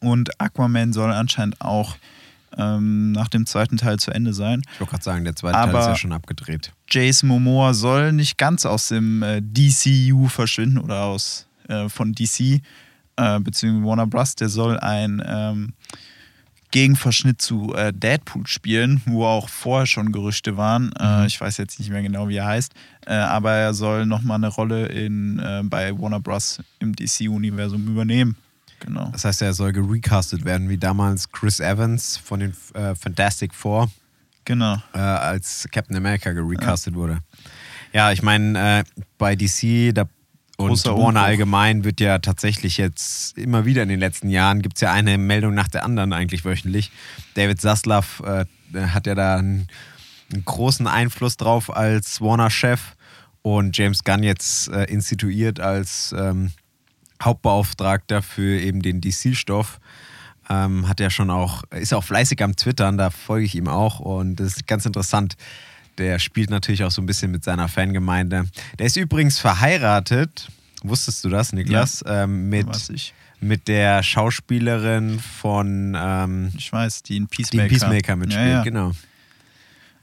[0.00, 1.96] und Aquaman soll anscheinend auch
[2.56, 4.62] ähm, nach dem zweiten Teil zu Ende sein.
[4.72, 6.72] Ich wollte gerade sagen, der zweite Teil Aber- ist ja schon abgedreht.
[6.88, 11.44] Jason Momoa soll nicht ganz aus dem äh, DCU verschwinden oder aus
[11.88, 12.62] von DC
[13.18, 14.34] äh, beziehungsweise Warner Bros.
[14.36, 15.72] Der soll ein ähm,
[16.70, 20.92] Gegenverschnitt zu äh, Deadpool spielen, wo auch vorher schon Gerüchte waren.
[20.98, 22.72] Äh, ich weiß jetzt nicht mehr genau, wie er heißt,
[23.06, 26.60] äh, aber er soll nochmal eine Rolle in, äh, bei Warner Bros.
[26.78, 28.36] im DC-Universum übernehmen.
[28.80, 29.08] Genau.
[29.12, 33.90] Das heißt, er soll gerecastet werden, wie damals Chris Evans von den äh, Fantastic Four
[34.44, 34.76] Genau.
[34.94, 37.18] äh, als Captain America gerecastet wurde.
[37.92, 38.84] Ja, ich meine, äh,
[39.16, 40.04] bei DC da,
[40.58, 44.76] und Großer Warner allgemein wird ja tatsächlich jetzt immer wieder in den letzten Jahren, gibt
[44.76, 46.90] es ja eine Meldung nach der anderen eigentlich wöchentlich.
[47.34, 48.44] David Zaslav äh,
[48.76, 49.68] hat ja da einen,
[50.32, 52.96] einen großen Einfluss drauf als Warner-Chef
[53.42, 56.50] und James Gunn jetzt äh, instituiert als ähm,
[57.22, 59.78] Hauptbeauftragter für eben den DC-Stoff.
[60.50, 64.00] Ähm, hat ja schon auch, ist auch fleißig am Twittern, da folge ich ihm auch
[64.00, 65.36] und das ist ganz interessant.
[65.98, 68.46] Der spielt natürlich auch so ein bisschen mit seiner Fangemeinde.
[68.78, 70.48] Der ist übrigens verheiratet,
[70.82, 72.04] wusstest du das, Niklas?
[72.06, 72.66] Ähm, mit,
[73.40, 78.52] mit der Schauspielerin von ähm, Ich weiß, die in die Peacemaker, in Peacemaker mitspielt, Ja,
[78.52, 78.62] ja.
[78.62, 78.92] genau.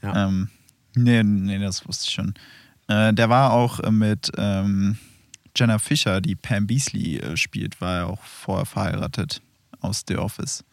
[0.02, 0.26] Ja.
[0.26, 0.48] Ähm,
[0.94, 2.34] nee, nee, das wusste ich schon.
[2.88, 4.98] Äh, der war auch äh, mit ähm,
[5.56, 9.40] Jenna Fischer, die Pam Beasley äh, spielt, war er auch vorher verheiratet
[9.80, 10.64] aus The Office.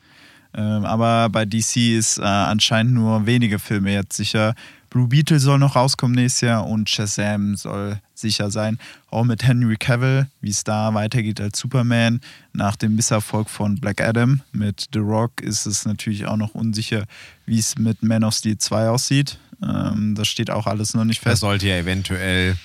[0.55, 4.53] Ähm, aber bei DC ist äh, anscheinend nur wenige Filme jetzt sicher.
[4.93, 8.77] Blue Beetle soll noch rauskommen nächstes Jahr und Shazam soll sicher sein.
[9.09, 12.21] Auch mit Henry Cavill, wie es da weitergeht als Superman.
[12.53, 17.05] Nach dem Misserfolg von Black Adam mit The Rock ist es natürlich auch noch unsicher,
[17.47, 19.39] wie es mit Man of Steel 2 aussieht.
[19.63, 21.41] Ähm, das steht auch alles noch nicht Da fest.
[21.41, 22.55] sollte ja eventuell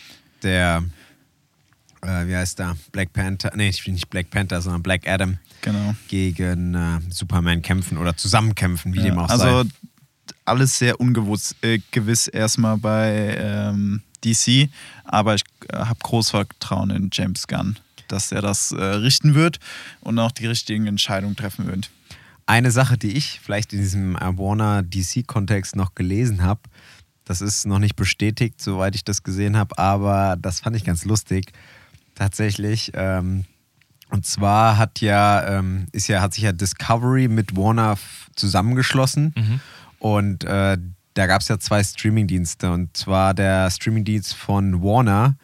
[0.43, 0.85] der,
[2.03, 5.39] äh, wie heißt der, Black Panther, nee, ich bin nicht Black Panther, sondern Black Adam
[5.63, 5.95] Genau.
[6.09, 9.69] gegen äh, Superman kämpfen oder zusammenkämpfen, wie Ja, dem auch also sei.
[10.49, 14.69] Alles sehr ungewiss äh, gewiss erstmal bei ähm, DC,
[15.05, 17.79] aber ich äh, habe großes Vertrauen in James Gunn,
[18.09, 19.59] dass er das äh, richten wird
[20.01, 21.91] und auch die richtigen Entscheidungen treffen wird.
[22.47, 26.61] Eine Sache, die ich vielleicht in diesem Warner DC-Kontext noch gelesen habe,
[27.25, 31.05] das ist noch nicht bestätigt, soweit ich das gesehen habe, aber das fand ich ganz
[31.05, 31.53] lustig.
[32.15, 32.91] Tatsächlich.
[32.95, 33.45] Ähm,
[34.11, 37.99] und zwar hat ja, ähm, ist ja, hat sich ja Discovery mit Warner
[38.35, 39.35] zusammengeschlossen.
[39.99, 40.79] Und äh,
[41.15, 42.71] da gab es ja zwei Streamingdienste.
[42.71, 45.37] Und zwar der Streamingdienst von Warner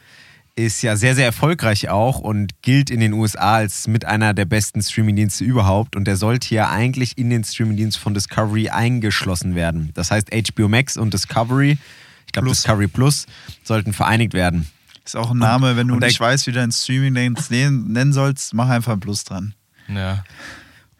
[0.57, 4.45] ist ja sehr, sehr erfolgreich auch und gilt in den USA als mit einer der
[4.45, 5.97] besten Streamingdienste überhaupt.
[5.97, 9.91] Und der sollte ja eigentlich in den Streamingdienst von Discovery eingeschlossen werden.
[9.95, 11.79] Das heißt, HBO Max und Discovery,
[12.27, 12.63] ich glaube Plus.
[12.63, 13.27] Discovery Plus,
[13.65, 14.69] sollten vereinigt werden.
[15.05, 17.13] Ist auch ein Name, wenn du und nicht weißt, wie du deinen Streaming
[17.93, 19.55] nennen sollst, mach einfach ein Plus dran.
[19.89, 20.25] Ja.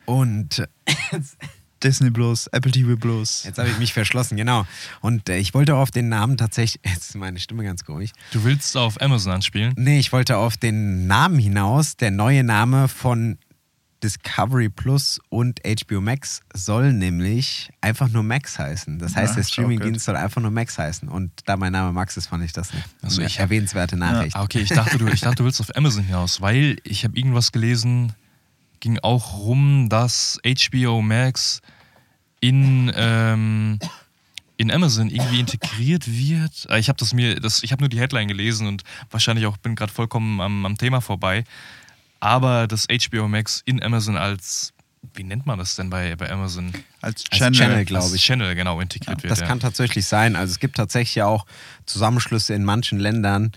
[0.05, 0.67] Und äh,
[1.85, 3.45] Disney Plus, Apple TV Plus.
[3.45, 4.66] jetzt habe ich mich verschlossen, genau.
[5.01, 8.11] Und äh, ich wollte auf den Namen tatsächlich, jetzt ist meine Stimme ganz komisch.
[8.32, 9.74] Du willst auf Amazon anspielen?
[9.76, 11.97] Nee, ich wollte auf den Namen hinaus.
[11.97, 13.39] Der neue Name von
[14.03, 18.99] Discovery Plus und HBO Max soll nämlich einfach nur Max heißen.
[18.99, 21.09] Das heißt, Ja, der ist auch Streamingdienst soll einfach nur Max heißen.
[21.09, 24.37] Und da mein Name Max ist, fand ich das eine Also ich erwähnenswerte Nachricht.
[24.37, 27.16] Ah, okay, ich dachte, du, ich dachte, du willst auf Amazon hinaus, weil ich habe
[27.16, 28.12] irgendwas gelesen,
[28.80, 31.62] ging auch rum, dass HBO Max
[32.45, 33.78] in, ähm,
[34.59, 36.66] in Amazon irgendwie integriert wird.
[36.68, 39.57] Äh, Ich habe das mir, das, ich habe nur die Headline gelesen und wahrscheinlich auch
[39.57, 41.45] bin gerade vollkommen am, am Thema vorbei.
[42.20, 44.74] Aber dass HBO Max in Amazon als,
[45.14, 46.72] wie nennt man das denn bei, bei Amazon?
[47.01, 47.59] Als Als Channel.
[47.59, 48.22] Channel, glaube Als ich.
[48.24, 49.30] Channel genau integriert wird.
[49.30, 49.47] Das ja.
[49.47, 50.37] kann tatsächlich sein.
[50.37, 51.46] Also es gibt tatsächlich ja auch
[51.87, 53.53] Zusammenschlüsse in manchen Ländern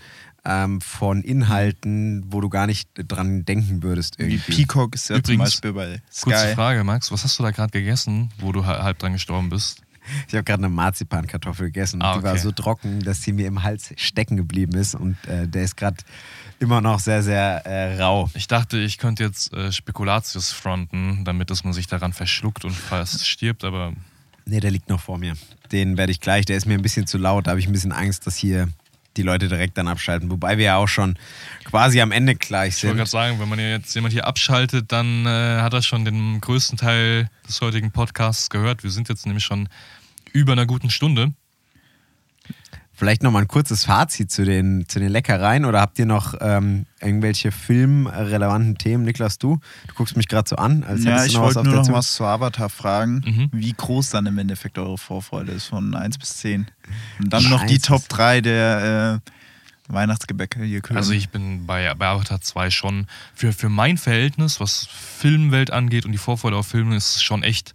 [0.48, 4.52] ähm, von Inhalten, wo du gar nicht dran denken würdest Wie irgendwie.
[4.52, 6.54] Peacock ist ja zum Übrigens, Beispiel bei Kurze Sky.
[6.54, 9.82] Frage, Max, was hast du da gerade gegessen, wo du ha- halb dran gestorben bist?
[10.26, 12.00] Ich habe gerade eine Marzipankartoffel gegessen.
[12.00, 12.40] Ah, Die war okay.
[12.40, 14.94] so trocken, dass sie mir im Hals stecken geblieben ist.
[14.94, 15.98] Und äh, der ist gerade
[16.60, 18.30] immer noch sehr, sehr äh, rau.
[18.34, 22.72] Ich dachte, ich könnte jetzt äh, Spekulatius fronten, damit dass man sich daran verschluckt und
[22.72, 23.92] fast stirbt, aber
[24.46, 25.34] Nee, der liegt noch vor mir.
[25.72, 26.46] Den werde ich gleich.
[26.46, 27.46] Der ist mir ein bisschen zu laut.
[27.46, 28.68] Da habe ich ein bisschen Angst, dass hier
[29.18, 30.30] die Leute direkt dann abschalten.
[30.30, 31.18] Wobei wir ja auch schon
[31.64, 32.96] quasi am Ende gleich Ich wollte sind.
[32.96, 36.78] gerade sagen, wenn man jetzt jemand hier abschaltet, dann äh, hat er schon den größten
[36.78, 38.82] Teil des heutigen Podcasts gehört.
[38.82, 39.68] Wir sind jetzt nämlich schon
[40.32, 41.32] über einer guten Stunde.
[42.98, 46.34] Vielleicht noch mal ein kurzes Fazit zu den, zu den Leckereien oder habt ihr noch
[46.40, 49.04] ähm, irgendwelche filmrelevanten Themen?
[49.04, 49.60] Niklas, du?
[49.86, 51.64] Du guckst mich gerade so an, als Ja, hättest du ich noch was wollte auf
[51.66, 53.50] nur der noch was zu Avatar fragen, Mhm.
[53.52, 56.66] wie groß dann im Endeffekt eure Vorfreude ist, von 1 bis 10.
[57.20, 57.72] Und dann noch Scheiße.
[57.72, 60.96] die Top 3 der äh, Weihnachtsgebäcke hier können.
[60.98, 66.04] Also ich bin bei, bei Avatar 2 schon für, für mein Verhältnis, was Filmwelt angeht
[66.04, 67.74] und die Vorfreude auf Filme, ist schon echt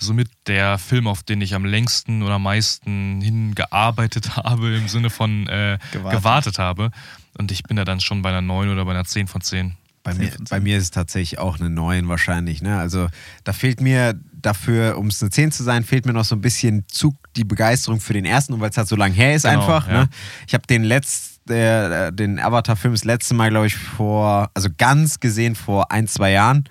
[0.00, 5.10] somit der Film, auf den ich am längsten oder am meisten hingearbeitet habe, im Sinne
[5.10, 6.18] von äh, Gewartet.
[6.18, 6.58] gewartet.
[6.58, 6.90] habe.
[7.38, 9.76] Und ich bin da dann schon bei einer 9 oder bei einer 10 von 10.
[10.02, 12.62] Bei mir, von bei mir ist es tatsächlich auch eine 9 wahrscheinlich.
[12.62, 12.78] Ne?
[12.78, 13.08] Also
[13.44, 16.40] da fehlt mir dafür, um es eine 10 zu sein, fehlt mir noch so ein
[16.40, 19.42] bisschen Zug, die Begeisterung für den ersten, und weil es halt so lang her ist
[19.42, 19.86] Genau, einfach.
[19.86, 20.04] ja.
[20.04, 20.08] Ne?
[20.46, 25.54] Ich habe den letzten, den Avatar-Film das letzte Mal, glaube ich, vor, also ganz gesehen
[25.56, 26.64] vor ein, zwei Jahren.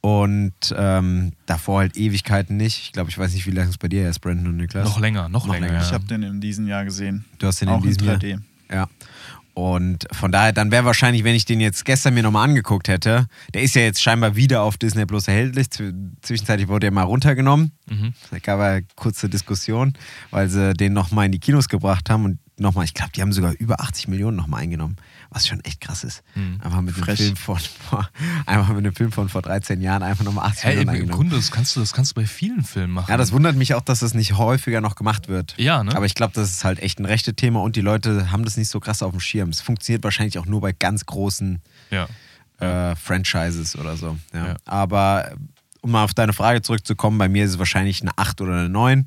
[0.00, 2.78] Und ähm, davor halt Ewigkeiten nicht.
[2.84, 4.84] Ich glaube, ich weiß nicht, wie lange es bei dir ist, Brandon und Niklas.
[4.88, 5.66] Noch länger, noch, Noch länger.
[5.68, 5.82] länger.
[5.82, 7.24] ich habe den in diesem Jahr gesehen.
[7.38, 8.16] Du hast den Auch in diesem in Jahr.
[8.18, 8.40] 3D.
[8.72, 8.88] Ja.
[9.54, 13.26] Und von daher, dann wäre wahrscheinlich, wenn ich den jetzt gestern mir nochmal angeguckt hätte,
[13.54, 15.66] der ist ja jetzt scheinbar wieder auf Disney Plus erhältlich.
[15.66, 15.92] Zw-
[16.22, 17.72] Zwischenzeitlich wurde er mal runtergenommen.
[17.90, 18.12] Mhm.
[18.30, 19.94] Da gab ja kurze Diskussion,
[20.30, 23.32] weil sie den nochmal in die Kinos gebracht haben und nochmal, ich glaube, die haben
[23.32, 24.94] sogar über 80 Millionen nochmal eingenommen,
[25.30, 26.22] was schon echt krass ist.
[26.34, 26.60] Mhm.
[26.62, 27.18] Einfach mit einem Frech.
[27.18, 28.08] Film von vor,
[28.46, 31.10] einfach mit einem Film von vor 13 Jahren einfach nochmal 80 Hey, Millionen im, im.
[31.10, 33.10] Grunde, das kannst, du, das kannst du bei vielen Filmen machen.
[33.10, 35.54] Ja, das wundert mich auch, dass das nicht häufiger noch gemacht wird.
[35.58, 35.94] Ja, ne?
[35.94, 38.56] Aber ich glaube, das ist halt echt ein rechte Thema und die Leute haben das
[38.56, 39.50] nicht so krass auf dem Schirm.
[39.50, 41.60] Es funktioniert wahrscheinlich auch nur bei ganz großen
[41.90, 42.08] ja.
[42.58, 44.16] äh, Franchises oder so.
[44.32, 44.46] Ja.
[44.48, 44.56] Ja.
[44.64, 45.32] Aber
[45.80, 48.68] um mal auf deine Frage zurückzukommen, bei mir ist es wahrscheinlich eine 8 oder eine
[48.68, 49.04] 9.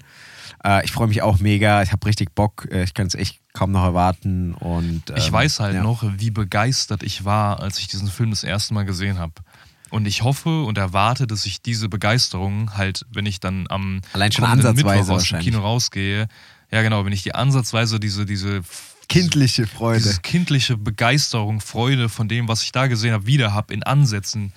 [0.64, 3.40] Äh, ich freue mich auch mega, ich habe richtig Bock, äh, ich kann es echt
[3.54, 4.54] kaum noch erwarten.
[4.54, 5.84] Und, Ich ähm, weiß halt ja.
[5.84, 9.34] noch, wie begeistert ich war, als ich diesen Film das erste Mal gesehen habe.
[9.90, 14.32] Und ich hoffe und erwarte, dass ich diese Begeisterung halt, wenn ich dann am Allein
[14.32, 15.40] schon ansatzweise aus dem.
[15.40, 16.28] Kino rausgehe,
[16.72, 18.62] ja genau, wenn ich die ansatzweise diese, diese
[19.10, 20.02] Kindliche Freude.
[20.02, 24.54] diese kindliche Begeisterung, Freude von dem, was ich da gesehen habe, wieder habe in Ansätzen,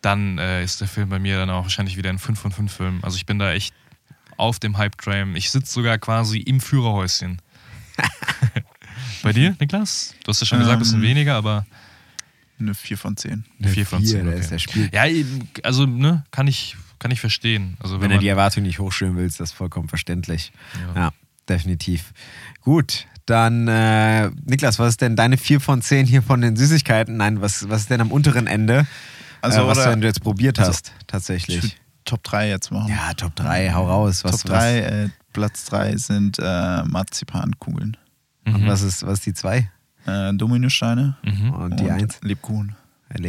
[0.00, 2.72] dann äh, ist der Film bei mir dann auch wahrscheinlich wieder ein 5 von 5
[2.72, 2.98] Film.
[3.02, 3.74] Also ich bin da echt
[4.36, 5.34] auf dem Hype-Train.
[5.36, 7.40] Ich sitze sogar quasi im Führerhäuschen.
[9.22, 10.14] bei dir, Niklas?
[10.24, 11.66] Du hast ja schon gesagt, ein bisschen Ähm, weniger, aber
[12.58, 13.44] Eine 4 von 10.
[13.60, 14.24] eine 4 von 10.
[14.24, 14.40] der Okay.
[14.40, 14.90] ist der Spiel.
[14.92, 15.04] Ja,
[15.62, 17.76] also, ne, kann ich, kann ich verstehen.
[17.80, 20.52] Also, Wenn wenn du die Erwartung nicht hochstellen willst, das ist vollkommen verständlich.
[20.94, 21.00] Ja.
[21.02, 21.12] Ja,
[21.48, 22.12] definitiv.
[22.62, 27.16] Gut, dann äh, Niklas, was ist denn deine 4 von 10 hier von den Süßigkeiten?
[27.16, 28.86] Nein, was, was ist denn am unteren Ende,
[29.42, 31.76] Also, äh, was oder- du jetzt probiert also, hast, tatsächlich?
[32.06, 32.88] Top 3 jetzt machen.
[32.88, 34.24] Ja, Top 3, hau raus.
[34.24, 37.96] Was, Top 3, äh, Platz 3 sind äh, Marzipankugeln.
[38.46, 38.68] Was, und Mhm.
[38.68, 39.68] was ist, was ist die 2?
[40.06, 41.50] Äh, Dominosteine Mhm.
[41.52, 42.20] Und die 1?
[42.22, 42.74] Lebkuchen.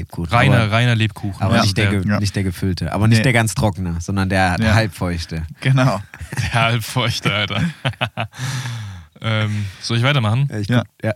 [0.09, 0.31] Gut.
[0.31, 1.39] Reiner, aber, reiner Lebkuchen.
[1.41, 2.19] aber Also nicht, der, der, ja.
[2.19, 2.91] nicht der gefüllte.
[2.93, 3.23] Aber nicht Nee.
[3.23, 4.73] der ganz trockene, sondern der, der Ja.
[4.75, 5.43] halbfeuchte.
[5.61, 6.01] Genau.
[6.41, 7.61] der halbfeuchte, Alter.
[9.21, 10.47] ähm, soll ich weitermachen?
[10.51, 10.83] Ja, ich Ja.
[11.03, 11.13] ja.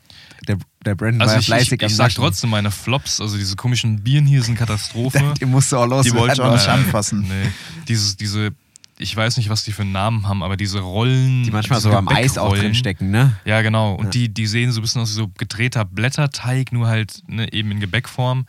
[0.48, 2.22] Der, der Brandon Also war ja ich, ich, fleißig ich am sag Naschen.
[2.24, 5.34] trotzdem, meine Flops, also diese komischen Bieren hier sind Katastrophe.
[5.40, 6.12] Die musst du auch loswerden.
[6.12, 7.22] Die wollte ich auch nicht anfassen.
[7.30, 7.50] Nee.
[7.88, 8.50] Dieses, diese,
[8.98, 11.44] ich weiß nicht, was die für einen Namen haben, aber diese Rollen.
[11.44, 12.62] Die manchmal so am Eis auch Gebäckrollen.
[12.64, 13.36] drin stecken, ne?
[13.46, 13.94] Ja, genau.
[13.96, 14.12] Und Ja.
[14.12, 17.72] Die, die sehen so ein bisschen aus wie so gedrehter Blätterteig, nur halt ne, eben
[17.72, 18.46] in Gebäckform.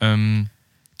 [0.00, 0.48] Ähm,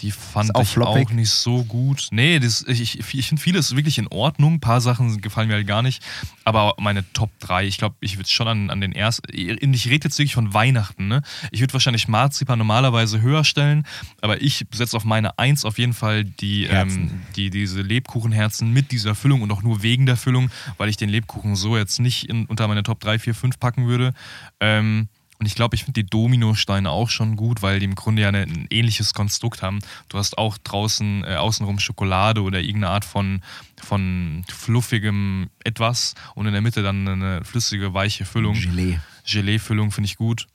[0.02, 1.08] die fand Ist auch ich floppig?
[1.08, 2.08] auch nicht so gut.
[2.10, 4.54] Nee, das, ich, ich, ich finde vieles wirklich in Ordnung.
[4.54, 6.02] Ein paar Sachen gefallen mir halt gar nicht.
[6.44, 9.22] Aber meine Top 3, ich glaube, ich würde schon an, an den ersten.
[9.32, 11.22] Ich rede jetzt wirklich von Weihnachten, ne?
[11.52, 13.86] Ich würde wahrscheinlich Marzipan normalerweise höher stellen,
[14.20, 18.90] aber ich setze auf meine 1 auf jeden Fall die, ähm, die diese Lebkuchenherzen mit
[18.90, 22.28] dieser Füllung und auch nur wegen der Füllung, weil ich den Lebkuchen so jetzt nicht
[22.28, 24.14] in, unter meine Top 3, 4, 5 packen würde.
[24.60, 25.08] Ähm,
[25.42, 28.28] und ich glaube, ich finde die Dominosteine auch schon gut, weil die im Grunde ja
[28.28, 29.80] eine, ein ähnliches Konstrukt haben.
[30.08, 33.42] Du hast auch draußen äh, außenrum Schokolade oder irgendeine Art von,
[33.82, 38.54] von fluffigem etwas und in der Mitte dann eine flüssige, weiche Füllung.
[38.54, 39.00] Gelee.
[39.26, 40.46] Gelee-Füllung finde ich gut.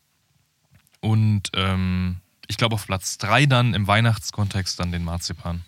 [1.02, 5.66] Und ähm, ich glaube auf Platz 3 dann im Weihnachtskontext dann den Marzipan.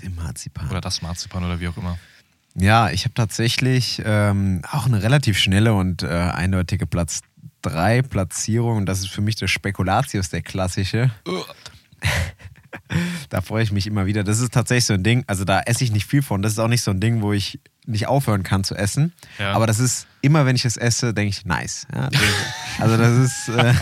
[0.00, 0.70] Den Marzipan.
[0.70, 1.98] Oder das Marzipan oder wie auch immer.
[2.54, 7.22] Ja, ich habe tatsächlich ähm, auch eine relativ schnelle und äh, eindeutige Platz
[7.64, 8.78] 3 Platzierung.
[8.78, 11.10] Und das ist für mich der Spekulatius, der klassische.
[13.28, 14.24] da freue ich mich immer wieder.
[14.24, 16.42] Das ist tatsächlich so ein Ding, also da esse ich nicht viel von.
[16.42, 19.12] Das ist auch nicht so ein Ding, wo ich nicht aufhören kann zu essen.
[19.38, 19.52] Ja.
[19.52, 21.86] Aber das ist, immer wenn ich es esse, denke ich, nice.
[21.94, 22.34] Ja, das ist,
[22.80, 23.74] also das ist, äh,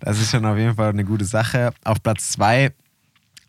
[0.00, 1.72] das ist schon auf jeden Fall eine gute Sache.
[1.84, 2.72] Auf Platz 2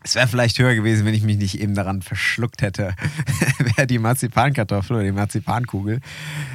[0.06, 2.94] es wäre vielleicht höher gewesen, wenn ich mich nicht eben daran verschluckt hätte.
[3.76, 6.00] wäre die Marzipankartoffel oder die Marzipankugel.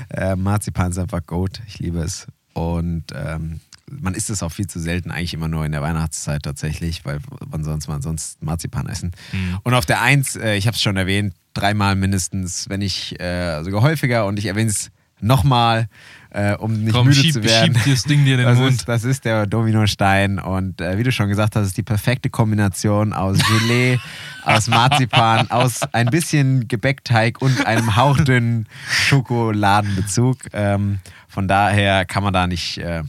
[0.09, 1.61] Äh, Marzipan ist einfach Goat.
[1.67, 2.29] Ich liebe es.
[2.53, 3.61] Und ähm,
[3.91, 7.19] man isst es auch viel zu selten, eigentlich immer nur in der Weihnachtszeit tatsächlich, weil
[7.47, 9.13] wann sonst man sonst Marzipan essen.
[9.33, 9.59] Mhm.
[9.63, 13.63] Und auf der Eins, äh, ich habe es schon erwähnt, dreimal mindestens, wenn nicht äh,
[13.65, 14.91] sogar häufiger und ich erwähne es
[15.23, 15.89] nochmal,
[16.31, 17.75] äh, um nicht Komm, müde schieb, zu werden.
[17.77, 18.71] schieb das Ding dir in den Das Mund.
[18.73, 22.31] ist, das ist der Dominostein und äh, wie du schon gesagt hast, ist die perfekte
[22.31, 23.99] Kombination aus Gelee,
[24.45, 30.39] aus Marzipan, aus ein bisschen Gebäckteig und einem hauchdünnen Schokoladenbezug.
[30.53, 31.01] Ähm,
[31.31, 33.03] von daher kann man da nicht, äh,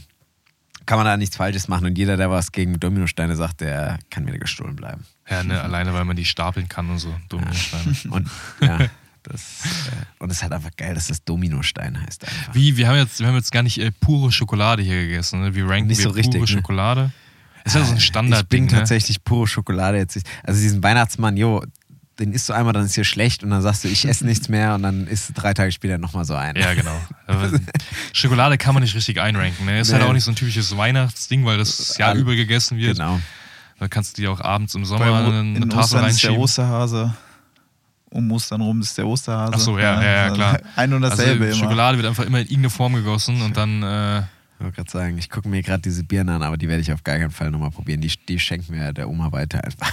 [0.86, 4.26] kann man da nichts Falsches machen und jeder, der was gegen Dominosteine sagt, der kann
[4.26, 5.04] wieder gestohlen bleiben.
[5.28, 7.14] Ja, ne, alleine weil man die stapeln kann und so.
[7.28, 7.94] Dominosteine.
[8.10, 8.28] Und
[8.60, 8.78] ja,
[9.22, 9.40] das,
[9.88, 12.54] äh, und es ist halt einfach geil, dass das Dominostein heißt einfach.
[12.54, 15.40] Wie, wir haben jetzt, wir haben jetzt gar nicht äh, pure Schokolade hier gegessen.
[15.42, 15.54] Ne?
[15.54, 16.46] Wie ranken Nicht wir so pure richtig, ne?
[16.48, 17.12] Schokolade?
[17.64, 18.48] Ist ja so ein Ich Standardding.
[18.48, 18.70] bin Ne?
[18.70, 20.18] tatsächlich pure Schokolade jetzt.
[20.42, 21.62] Also diesen Weihnachtsmann, jo,
[22.22, 24.48] den isst du einmal, dann ist dir schlecht und dann sagst du, ich esse nichts
[24.48, 26.54] mehr und dann isst du drei Tage später nochmal so ein.
[26.56, 26.96] Ja, genau.
[28.12, 29.66] Schokolade kann man nicht richtig einranken.
[29.66, 29.80] Ne?
[29.80, 30.08] Ist halt Nee.
[30.08, 32.96] auch nicht so ein typisches Weihnachtsding, weil das Jahr All- über gegessen wird.
[32.98, 33.20] Genau.
[33.78, 36.02] Da kannst du dir auch abends im Sommer eine, in eine Tafel Ostern ist der
[36.30, 36.36] reinschieben.
[36.38, 37.14] Osterhase.
[38.10, 39.52] Um Ostern rum ist der Osterhase.
[39.56, 40.60] Ach so, ja, ja, ja, also klar.
[40.76, 41.64] Ein und dasselbe also, immer.
[41.64, 44.24] Schokolade wird einfach immer in irgendeine Form gegossen und dann äh, Ich
[44.60, 47.02] wollte gerade sagen, ich gucke mir gerade diese Birnen an, aber die werde ich auf
[47.02, 48.00] gar keinen Fall nochmal probieren.
[48.02, 49.90] Die, die schenkt mir der Oma weiter einfach.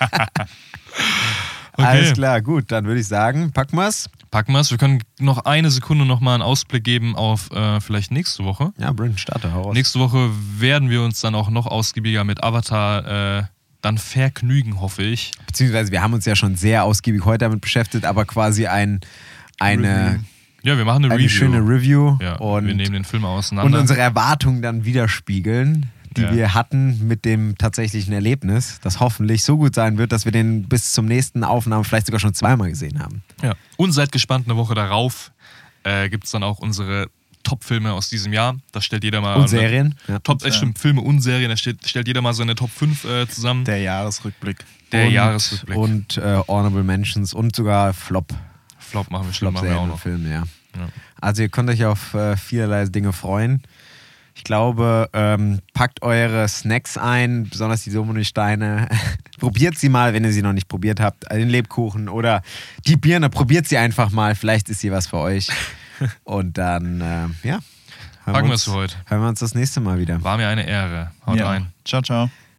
[1.72, 1.82] Okay.
[1.86, 4.08] Alles klar, gut, dann würde ich sagen, packen wir's.
[4.30, 4.70] packen wir es.
[4.70, 8.72] Wir können noch eine Sekunde nochmal einen Ausblick geben auf äh, vielleicht nächste Woche.
[8.78, 9.74] Ja, Bryn, starte heraus.
[9.74, 13.42] Nächste Woche werden wir uns dann auch noch ausgiebiger mit Avatar äh,
[13.82, 15.30] dann vergnügen, hoffe ich.
[15.46, 19.00] Beziehungsweise wir haben uns ja schon sehr ausgiebig heute damit beschäftigt, aber quasi ein,
[19.58, 20.22] eine,
[20.62, 21.28] Ja, wir machen eine, eine Review.
[21.38, 23.78] schöne Review ja, und, wir nehmen den Film und auseinander.
[23.80, 26.34] unsere Erwartungen dann widerspiegeln, die Ja.
[26.34, 30.68] wir hatten mit dem tatsächlichen Erlebnis, das hoffentlich so gut sein wird, dass wir den
[30.68, 33.22] bis zum nächsten Aufnahme vielleicht sogar schon zweimal gesehen haben.
[33.42, 33.54] ja.
[33.76, 35.32] Und seid gespannt, eine Woche darauf
[35.84, 37.08] äh, gibt es dann auch unsere
[37.42, 38.56] Top-Filme aus diesem Jahr.
[38.72, 39.36] Da stellt jeder mal.
[39.36, 39.94] Und Serien.
[40.08, 40.18] Ja.
[40.18, 41.48] Top, äh, stimmt, Filme und Serien.
[41.48, 43.64] Da stellt, stellt jeder mal seine Top 5 äh, zusammen.
[43.64, 44.64] Der Jahresrückblick.
[44.92, 45.78] Der und, Jahresrückblick.
[45.78, 48.34] Und äh, Honorable Mentions und sogar Flop.
[48.78, 49.98] Flop machen wir, Flop machen wir auch noch.
[50.00, 50.42] Filme, ja.
[50.76, 50.88] Ja.
[51.20, 53.62] Also ihr könnt euch auf äh, vielerlei Dinge freuen.
[54.40, 58.88] Ich glaube, ähm, packt eure Snacks ein, besonders die Dominosteine.
[59.38, 61.30] probiert sie mal, wenn ihr sie noch nicht probiert habt.
[61.30, 62.40] Den Lebkuchen oder
[62.86, 64.34] die Birne, probiert sie einfach mal.
[64.34, 65.48] Vielleicht ist sie was für euch.
[66.24, 67.04] Und dann, äh,
[67.46, 67.58] ja.
[68.24, 68.96] hören Packen wir uns- es für heute.
[69.08, 70.24] Hören wir uns das nächste Mal wieder.
[70.24, 71.10] War mir eine Ehre.
[71.26, 71.46] Haut ja.
[71.46, 71.66] rein.
[71.84, 72.30] Ciao, ciao.